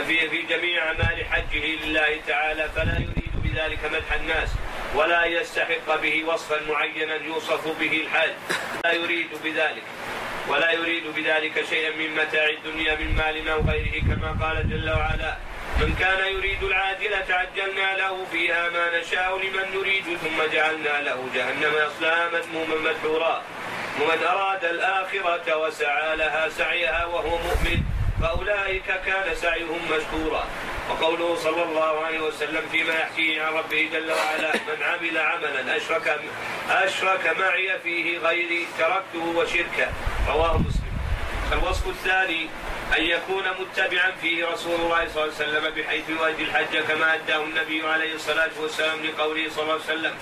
في 0.07 0.29
في 0.29 0.43
جميع 0.43 0.87
أعمال 0.87 1.25
حجه 1.31 1.65
لله 1.85 2.21
تعالى 2.27 2.69
فلا 2.77 2.95
يريد 2.95 3.33
بذلك 3.45 3.79
مدح 3.85 4.13
الناس 4.13 4.49
ولا 4.95 5.25
يستحق 5.25 6.01
به 6.03 6.25
وصفا 6.25 6.61
معينا 6.69 7.15
يوصف 7.15 7.81
به 7.81 8.01
الحاج. 8.01 8.31
لا 8.85 8.93
يريد 8.93 9.29
بذلك 9.45 9.83
ولا 10.49 10.73
يريد 10.73 11.03
بذلك 11.17 11.65
شيئا 11.71 11.91
من 11.91 12.15
متاع 12.15 12.49
الدنيا 12.49 12.95
من 12.95 13.17
مال 13.17 13.49
أو 13.49 13.61
غيره 13.61 14.01
كما 14.01 14.47
قال 14.47 14.71
جل 14.71 14.91
وعلا 14.91 15.37
من 15.81 15.97
كان 16.01 16.35
يريد 16.35 16.63
العاجلة 16.63 17.27
عجلنا 17.31 17.97
له 17.97 18.27
فيها 18.33 18.69
ما 18.69 19.01
نشاء 19.01 19.39
لمن 19.39 19.79
نريد 19.81 20.05
ثم 20.05 20.53
جعلنا 20.53 21.03
له 21.03 21.29
جهنم 21.35 21.73
يصلاها 21.87 22.29
مذموما 22.29 22.75
مدحورا. 22.91 23.43
ومن 24.01 24.25
أراد 24.25 24.65
الآخرة 24.65 25.57
وسعى 25.57 26.17
لها 26.17 26.49
سعيها 26.49 27.05
وهو 27.05 27.39
مؤمن 27.39 27.83
فأولئك 28.23 28.87
كان 29.07 29.35
سعيهم 29.35 29.81
مشكورا. 29.91 30.45
وقوله 30.91 31.37
صلى 31.37 31.63
الله 31.63 32.05
عليه 32.05 32.21
وسلم 32.21 32.69
فيما 32.73 32.95
يحكيه 32.95 33.43
عن 33.43 33.53
ربه 33.53 33.89
جل 33.93 34.13
وعلا 34.13 34.53
من 34.53 34.83
عمل 34.83 35.19
عملا 35.19 35.77
أشرك 35.77 36.21
أشرك 36.71 37.37
معي 37.39 37.79
فيه 37.79 38.19
غيري 38.19 38.67
تركته 38.79 39.25
وشركه. 39.37 39.89
رواه 40.29 40.59
مسلم. 40.59 40.91
الوصف 41.53 41.89
الثاني 41.89 42.49
أن 42.99 43.05
يكون 43.05 43.45
متبعا 43.61 44.11
فيه 44.23 44.47
رسول 44.47 44.81
الله 44.81 45.09
صلى 45.09 45.25
الله 45.25 45.35
عليه 45.35 45.45
وسلم 45.49 45.71
بحيث 45.71 46.09
يؤدي 46.09 46.43
الحج 46.43 46.79
كما 46.89 47.15
أداه 47.15 47.45
النبي 47.45 47.87
عليه 47.87 48.15
الصلاة 48.15 48.51
والسلام 48.61 48.99
لقوله 49.05 49.51
صلى 49.51 49.63
الله 49.63 49.75
عليه 49.75 49.85
وسلم 49.85 50.15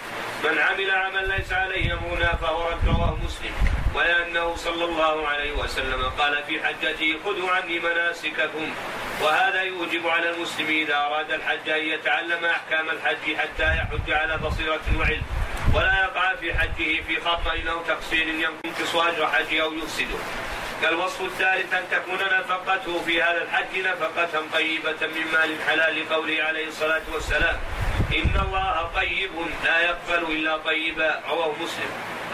من 0.45 0.59
عمل 0.59 0.91
عملا 0.91 1.37
ليس 1.37 1.53
عليه 1.53 1.93
أمرنا 1.93 2.37
فهو 2.37 2.69
رد 2.69 2.89
رواه 2.89 3.19
مسلم. 3.25 3.53
ولأنه 3.95 4.57
صلى 4.57 4.85
الله 4.85 5.29
عليه 5.29 5.53
وسلم 5.53 6.03
قال 6.19 6.45
في 6.47 6.65
حجته 6.65 7.17
خذوا 7.25 7.51
عني 7.51 7.79
مناسككم. 7.79 8.75
وهذا 9.23 9.63
يوجب 9.63 10.07
على 10.07 10.31
المسلم 10.31 10.67
إذا 10.67 10.97
أراد 10.97 11.33
الحج 11.33 11.69
أن 11.69 11.85
يتعلم 11.85 12.45
أحكام 12.45 12.91
الحج 12.91 13.37
حتى 13.37 13.65
يحج 13.65 14.11
على 14.11 14.37
بصيرة 14.37 14.81
وعلم 14.99 15.23
ولا 15.75 16.01
يقع 16.05 16.35
في 16.35 16.55
حجه 16.55 17.03
في 17.07 17.21
خطأ 17.21 17.71
أو 17.71 17.83
تقصير 17.83 18.29
ينقص 18.29 18.97
أجر 18.97 19.27
حجه 19.27 19.63
أو 19.63 19.73
يفسده. 19.73 20.19
الوصف 20.85 21.21
الثالث 21.21 21.75
أن 21.75 21.85
تكون 21.91 22.19
نفقته 22.39 23.03
في 23.07 23.23
هذا 23.23 23.43
الحج 23.43 23.79
نفقة 23.79 24.43
طيبة 24.53 25.07
من 25.07 25.25
مال 25.33 25.51
الحلال 25.53 26.03
لقوله 26.03 26.43
عليه 26.43 26.69
الصلاة 26.69 27.03
والسلام. 27.13 27.57
إن 28.13 28.41
الله 28.47 28.91
طيب 28.95 29.31
لا 29.65 29.81
يقبل 29.81 30.33
إلا 30.33 30.57
طيبا 30.57 31.21
رواه 31.31 31.53
مسلم. 31.61 31.91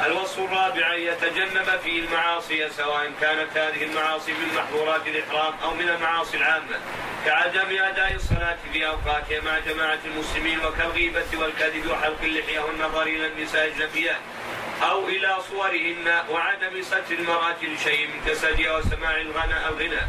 الوصف 0.06 0.38
الرابع 0.38 0.94
أن 0.94 1.00
يتجنب 1.00 1.80
فيه 1.84 2.00
المعاصي 2.00 2.70
سواء 2.70 3.12
كانت 3.20 3.56
هذه 3.56 3.84
المعاصي 3.84 4.32
من 4.32 4.54
محظورات 4.56 5.06
الإحرام 5.06 5.54
أو 5.64 5.74
من 5.74 5.88
المعاصي 5.88 6.36
العامة. 6.36 6.78
كعدم 7.26 7.68
أداء 7.70 8.14
الصلاة 8.14 8.56
في 8.72 8.86
أوقاتها 8.86 9.40
مع 9.40 9.58
جماعة 9.58 9.98
المسلمين 10.04 10.58
وكالغيبة 10.66 11.24
والكذب 11.34 11.90
وحلق 11.90 12.22
اللحية 12.22 12.60
والنظر 12.60 13.02
إلى 13.02 13.26
النساء 13.26 13.66
الجنبيات 13.66 14.16
أو 14.82 15.08
إلى 15.08 15.36
صورهن 15.50 16.22
وعدم 16.30 16.82
ستر 16.82 17.14
المرأة 17.18 17.56
لشيء 17.62 18.06
من 18.06 18.20
جسدها 18.26 18.76
وسماع 18.76 19.20
الغنى 19.20 19.68
الغنى 19.68 20.00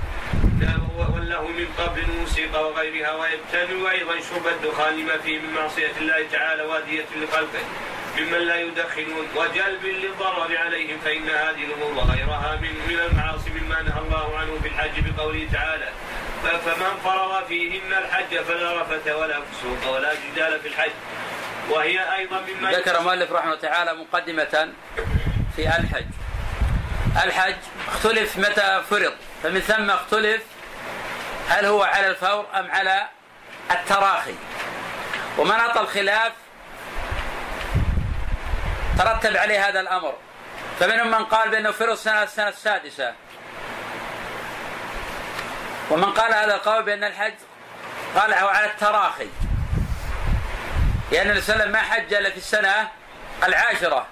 والله 0.97 1.47
من 1.47 1.67
قبل 1.77 2.01
الموسيقى 2.01 2.67
وغيرها 2.67 3.11
ويبتني 3.15 3.91
أيضا 3.91 4.19
شرب 4.19 4.47
الدخان 4.47 4.97
لما 4.97 5.17
فيه 5.17 5.39
من 5.39 5.53
معصية 5.53 5.91
الله 6.01 6.25
تعالى 6.31 6.63
وادية 6.63 7.05
لخلقه 7.15 7.65
ممن 8.17 8.37
لا 8.37 8.61
يدخنون. 8.61 9.27
وجلب 9.35 9.85
للضرر 9.85 10.57
عليهم 10.57 10.97
فإن 11.05 11.29
هذه 11.29 11.63
الأمور 11.63 11.93
وغيرها 11.93 12.59
من 12.61 12.73
من 12.89 12.99
المعاصي 12.99 13.49
مما 13.49 13.81
نهى 13.81 13.99
الله 14.05 14.37
عنه 14.37 14.59
في 14.63 14.67
الحج 14.67 15.09
بقوله 15.09 15.47
تعالى 15.53 15.89
فمن 16.43 16.99
فرغ 17.03 17.45
فيهن 17.47 17.93
الحج 17.93 18.37
فلا 18.37 18.81
رفث 18.81 19.07
ولا 19.07 19.39
فسوق 19.41 19.95
ولا 19.95 20.13
جدال 20.13 20.59
في 20.59 20.67
الحج. 20.67 20.91
وهي 21.69 22.15
أيضا 22.15 22.39
مما 22.39 22.71
ذكر 22.71 22.99
المؤلف 22.99 23.31
رحمه 23.31 23.53
الله 23.53 23.61
تعالى 23.61 23.93
مقدمة 23.93 24.73
في 25.55 25.61
الحج. 25.61 26.05
الحج 27.23 27.55
اختلف 27.87 28.37
متى 28.37 28.83
فرض 28.89 29.13
فمن 29.43 29.59
ثم 29.59 29.89
اختلف 29.89 30.43
هل 31.49 31.65
هو 31.65 31.83
على 31.83 32.07
الفور 32.07 32.45
أم 32.55 32.71
على 32.71 33.07
التراخي. 33.71 34.35
ومناط 35.37 35.77
الخلاف 35.77 36.31
ترتب 38.97 39.37
عليه 39.37 39.69
هذا 39.69 39.79
الأمر. 39.79 40.13
فمنهم 40.79 41.07
من 41.07 41.25
قال 41.25 41.49
بأنه 41.49 41.71
فرض 41.71 41.89
السنة 41.89 42.23
السنة 42.23 42.49
السادسة. 42.49 43.13
ومن 45.89 46.11
قال 46.11 46.33
هذا 46.33 46.55
القول 46.55 46.83
بأن 46.83 47.03
الحج 47.03 47.33
قالعه 48.15 48.47
على 48.47 48.65
التراخي. 48.65 49.29
لأن 51.11 51.25
النبي 51.27 51.41
صلى 51.41 51.53
الله 51.53 51.65
عليه 51.65 51.71
وسلم 51.71 51.71
ما 51.71 51.93
حج 51.93 52.13
إلا 52.13 52.29
في 52.29 52.37
السنة 52.37 52.89
العاشرة. 53.43 54.07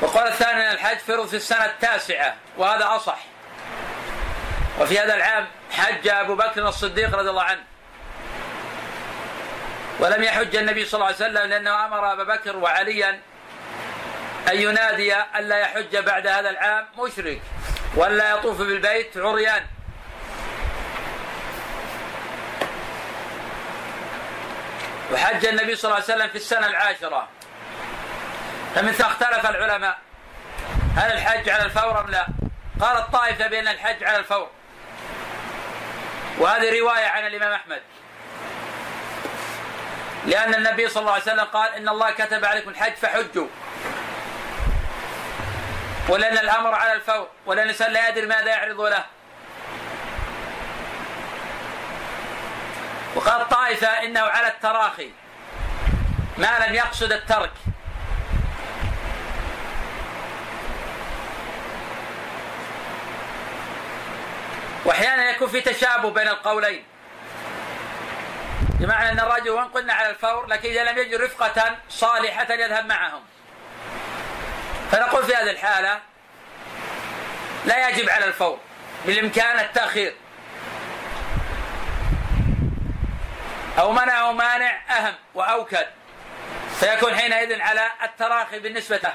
وقال 0.00 0.28
الثاني 0.28 0.72
الحج 0.72 0.98
فرض 0.98 1.28
في 1.28 1.36
السنة 1.36 1.64
التاسعة 1.64 2.36
وهذا 2.56 2.96
أصح. 2.96 3.18
وفي 4.80 4.98
هذا 4.98 5.14
العام 5.14 5.46
حج 5.70 6.08
أبو 6.08 6.34
بكر 6.34 6.68
الصديق 6.68 7.14
رضي 7.14 7.30
الله 7.30 7.42
عنه. 7.42 7.62
ولم 10.00 10.22
يحج 10.22 10.56
النبي 10.56 10.84
صلى 10.84 10.94
الله 10.94 11.06
عليه 11.06 11.16
وسلم 11.16 11.50
لأنه 11.50 11.84
أمر 11.84 12.12
أبا 12.12 12.24
بكر 12.24 12.56
وعليا 12.56 13.20
أن 14.50 14.60
ينادي 14.60 15.14
ألا 15.36 15.58
يحج 15.58 15.96
بعد 15.96 16.26
هذا 16.26 16.50
العام 16.50 16.86
مشرك 16.98 17.40
ولا 17.96 18.30
يطوف 18.30 18.58
بالبيت 18.58 19.16
عريان. 19.16 19.66
وحج 25.14 25.46
النبي 25.46 25.76
صلى 25.76 25.84
الله 25.84 26.02
عليه 26.02 26.14
وسلم 26.14 26.28
في 26.28 26.36
السنة 26.36 26.66
العاشرة. 26.66 27.28
فمن 28.74 28.94
اختلف 29.00 29.50
العلماء 29.50 29.98
هل 30.96 31.12
الحج 31.12 31.48
على 31.48 31.62
الفور 31.62 32.00
أم 32.00 32.10
لا؟ 32.10 32.26
قال 32.80 32.96
الطائفة 32.96 33.46
بأن 33.46 33.68
الحج 33.68 34.04
على 34.04 34.16
الفور. 34.16 34.50
وهذه 36.38 36.80
رواية 36.80 37.06
عن 37.06 37.26
الإمام 37.26 37.52
أحمد. 37.52 37.82
لأن 40.26 40.54
النبي 40.54 40.88
صلى 40.88 41.00
الله 41.00 41.12
عليه 41.12 41.22
وسلم 41.22 41.44
قال 41.44 41.74
إن 41.74 41.88
الله 41.88 42.10
كتب 42.10 42.44
عليكم 42.44 42.70
الحج 42.70 42.94
فحجوا. 42.94 43.46
ولأن 46.08 46.38
الأمر 46.38 46.74
على 46.74 46.92
الفور 46.92 47.28
ولأن 47.46 47.64
الإنسان 47.64 47.92
لا 47.92 48.08
يدري 48.08 48.26
ماذا 48.26 48.50
يعرض 48.50 48.80
له. 48.80 49.04
وقال 53.14 53.40
الطائفة 53.40 53.86
إنه 53.86 54.20
على 54.20 54.48
التراخي 54.48 55.10
ما 56.38 56.66
لم 56.66 56.74
يقصد 56.74 57.12
الترك. 57.12 57.50
وأحيانا 64.84 65.30
يكون 65.30 65.48
في 65.48 65.60
تشابه 65.60 66.10
بين 66.10 66.28
القولين. 66.28 66.84
بمعنى 68.80 69.12
أن 69.12 69.20
الرجل 69.20 69.50
وإن 69.50 69.68
قلنا 69.68 69.92
على 69.92 70.10
الفور 70.10 70.46
لكن 70.46 70.68
إذا 70.68 70.84
لم 70.84 70.98
يجد 70.98 71.14
رفقة 71.20 71.76
صالحة 71.88 72.52
يذهب 72.52 72.86
معهم. 72.86 73.22
فنقول 74.92 75.24
في 75.24 75.34
هذه 75.34 75.50
الحالة 75.50 76.00
لا 77.64 77.88
يجب 77.88 78.10
على 78.10 78.24
الفور 78.24 78.58
بالإمكان 79.06 79.58
التأخير. 79.58 80.14
أو 83.78 83.92
منعه 83.92 84.32
مانع 84.32 84.80
أهم 84.90 85.14
وأوكد. 85.34 85.86
فيكون 86.80 87.14
حينئذ 87.14 87.60
على 87.60 87.90
التراخي 88.02 88.58
بالنسبة 88.58 88.96
له. 88.96 89.14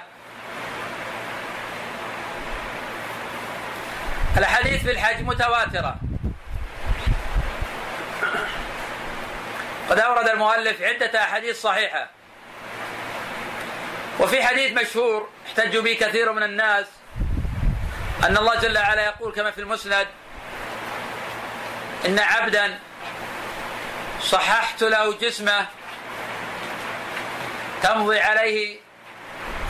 الأحاديث 4.37 4.83
في 4.83 4.91
الحج 4.91 5.23
متواترة. 5.23 5.95
قد 9.89 9.99
أورد 9.99 10.29
المؤلف 10.29 10.81
عدة 10.81 11.23
أحاديث 11.23 11.61
صحيحة. 11.61 12.09
وفي 14.19 14.43
حديث 14.43 14.71
مشهور 14.71 15.29
احتج 15.47 15.77
به 15.77 15.93
كثير 15.93 16.31
من 16.31 16.43
الناس 16.43 16.85
أن 18.23 18.37
الله 18.37 18.55
جل 18.55 18.77
وعلا 18.77 19.05
يقول 19.05 19.33
كما 19.33 19.51
في 19.51 19.61
المسند 19.61 20.07
إن 22.05 22.19
عبدا 22.19 22.79
صححت 24.21 24.83
له 24.83 25.13
جسمه. 25.13 25.67
تمضي 27.83 28.19
عليه 28.19 28.79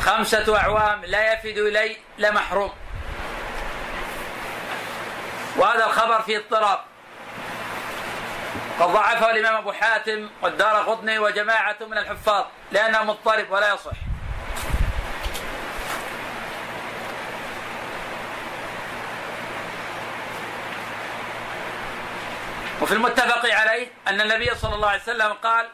خمسة 0.01 0.57
أعوام 0.57 1.05
لا 1.05 1.33
يفد 1.33 1.57
إلي 1.57 1.97
لمحروم 2.17 2.71
وهذا 5.57 5.85
الخبر 5.85 6.21
فيه 6.21 6.37
اضطراب. 6.37 6.79
قد 8.79 8.87
ضعفه 8.87 9.31
الإمام 9.31 9.55
أبو 9.55 9.71
حاتم 9.71 10.29
والدار 10.41 10.75
قطني 10.75 11.19
وجماعة 11.19 11.77
من 11.81 11.97
الحفاظ 11.97 12.45
لأنه 12.71 13.03
مضطرب 13.03 13.51
ولا 13.51 13.73
يصح. 13.73 14.08
وفي 22.81 22.93
المتفق 22.93 23.53
عليه 23.53 23.87
أن 24.07 24.21
النبي 24.21 24.55
صلى 24.55 24.75
الله 24.75 24.87
عليه 24.87 25.01
وسلم 25.01 25.33
قال 25.33 25.69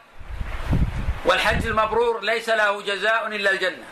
والحج 1.24 1.66
المبرور 1.66 2.20
ليس 2.20 2.48
له 2.48 2.82
جزاء 2.82 3.26
إلا 3.26 3.50
الجنة. 3.50 3.84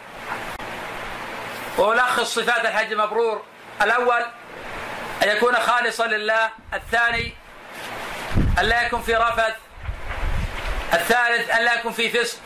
وألخص 1.78 2.34
صفات 2.34 2.64
الحج 2.64 2.92
المبرور 2.92 3.44
الأول 3.82 4.22
أن 5.22 5.28
يكون 5.28 5.54
خالصا 5.54 6.06
لله. 6.06 6.50
الثاني 6.74 7.34
أن 8.58 8.64
لا 8.64 8.82
يكون 8.86 9.02
في 9.02 9.14
رفث. 9.14 9.54
الثالث 10.94 11.50
أن 11.50 11.64
لا 11.64 11.74
يكون 11.74 11.92
في 11.92 12.10
فسق. 12.10 12.38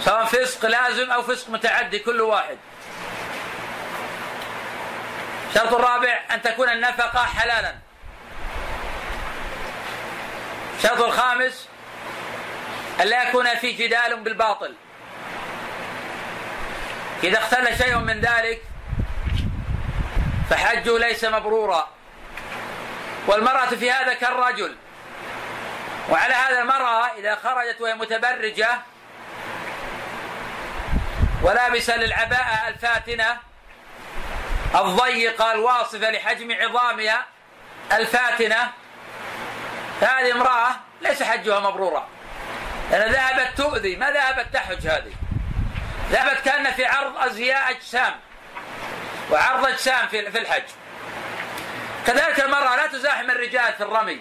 سواء 0.00 0.24
فسق 0.24 0.66
لازم 0.66 1.10
أو 1.10 1.22
فسق 1.22 1.50
متعدي 1.50 1.98
كل 1.98 2.20
واحد. 2.20 2.58
الشرط 5.48 5.74
الرابع 5.74 6.20
أن 6.30 6.42
تكون 6.42 6.68
النفقة 6.68 7.24
حلالا. 7.24 7.87
الشرط 10.78 11.00
الخامس 11.00 11.68
أن 13.00 13.06
لا 13.06 13.28
يكون 13.28 13.54
في 13.54 13.72
جدال 13.72 14.20
بالباطل. 14.20 14.74
إذا 17.24 17.38
اختل 17.38 17.78
شيء 17.78 17.98
من 17.98 18.20
ذلك 18.20 18.62
فحجه 20.50 20.98
ليس 20.98 21.24
مبرورا. 21.24 21.88
والمرأة 23.26 23.66
في 23.66 23.90
هذا 23.90 24.14
كالرجل. 24.14 24.76
وعلى 26.10 26.34
هذا 26.34 26.60
المرأة 26.60 27.06
إذا 27.18 27.34
خرجت 27.34 27.80
وهي 27.80 27.94
متبرجة 27.94 28.78
ولابسة 31.42 31.96
للعباءة 31.96 32.68
الفاتنة 32.68 33.36
الضيقة 34.74 35.52
الواصفة 35.52 36.10
لحجم 36.10 36.52
عظامها 36.60 37.26
الفاتنة 37.92 38.72
فهذه 40.00 40.32
امرأة 40.32 40.70
ليس 41.02 41.22
حجها 41.22 41.60
مبرورا. 41.60 42.08
لأن 42.90 43.12
ذهبت 43.12 43.56
تؤذي. 43.56 43.96
ما 43.96 44.10
ذهبت 44.10 44.46
تحج 44.52 44.86
هذه؟ 44.86 45.12
ذهبت 46.10 46.40
كأن 46.44 46.72
في 46.72 46.86
عرض 46.86 47.18
أزياء 47.18 47.70
أجسام. 47.70 48.14
وعرض 49.30 49.66
أجسام 49.66 50.08
في 50.08 50.38
الحج. 50.38 50.62
كذلك 52.06 52.40
المرأة 52.40 52.76
لا 52.76 52.86
تزاحم 52.86 53.30
الرجال 53.30 53.72
في 53.72 53.82
الرمي. 53.82 54.20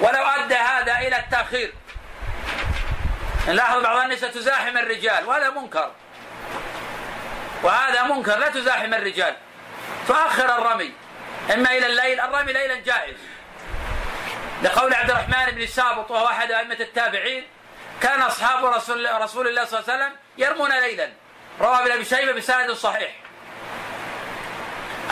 ولو 0.00 0.22
أدى 0.22 0.54
هذا 0.54 0.98
إلى 0.98 1.18
التأخير. 1.18 1.74
نلاحظ 3.48 3.82
بعض 3.82 3.96
النساء 3.96 4.30
تزاحم 4.30 4.76
الرجال. 4.76 5.26
وهذا 5.26 5.50
منكر. 5.50 5.92
وهذا 7.62 8.02
منكر. 8.02 8.38
لا 8.38 8.48
تزاحم 8.48 8.94
الرجال. 8.94 9.36
تؤخر 10.08 10.58
الرمي. 10.58 10.92
إما 11.54 11.70
إلى 11.70 11.86
الليل. 11.86 12.20
الرمي 12.20 12.52
ليلا 12.52 12.74
جائز. 12.74 13.16
لقول 14.62 14.94
عبد 14.94 15.10
الرحمن 15.10 15.50
بن 15.50 15.66
سابط 15.66 16.10
وهو 16.10 16.26
احد 16.26 16.50
أئمة 16.50 16.76
التابعين 16.80 17.46
كان 18.00 18.22
أصحاب 18.22 18.64
رسول 18.64 19.22
رسول 19.22 19.48
الله 19.48 19.64
صلى 19.64 19.80
الله 19.80 19.92
عليه 19.92 20.04
وسلم 20.04 20.16
يرمون 20.38 20.80
ليلا. 20.80 21.12
روى 21.60 21.78
ابن 21.78 21.92
أبي 21.92 22.04
شيبة 22.04 22.32
بسند 22.32 22.72
صحيح. 22.72 23.12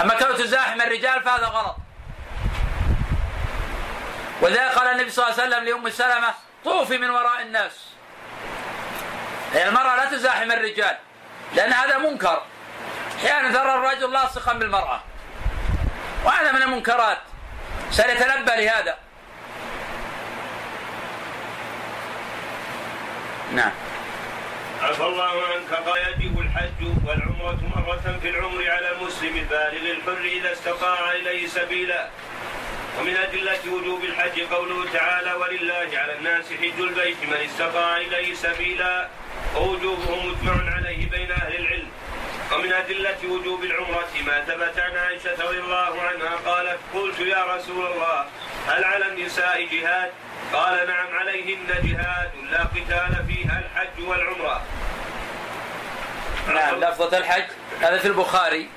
أما 0.01 0.14
كون 0.14 0.36
تزاحم 0.36 0.80
الرجال 0.80 1.22
فهذا 1.22 1.46
غلط. 1.46 1.76
ولذلك 4.40 4.74
قال 4.74 4.86
النبي 4.86 5.11
صلى 5.11 5.26
الله 5.26 5.42
عليه 5.42 5.49
وسلم 5.49 5.64
لأم 5.64 5.90
سلمة 5.90 6.34
طوفي 6.64 6.99
من 6.99 7.11
وراء 7.11 7.42
الناس. 7.42 7.72
هي 9.53 9.68
المرأة 9.68 9.96
لا 9.96 10.05
تزاحم 10.05 10.53
الرجال 10.53 10.96
لأن 11.55 11.72
هذا 11.72 11.99
منكر. 11.99 12.42
أحيانا 13.18 13.53
ترى 13.53 13.74
الرجل 13.74 14.12
لاصقا 14.12 14.53
بالمرأة. 14.53 15.03
وهذا 16.24 16.53
من 16.53 16.62
المنكرات. 16.62 17.18
سيتنبه 17.90 18.55
لهذا. 18.55 18.99
نعم. 23.55 23.72
عفى 24.82 25.03
الله 25.03 25.42
عنك 25.46 25.88
قال 25.88 26.01
يجب 26.09 26.40
الحج 26.40 26.80
والعمرة 27.07 27.59
مرة 27.76 28.18
في 28.22 28.28
العمر 28.28 28.70
على 28.70 28.92
المسلم 28.92 29.36
البالغ 29.36 29.90
الحر 29.90 30.24
إذا 30.24 30.53
استطاع 30.53 31.12
إليه 31.12 31.46
سبيلا. 31.46 32.09
ومن 33.01 33.16
أدلة 33.16 33.72
وجوب 33.72 34.05
الحج 34.05 34.40
قوله 34.40 34.90
تعالى 34.92 35.32
ولله 35.32 35.88
على 35.99 36.16
الناس 36.18 36.44
حج 36.53 36.80
البيت 36.80 37.16
من 37.22 37.36
استطاع 37.44 37.96
إليه 37.96 38.34
سبيلا. 38.34 39.09
ووجوبه 39.57 40.22
مجمع 40.26 40.74
عليه 40.74 41.11
بين 41.11 41.30
أهل 41.30 41.55
العلم. 41.57 41.88
ومن 42.53 42.72
أدلة 42.72 43.18
وجوب 43.28 43.64
العمرة 43.64 44.12
ما 44.26 44.44
ثبت 44.44 44.78
عن 44.78 44.96
عائشة 44.96 45.44
رضي 45.44 45.59
الله 45.59 46.03
عنها 46.03 46.36
قالت 46.46 46.78
قلت 46.94 47.20
يا 47.20 47.44
رسول 47.44 47.86
الله 47.86 48.26
هل 48.69 48.85
على 48.85 49.09
النساء 49.09 49.66
جهاد؟ 49.73 50.11
قال 50.53 50.87
نعم 50.87 51.16
عليهن 51.19 51.66
جهاد 51.66 52.31
لا 52.51 52.62
قتال 52.62 53.27
فيها 53.27 53.59
الحج 53.59 54.09
والعمرة. 54.09 54.62
نعم 56.49 56.81
لفظة 56.81 57.19
الحج. 57.19 57.45
هذا 57.81 57.99
في 57.99 58.09
البخاري. 58.09 58.69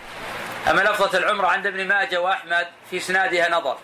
أما 0.70 0.82
لفظة 0.82 1.18
العمرة 1.18 1.48
عند 1.48 1.68
ابن 1.68 1.88
ماجه 1.88 2.22
وأحمد 2.22 2.68
في 2.89 2.98
إسنادها 2.98 3.50
نظر. 3.50 3.78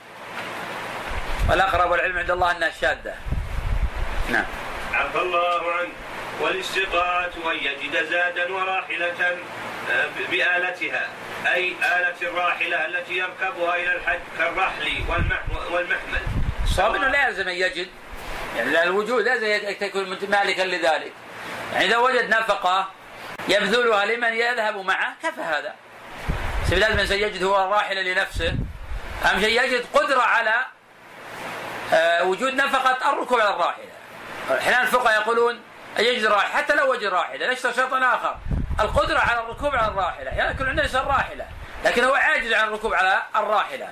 والأقرب 1.49 1.93
العلم 1.93 2.17
عند 2.17 2.31
الله 2.31 2.51
أنها 2.51 2.71
شاذة. 2.81 3.15
نعم. 4.29 4.45
عفى 4.93 5.17
الله 5.17 5.71
عنه. 5.71 5.89
والاستطاعة 6.41 7.31
أن 7.51 7.55
يجد 7.57 8.05
زادا 8.09 8.53
وراحلة 8.53 9.37
آه، 9.91 10.07
بآلتها. 10.31 11.07
أي 11.53 11.69
آلة 11.71 12.15
الراحلة 12.21 12.85
التي 12.85 13.13
يركبها 13.17 13.75
إلى 13.75 13.95
الحج 13.95 14.19
كالرحل 14.37 15.03
والمح- 15.07 15.71
والمحمل. 15.71 16.21
الصواب 16.63 16.95
انه 16.95 17.07
لا 17.07 17.27
يلزم 17.27 17.47
أن 17.47 17.55
يجد. 17.55 17.87
يعني 18.57 18.83
الوجود 18.83 19.23
لازم 19.23 19.45
يكون 19.81 20.17
مالكا 20.29 20.61
لذلك. 20.61 21.11
يعني 21.73 21.85
اذا 21.85 21.97
وجد 21.97 22.29
نفقة 22.29 22.89
يبذلها 23.49 24.05
لمن 24.05 24.33
يذهب 24.33 24.77
معه 24.77 25.13
كفى 25.23 25.41
هذا. 25.41 25.75
لازم 26.71 26.93
الإنسان 26.93 27.17
يجد 27.19 27.43
هو 27.43 27.65
الراحله 27.65 28.01
لنفسه. 28.01 28.55
أهم 29.25 29.41
شيء 29.41 29.63
يجد 29.63 29.85
قدرة 29.93 30.21
على 30.21 30.65
آه، 31.93 32.23
وجود 32.23 32.53
نفقة 32.53 33.13
الركوب 33.13 33.39
على 33.39 33.49
الراحلة. 33.49 33.85
أحيانا 34.59 34.81
الفقهاء 34.81 35.21
يقولون 35.21 35.59
أن 35.99 36.03
يجد 36.03 36.25
راحلة 36.25 36.49
حتى 36.49 36.75
لو 36.75 36.91
وجد 36.91 37.03
راحلة 37.03 37.51
نشترط 37.51 37.75
شرطا 37.75 37.97
آخر. 37.97 38.37
القدرة 38.79 39.19
على 39.19 39.39
الركوب 39.39 39.75
على 39.75 39.87
الراحلة. 39.87 40.29
أحيانا 40.29 40.51
يكون 40.51 40.67
عندنا 40.69 41.01
راحلة 41.01 41.45
لكن 41.85 42.03
هو 42.03 42.15
عاجز 42.15 42.53
عن 42.53 42.67
الركوب 42.67 42.93
على 42.93 43.21
الراحلة. 43.35 43.89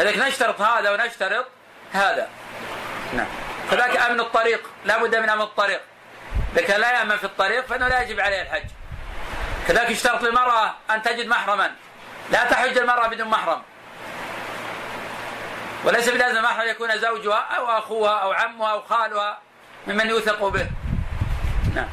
لذلك 0.00 0.18
نشترط 0.18 0.60
هذا 0.60 0.90
ونشترط 0.90 1.46
هذا. 1.92 2.28
نعم. 3.14 3.26
كذلك 3.70 3.96
أمن 3.96 4.20
الطريق. 4.20 4.70
لا 4.84 5.02
بد 5.02 5.16
من 5.16 5.28
أمن 5.28 5.42
الطريق. 5.42 5.80
لكن 6.56 6.74
لا 6.74 6.92
يأمن 6.92 7.16
في 7.16 7.24
الطريق 7.24 7.66
فإنه 7.66 7.88
لا 7.88 8.02
يجب 8.02 8.20
عليه 8.20 8.42
الحج. 8.42 8.68
كذلك 9.68 9.90
يشترط 9.90 10.22
للمرأة 10.22 10.74
أن 10.90 11.02
تجد 11.02 11.26
محرما. 11.26 11.72
لا 12.30 12.44
تحج 12.44 12.78
المرأة 12.78 13.06
بدون 13.06 13.28
محرم. 13.28 13.62
وليس 15.84 16.08
بلازم 16.08 16.42
محرم 16.42 16.68
يكون 16.68 16.98
زوجها 16.98 17.38
أو 17.56 17.78
أخوها 17.78 18.18
أو 18.18 18.32
عمها 18.32 18.72
أو 18.72 18.82
خالها 18.82 19.38
ممن 19.86 20.10
يوثق 20.10 20.48
به. 20.48 20.66
نعم. 21.74 21.88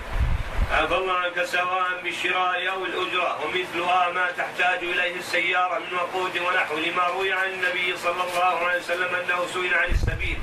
عفى 0.72 0.95
الله 0.95 1.13
عنك 1.13 1.43
سواء 1.43 2.01
بالشراء 2.03 2.69
أو 2.69 2.86
الأجرة 2.86 3.45
ومثلها 3.45 4.09
ما 4.09 4.32
تحتاج 4.32 4.78
إليه 4.78 5.15
السيارة 5.15 5.80
من 5.80 5.93
وقود 5.93 6.38
ونحو 6.38 6.78
لما 6.78 7.07
روي 7.07 7.34
عن 7.34 7.49
النبي 7.49 7.97
صلى 7.97 8.24
الله 8.24 8.67
عليه 8.67 8.80
وسلم 8.80 9.15
أنه 9.15 9.47
سئل 9.53 9.74
عن 9.74 9.89
السبيل 9.89 10.38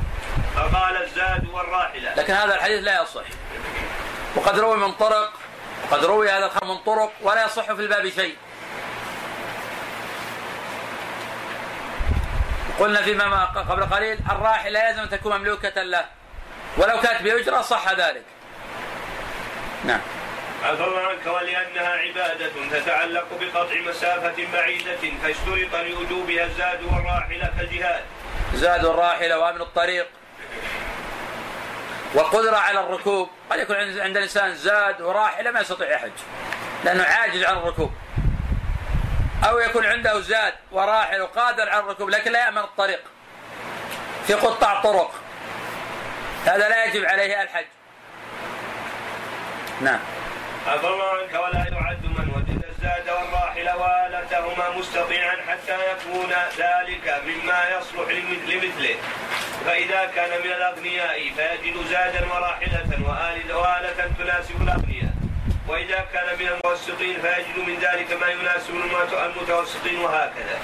فقال 0.55 1.03
الزاد 1.03 1.49
والراحلة. 1.53 2.15
لكن 2.15 2.33
هذا 2.33 2.55
الحديث 2.55 2.83
لا 2.85 3.03
يصح. 3.03 3.25
وقد 4.37 4.59
روي 4.59 4.77
من 4.77 4.93
طرق 4.93 5.33
وقد 5.85 6.05
روي 6.05 6.31
هذا 6.31 6.47
الخبر 6.47 6.67
من 6.67 6.79
طرق 6.79 7.13
ولا 7.23 7.45
يصح 7.45 7.73
في 7.73 7.83
الباب 7.83 8.09
شيء. 8.09 8.37
قلنا 12.79 13.03
فيما 13.03 13.29
ما 13.29 13.45
قبل 13.45 13.85
قليل 13.85 14.19
الراحل 14.31 14.73
لا 14.73 14.89
يلزم 14.89 15.03
أن 15.03 15.11
تكون 15.11 15.37
مملوكة 15.37 15.83
له. 15.83 16.05
ولو 16.77 17.01
كانت 17.01 17.23
بأجرة 17.23 17.63
صح 17.63 17.93
ذلك. 17.93 18.25
نعم. 19.85 20.01
عفى 20.65 20.85
الله 20.85 21.01
عنك 21.01 21.27
ولانها 21.27 21.89
عبادة 21.89 22.51
تتعلق 22.73 23.27
بقطع 23.41 23.75
مسافة 23.75 24.47
بعيدة 24.53 24.97
فاشترط 25.23 25.75
لوجوبها 25.75 26.45
الزاد 26.45 26.83
والراحلة 26.83 27.53
كالجهاد. 27.59 28.03
زاد 28.55 28.85
الراحله 28.85 29.39
وأمن 29.39 29.61
الطريق. 29.61 30.07
والقدرة 32.15 32.57
على 32.57 32.81
الركوب. 32.81 33.31
قد 33.51 33.59
يكون 33.59 33.77
عند 33.77 33.99
عند 33.99 34.17
الإنسان 34.17 34.55
زاد 34.55 35.01
وراحلة 35.01 35.51
ما 35.51 35.61
يستطيع 35.61 35.91
يحج 35.91 36.13
لأنه 36.85 37.05
عاجز 37.05 37.45
عن 37.45 37.57
الركوب. 37.57 37.93
أو 39.49 39.59
يكون 39.59 39.87
عنده 39.87 40.21
زاد 40.21 40.55
وراحل 40.73 41.21
وقادر 41.21 41.69
على 41.69 41.81
الركوب 41.81 42.11
لكن 42.11 42.33
لا 42.33 42.45
يأمن 42.45 42.59
الطريق. 42.59 43.01
في 44.27 44.35
قطاع 44.35 44.83
طرق. 44.83 45.15
هذا 46.45 46.69
لا 46.69 46.85
يجب 46.85 47.05
عليه 47.05 47.43
الحج. 47.43 47.67
نعم. 49.81 49.99
الله 50.85 51.05
عنك 51.11 51.35
ولا 51.35 51.59
يعد 51.59 52.05
من 52.05 52.33
وجد 52.37 52.65
الزاد 52.71 53.09
والراحل 53.11 53.69
وآلتهما 53.81 54.71
مستطيعا 54.79 55.37
حتى 55.49 55.77
يكون 55.93 56.31
ذلك 56.59 57.23
مما 57.27 57.61
يصلح 57.79 58.09
لم- 58.11 58.43
لمثله. 58.51 58.97
فإذا 59.67 60.11
كان 60.17 60.31
من 60.41 60.47
الأغنياء 60.53 61.19
فيجد 61.37 61.87
زادا 61.91 62.27
وراحلة 62.33 62.89
وآل- 63.07 63.55
وآلة 63.55 64.11
تناسب 64.19 64.63
الأغنياء. 64.63 65.13
وإذا 65.69 66.05
كان 66.13 66.39
من 66.39 66.49
المتوسطين 66.49 67.21
فيجد 67.23 67.59
من 67.69 67.79
ذلك 67.81 68.13
ما 68.21 68.29
يناسب 68.29 68.71
المت- 68.75 69.13
المتوسطين 69.13 69.99
وهكذا. 69.99 70.59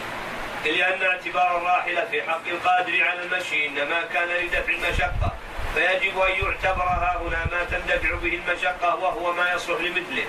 لأن 0.65 1.03
اعتبار 1.03 1.57
الراحلة 1.59 2.05
في 2.11 2.23
حق 2.23 2.47
القادر 2.49 3.05
على 3.09 3.23
المشي 3.23 3.67
إنما 3.67 4.03
كان 4.15 4.29
لدفع 4.29 4.73
المشقة. 4.73 5.33
فيجب 5.75 6.19
أن 6.19 6.33
يعتبر 6.33 6.83
ها 6.83 7.23
هنا 7.23 7.47
ما 7.53 7.65
تندفع 7.65 8.15
به 8.15 8.41
المشقة 8.49 8.95
وهو 8.95 9.33
ما 9.33 9.53
يصلح 9.53 9.81
لمثله. 9.81 10.27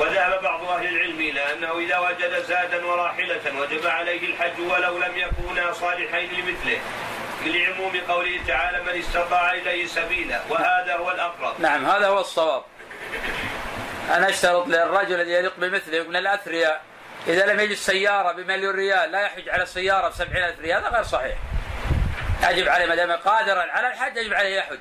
وذهب 0.00 0.42
بعض 0.42 0.64
أهل 0.64 0.86
العلم 0.86 1.20
إلى 1.20 1.52
أنه 1.52 1.78
إذا 1.78 1.98
وجد 1.98 2.42
زادا 2.42 2.86
وراحلة 2.86 3.60
وجب 3.60 3.86
عليه 3.86 4.26
الحج 4.26 4.60
ولو 4.60 4.98
لم 4.98 5.16
يكونا 5.16 5.72
صالحين 5.72 6.30
لمثله. 6.30 6.80
لعموم 7.44 8.00
قوله 8.08 8.40
تعالى 8.46 8.82
من 8.82 8.98
استطاع 8.98 9.52
إليه 9.52 9.86
سبيلا 9.86 10.40
وهذا 10.50 10.96
هو 10.96 11.10
الأقرب. 11.10 11.60
نعم 11.60 11.86
هذا 11.86 12.06
هو 12.06 12.20
الصواب. 12.20 12.62
أنا 14.14 14.28
أشترط 14.28 14.66
للرجل 14.66 15.14
الذي 15.14 15.32
يليق 15.32 15.52
بمثله 15.56 16.02
من 16.02 16.16
الأثرياء. 16.16 16.82
إذا 17.26 17.46
لم 17.46 17.60
يجد 17.60 17.74
سيارة 17.74 18.32
بمليون 18.32 18.74
ريال 18.74 19.12
لا 19.12 19.20
يحج 19.20 19.48
على 19.48 19.62
السيارة 19.62 20.08
بسبعين 20.08 20.44
ألف 20.44 20.60
ريال 20.60 20.84
هذا 20.84 20.88
غير 20.94 21.02
صحيح. 21.02 21.36
يجب 22.50 22.68
عليه 22.68 22.86
ما 22.86 22.94
دام 22.94 23.12
قادرا 23.12 23.72
على 23.72 23.88
الحج 23.88 24.16
يجب 24.16 24.34
عليه 24.34 24.58
يحج. 24.58 24.78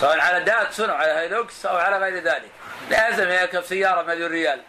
سواء 0.00 0.20
على 0.20 0.44
داتسون 0.44 0.90
أو 0.90 0.96
على 0.96 1.12
هيلوكس 1.12 1.66
أو 1.66 1.76
على 1.76 1.98
غير 1.98 2.22
ذلك. 2.22 2.50
لازم 2.90 3.30
يركب 3.30 3.64
سيارة 3.64 4.02
مليون 4.02 4.30
ريال. 4.30 4.60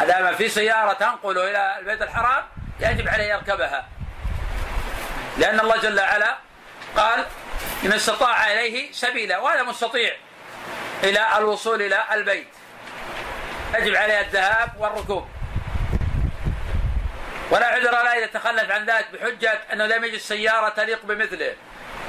ما 0.00 0.34
في 0.34 0.48
سيارة 0.48 0.92
تنقله 0.92 1.50
إلى 1.50 1.78
البيت 1.78 2.02
الحرام 2.02 2.44
يجب 2.80 3.08
عليه 3.08 3.24
يركبها. 3.24 3.88
لأن 5.38 5.60
الله 5.60 5.76
جل 5.76 6.00
وعلا 6.00 6.36
قال 6.96 7.24
لمن 7.82 7.92
استطاع 7.92 8.52
إليه 8.52 8.92
سبيلا 8.92 9.38
وهذا 9.38 9.62
مستطيع 9.62 10.16
إلى 11.02 11.38
الوصول 11.38 11.82
إلى 11.82 12.04
البيت. 12.12 12.48
يجب 13.74 13.96
عليه 13.96 14.20
الذهاب 14.20 14.70
والركوب. 14.78 15.28
ولا 17.50 17.66
عذر 17.66 17.90
له 17.90 18.18
اذا 18.18 18.26
تخلف 18.26 18.70
عن 18.70 18.84
ذلك 18.84 19.06
بحجة 19.12 19.60
أنه 19.72 19.86
لم 19.86 20.04
يجد 20.04 20.18
سيارة 20.18 20.68
تليق 20.68 21.04
بمثله. 21.04 21.54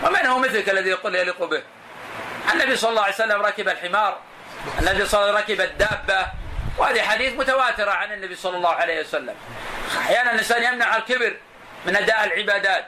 ومن 0.04 0.26
هو 0.26 0.40
مثلك 0.40 0.70
الذي 0.70 0.90
يقول 0.90 1.16
يليق 1.16 1.44
به؟ 1.44 1.64
النبي 2.54 2.76
صلى 2.76 2.90
الله 2.90 3.04
عليه 3.04 3.14
وسلم 3.14 3.42
ركب 3.42 3.70
الحمار 3.70 4.20
النبي 4.80 5.06
صلى 5.06 5.22
الله 5.22 5.34
عليه 5.34 5.44
وسلم 5.44 5.56
ركب 5.56 5.62
الدابة 5.62 6.28
وهذه 6.78 7.02
حديث 7.02 7.34
متواترة 7.34 7.92
عن 7.92 8.14
النبي 8.14 8.36
صلى 8.36 8.58
الله 8.58 8.74
عليه 8.74 9.00
وسلم. 9.00 9.36
أحيانا 9.98 10.32
الإنسان 10.32 10.64
يمنع 10.64 10.98
الكبر 10.98 11.38
من 11.86 11.96
أداء 11.96 12.24
العبادات 12.24 12.86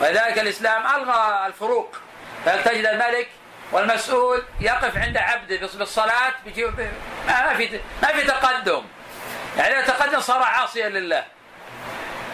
ولذلك 0.00 0.38
الإسلام 0.38 0.86
ألغى 0.86 1.46
الفروق. 1.46 1.96
فتجد 2.44 2.86
الملك 2.86 3.28
والمسؤول 3.72 4.42
يقف 4.60 4.96
عند 4.96 5.16
عبده 5.16 5.68
بالصلاة؟ 5.74 6.34
ما 7.26 7.54
في 7.56 7.80
ما 8.02 8.08
في 8.08 8.22
تقدم. 8.22 8.84
يعني 9.58 9.78
إذا 9.78 9.86
تقدم 9.86 10.20
صار 10.20 10.42
عاصيا 10.42 10.88
لله. 10.88 11.24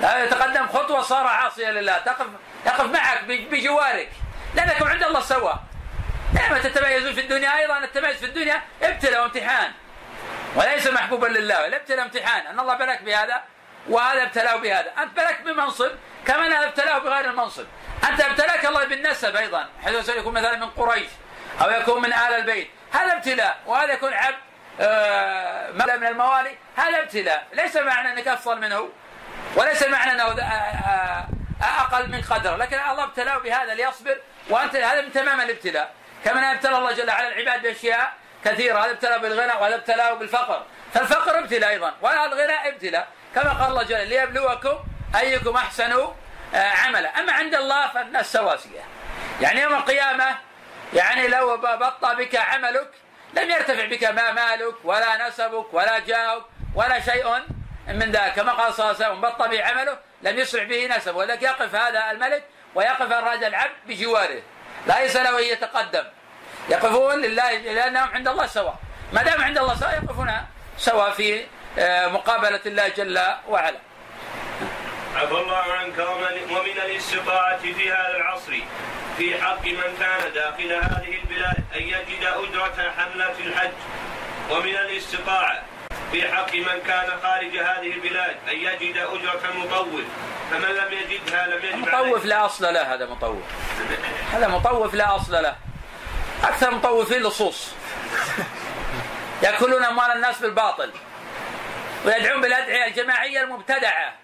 لا 0.00 0.24
يتقدم 0.24 0.68
خطوة 0.68 1.02
صار 1.02 1.26
عاصيا 1.26 1.70
لله. 1.70 1.98
تقف 1.98 2.26
يقف 2.66 2.84
معك 2.84 3.24
بجوارك. 3.24 4.10
لانكم 4.54 4.88
عند 4.88 5.02
الله 5.02 5.20
سواء 5.20 5.58
لما 6.32 6.58
تتميزون 6.58 7.12
في 7.12 7.20
الدنيا 7.20 7.58
أيضا 7.58 7.78
التميز 7.78 8.16
في 8.16 8.26
الدنيا 8.26 8.62
ابتلاء 8.82 9.22
وامتحان. 9.22 9.72
وليس 10.54 10.86
محبوبا 10.86 11.26
لله 11.26 11.66
الابتلاء 11.66 12.04
امتحان 12.04 12.46
أن 12.46 12.60
الله 12.60 12.74
بلك 12.74 13.02
بهذا 13.02 13.42
وهذا 13.88 14.22
ابتلاه 14.22 14.56
بهذا. 14.56 14.92
أنت 14.98 15.16
بلك 15.16 15.40
بمنصب 15.40 15.90
كما 16.26 16.46
هذا 16.46 16.68
ابتلاه 16.68 16.98
بغير 16.98 17.24
المنصب. 17.24 17.66
أنت 18.08 18.20
ابتلاك 18.20 18.66
الله 18.66 18.84
بالنسب 18.84 19.36
أيضا. 19.36 19.68
حيث 19.84 20.08
يكون 20.08 20.34
مثلا 20.34 20.56
من 20.56 20.70
قريش 20.70 21.08
أو 21.60 21.70
يكون 21.70 22.02
من 22.02 22.12
آل 22.12 22.34
البيت. 22.34 22.70
هذا 22.92 23.12
ابتلاء 23.12 23.58
وهذا 23.66 23.92
يكون 23.92 24.12
عبد 24.12 24.36
آه 24.80 25.70
من 25.70 26.06
الموالي. 26.06 26.58
هذا 26.76 26.98
ابتلاء. 26.98 27.46
ليس 27.52 27.76
معنى 27.76 28.12
أنك 28.12 28.28
أفضل 28.28 28.60
منه. 28.60 28.88
وليس 29.56 29.82
معنى 29.82 30.12
أنه 30.12 30.22
آه، 30.22 30.44
آه، 30.44 31.28
أقل 31.62 32.10
من 32.10 32.22
قدره 32.22 32.56
لكن 32.56 32.78
الله 32.90 33.04
ابتلاه 33.04 33.38
بهذا 33.38 33.74
ليصبر 33.74 34.18
وأنت 34.50 34.76
هذا 34.76 35.00
من 35.00 35.12
تمام 35.12 35.40
الابتلاء. 35.40 35.94
كما 36.24 36.52
ابتلى 36.52 36.78
الله 36.78 36.92
جل 36.92 37.10
وعلا 37.10 37.28
العباد 37.28 37.62
بأشياء 37.62 38.12
كثيرة 38.44 38.78
هذا 38.78 38.90
ابتلاه 38.90 39.16
بالغنى 39.16 39.52
وهذا 39.52 39.74
ابتلاه 39.74 40.12
بالفقر. 40.12 40.66
فالفقر 40.94 41.38
ابتلاء 41.38 41.70
أيضا 41.70 41.94
والغنى 42.02 42.68
ابتلاء 42.68 43.08
كما 43.34 43.52
قال 43.52 43.70
الله 43.70 43.82
جل 43.82 44.08
ليبلوكم 44.08 44.78
أيكم 45.20 45.56
أحسن 45.56 45.92
آه، 46.54 46.70
عملا. 46.86 47.18
أما 47.18 47.32
عند 47.32 47.54
الله 47.54 47.88
فالناس 47.88 48.32
سواسية. 48.32 48.80
يعني 49.40 49.60
يوم 49.60 49.74
القيامة 49.74 50.36
يعني 50.94 51.28
لو 51.28 51.56
بطى 51.56 52.14
بك 52.14 52.36
عملك 52.36 52.90
لم 53.34 53.50
يرتفع 53.50 53.84
بك 53.84 54.04
ما 54.04 54.32
مالك 54.32 54.74
ولا 54.84 55.28
نسبك 55.28 55.74
ولا 55.74 55.98
جاهك 55.98 56.42
ولا 56.74 57.00
شيء 57.00 57.42
من 57.88 58.12
ذلك 58.12 58.32
كما 58.32 58.52
قال 58.52 58.74
صلى 58.74 58.84
الله 58.84 58.96
عليه 58.96 59.06
وسلم 59.06 59.20
بطى 59.20 59.48
به 59.48 59.64
عمله 59.64 59.98
لم 60.22 60.38
يسرع 60.38 60.64
به 60.64 60.86
نسبه 60.96 61.16
ولكن 61.16 61.46
يقف 61.46 61.74
هذا 61.74 62.10
الملك 62.10 62.44
ويقف 62.74 63.12
الرجل 63.12 63.44
العبد 63.44 63.74
بجواره. 63.86 64.42
ليس 64.86 65.16
له 65.16 65.38
أن 65.38 65.44
يتقدم. 65.44 66.04
يقفون 66.68 67.20
لله 67.20 67.52
لأنهم 67.52 68.08
عند 68.14 68.28
الله 68.28 68.46
سواء. 68.46 68.78
ما 69.12 69.22
دام 69.22 69.42
عند 69.42 69.58
الله 69.58 69.74
سواء 69.74 69.94
يقفون 70.04 70.32
سواء 70.78 71.10
في 71.10 71.44
آه، 71.78 72.06
مقابلة 72.08 72.60
الله 72.66 72.88
جل 72.88 73.20
وعلا. 73.48 73.78
عفى 75.16 75.32
الله 75.32 75.72
عنك 75.72 75.98
ومن 76.50 76.78
الاستطاعة 76.84 77.58
في 77.58 77.92
هذا 77.92 78.16
العصر 78.16 78.52
في 79.16 79.42
حق 79.42 79.64
من 79.64 79.96
كان 80.00 80.32
داخل 80.34 80.72
هذه 80.72 81.18
البلاد 81.22 81.56
أن 81.76 81.82
يجد 81.82 82.24
أجرة 82.24 82.92
حملة 82.98 83.34
الحج. 83.46 83.70
ومن 84.50 84.74
الاستطاعة 84.76 85.62
في 86.12 86.32
حق 86.32 86.54
من 86.54 86.80
كان 86.86 87.10
خارج 87.22 87.56
هذه 87.56 87.92
البلاد 87.92 88.36
أن 88.48 88.56
يجد 88.56 88.96
أجرة 88.96 89.40
المطوف 89.50 90.04
فمن 90.50 90.68
لم 90.68 90.92
يجدها 90.92 91.46
لم 91.46 91.64
يجد 91.64 91.76
مطوف 91.76 92.24
لا 92.24 92.46
أصل 92.46 92.74
له 92.74 92.94
هذا 92.94 93.06
مطوف. 93.06 93.42
هذا 94.32 94.48
مطوف 94.48 94.94
لا 94.94 95.16
أصل 95.16 95.32
له. 95.42 95.56
أكثر 96.44 96.74
مطوفين 96.74 97.22
لصوص. 97.22 97.72
يأكلون 99.42 99.84
أموال 99.84 100.10
الناس 100.10 100.38
بالباطل. 100.40 100.92
ويدعون 102.04 102.40
بالأدعية 102.40 102.86
الجماعية 102.86 103.42
المبتدعة. 103.42 104.14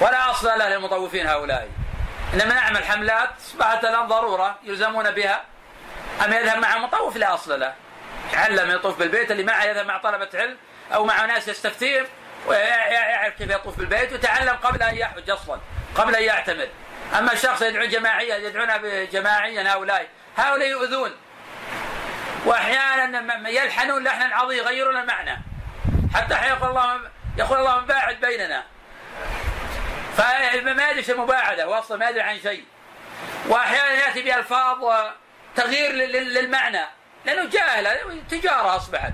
ولا 0.00 0.30
أصل 0.30 0.58
له 0.58 0.68
للمطوفين 0.68 1.26
هؤلاء. 1.26 1.68
إنما 2.34 2.54
نعمل 2.54 2.84
حملات 2.84 3.30
أصبحت 3.46 3.84
الآن 3.84 4.06
ضرورة 4.06 4.58
يلزمون 4.62 5.10
بها. 5.10 5.44
أما 6.24 6.36
يذهب 6.36 6.58
مع 6.58 6.78
مطوف 6.78 7.16
لا 7.16 7.34
أصل 7.34 7.60
له. 7.60 7.74
يتعلم 8.28 8.70
يطوف 8.70 8.98
بالبيت 8.98 9.30
اللي 9.30 9.42
معه 9.42 9.64
يذهب 9.64 9.86
مع 9.86 9.98
طلبة 9.98 10.28
علم 10.34 10.56
أو 10.94 11.04
مع 11.04 11.24
ناس 11.24 11.48
يستفتيهم 11.48 12.06
ويعرف 12.46 13.34
كيف 13.38 13.50
يطوف 13.50 13.78
بالبيت 13.78 14.12
ويتعلم 14.12 14.56
قبل 14.56 14.82
أن 14.82 14.94
يحج 14.96 15.30
أصلا 15.30 15.60
قبل 15.94 16.16
أن 16.16 16.22
يعتمر 16.22 16.68
أما 17.18 17.32
الشخص 17.32 17.62
يدعو 17.62 17.84
جماعيا 17.84 18.36
يدعون 18.36 18.68
جماعيا 19.08 19.72
هؤلاء 19.72 20.08
هؤلاء 20.36 20.68
يؤذون. 20.68 21.10
وأحيانا 22.44 23.48
يلحنون 23.48 24.04
لحنا 24.04 24.36
عظيم 24.36 24.58
يغيرون 24.58 24.96
المعنى. 24.96 25.42
حتى 26.14 26.34
يقول 26.34 26.70
الله 26.70 27.00
يقول 27.38 27.58
الله 27.58 27.78
باعد 27.78 28.20
بيننا. 28.20 28.64
فما 30.16 30.90
يدري 30.90 31.12
المباعدة 31.12 31.68
واصلا 31.68 31.98
ما 31.98 32.08
يدري 32.08 32.22
عن 32.22 32.40
شيء. 32.40 32.64
وأحيانا 33.48 33.92
يأتي 33.92 34.22
بألفاظ 34.22 34.84
تغيير 35.56 35.92
للمعنى. 35.92 36.86
لأنه 37.26 37.50
جاهل 37.50 38.22
تجارة 38.30 38.76
أصبحت. 38.76 39.12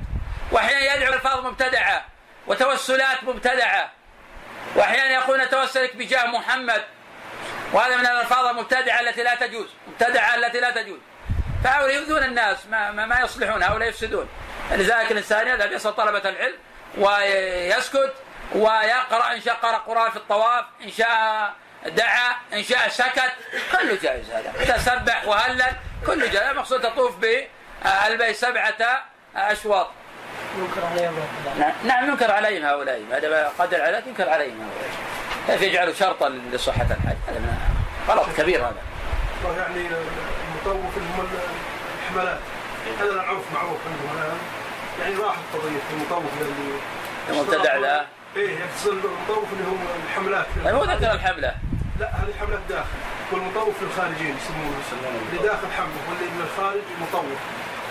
وأحيانا 0.52 0.94
يدعو 0.94 1.12
ألفاظ 1.12 1.46
مبتدعة 1.46 2.04
وتوسلات 2.46 3.24
مبتدعة. 3.24 3.90
وأحيانا 4.76 5.10
يقول 5.10 5.42
نتوسلك 5.42 5.96
بجاه 5.96 6.26
محمد. 6.26 6.84
وهذا 7.72 7.96
من 7.96 8.06
الألفاظ 8.06 8.46
المبتدعة 8.46 9.00
التي 9.00 9.22
لا 9.22 9.34
تجوز 9.34 9.68
مبتدعة 9.86 10.34
التي 10.34 10.60
لا 10.60 10.70
تجوز. 10.70 10.98
فهؤلاء 11.64 11.94
يؤذون 11.94 12.24
الناس 12.24 12.66
ما, 12.66 12.90
ما, 12.90 13.06
ما 13.06 13.20
يصلحون 13.20 13.62
هؤلاء 13.62 13.88
يفسدون. 13.88 14.28
لذلك 14.70 15.12
الإنسان 15.12 15.48
يذهب 15.48 15.72
يسأل 15.72 15.96
طلبة 15.96 16.28
العلم 16.28 16.56
ويسكت 16.98 18.14
ويقرأ 18.54 19.32
إن 19.32 19.40
شاء 19.40 19.54
قرأ 19.54 19.76
قرآن 19.76 20.10
في 20.10 20.16
الطواف 20.16 20.64
إن 20.84 20.90
شاء 20.90 21.54
دعا 21.86 22.36
إن 22.52 22.62
شاء 22.62 22.88
سكت. 22.88 23.32
كله 23.72 23.98
جائز 24.02 24.30
هذا. 24.30 24.76
تسبح 24.76 25.24
وهلل 25.24 25.72
كله 26.06 26.26
جائز. 26.26 26.48
المقصود 26.48 26.80
تطوف 26.80 27.16
بالبيت 27.84 28.36
سبعة 28.36 29.04
أشواط. 29.36 29.88
ينكر 30.58 30.86
عليهم 30.86 31.14
نعم, 31.58 31.72
نعم 31.84 32.08
ينكر 32.10 32.30
عليهم 32.30 32.64
هؤلاء. 32.64 33.02
هذا 33.12 33.52
قدر 33.58 33.82
عليك 33.82 34.06
ينكر 34.06 34.28
عليهم 34.28 34.60
هؤلاء. 34.60 34.90
كيف 35.46 35.62
يجعلوا 35.62 35.94
شرطا 35.94 36.28
لصحة 36.28 36.82
الحج 36.82 37.16
هذا 37.28 37.58
غلط 38.08 38.26
كبير 38.36 38.60
هذا. 38.60 38.82
يعني 39.44 39.86
المطوف 39.86 40.98
الحملات 42.02 42.38
هذا 43.00 43.10
العرف 43.10 43.52
معروف 43.54 43.78
عندهم 43.86 44.38
يعني 45.00 45.14
راح 45.14 45.34
القضية 45.54 45.80
المطوف 45.92 46.32
اللي 46.40 46.78
المبتدع 47.30 47.76
لا. 47.76 48.04
إيه 48.36 48.58
يقصد 48.58 48.88
المطوف 49.04 49.52
اللي 49.52 49.64
هو 49.64 49.76
الحملات. 50.06 50.46
هو 50.66 50.84
ذكر 50.84 51.12
الحملة. 51.12 51.54
لا 52.00 52.08
هذه 52.08 52.32
حملات 52.40 52.60
داخل. 52.68 52.88
والمطوف 53.32 53.82
للخارجين 53.82 54.36
يسمونه. 54.36 55.20
اللي 55.32 55.42
داخل 55.42 55.66
حملة 55.76 56.00
واللي 56.08 56.24
من 56.34 56.40
الخارج 56.40 56.82
مطوف. 57.02 57.40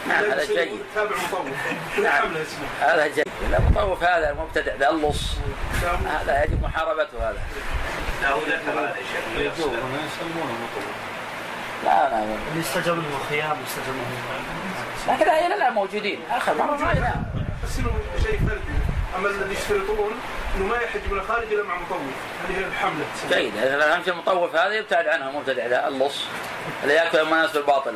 نعم 0.08 0.24
هذا 0.24 0.46
جيد. 0.46 0.80
تابع 0.96 1.16
مطوف. 1.16 1.48
نعم. 2.04 2.36
هذا 2.82 3.08
جيد. 3.08 3.26
المطوف 3.60 4.04
هذا 4.04 4.30
المبتدع 4.30 4.76
ذا 4.76 4.90
اللص. 4.90 5.36
هذا 6.06 6.44
يجب 6.44 6.64
محاربته 6.64 7.30
هذا. 7.30 7.38
لا 8.22 8.30
هو 8.30 8.40
ذكر 8.40 8.80
هذا 8.80 8.96
الشيء 9.02 9.52
يسلمونه 9.52 10.52
المطوف 10.52 10.84
لا 11.84 12.10
لا 12.10 12.24
اللي 12.24 12.60
استجاب 12.60 12.96
له 12.98 13.20
خيام 13.30 13.58
استجاب 13.68 13.96
له 13.96 15.14
لكن 15.14 15.30
هؤلاء 15.30 15.60
لا 15.60 15.70
موجودين. 15.70 16.20
آخر 16.32 16.54
ما 16.54 16.66
موجودين 16.66 17.06
بس 17.64 17.76
شيء 18.24 18.40
فردي. 18.48 18.99
أما 19.18 19.30
اللي 19.30 19.54
يشترطون 19.54 20.14
إنه 20.56 20.66
ما 20.66 20.78
يحج 20.78 21.02
من 21.12 21.20
الخارج 21.20 21.54
إلا 21.54 21.64
مع 21.64 21.76
مطوف. 21.76 22.00
هذه 22.48 22.60
هي 22.60 22.66
الحملة. 22.66 23.06
جيد. 23.30 23.58
اهم 23.58 24.04
شيء 24.04 24.14
المطوف 24.14 24.56
هذا 24.56 24.74
يبتعد 24.74 25.08
عنها 25.08 25.32
مبتدع. 25.32 25.66
ذا 25.66 25.88
اللص 25.88 26.24
اللي 26.84 26.94
يأكل 26.94 27.18
الناس 27.18 27.52
بالباطل. 27.52 27.96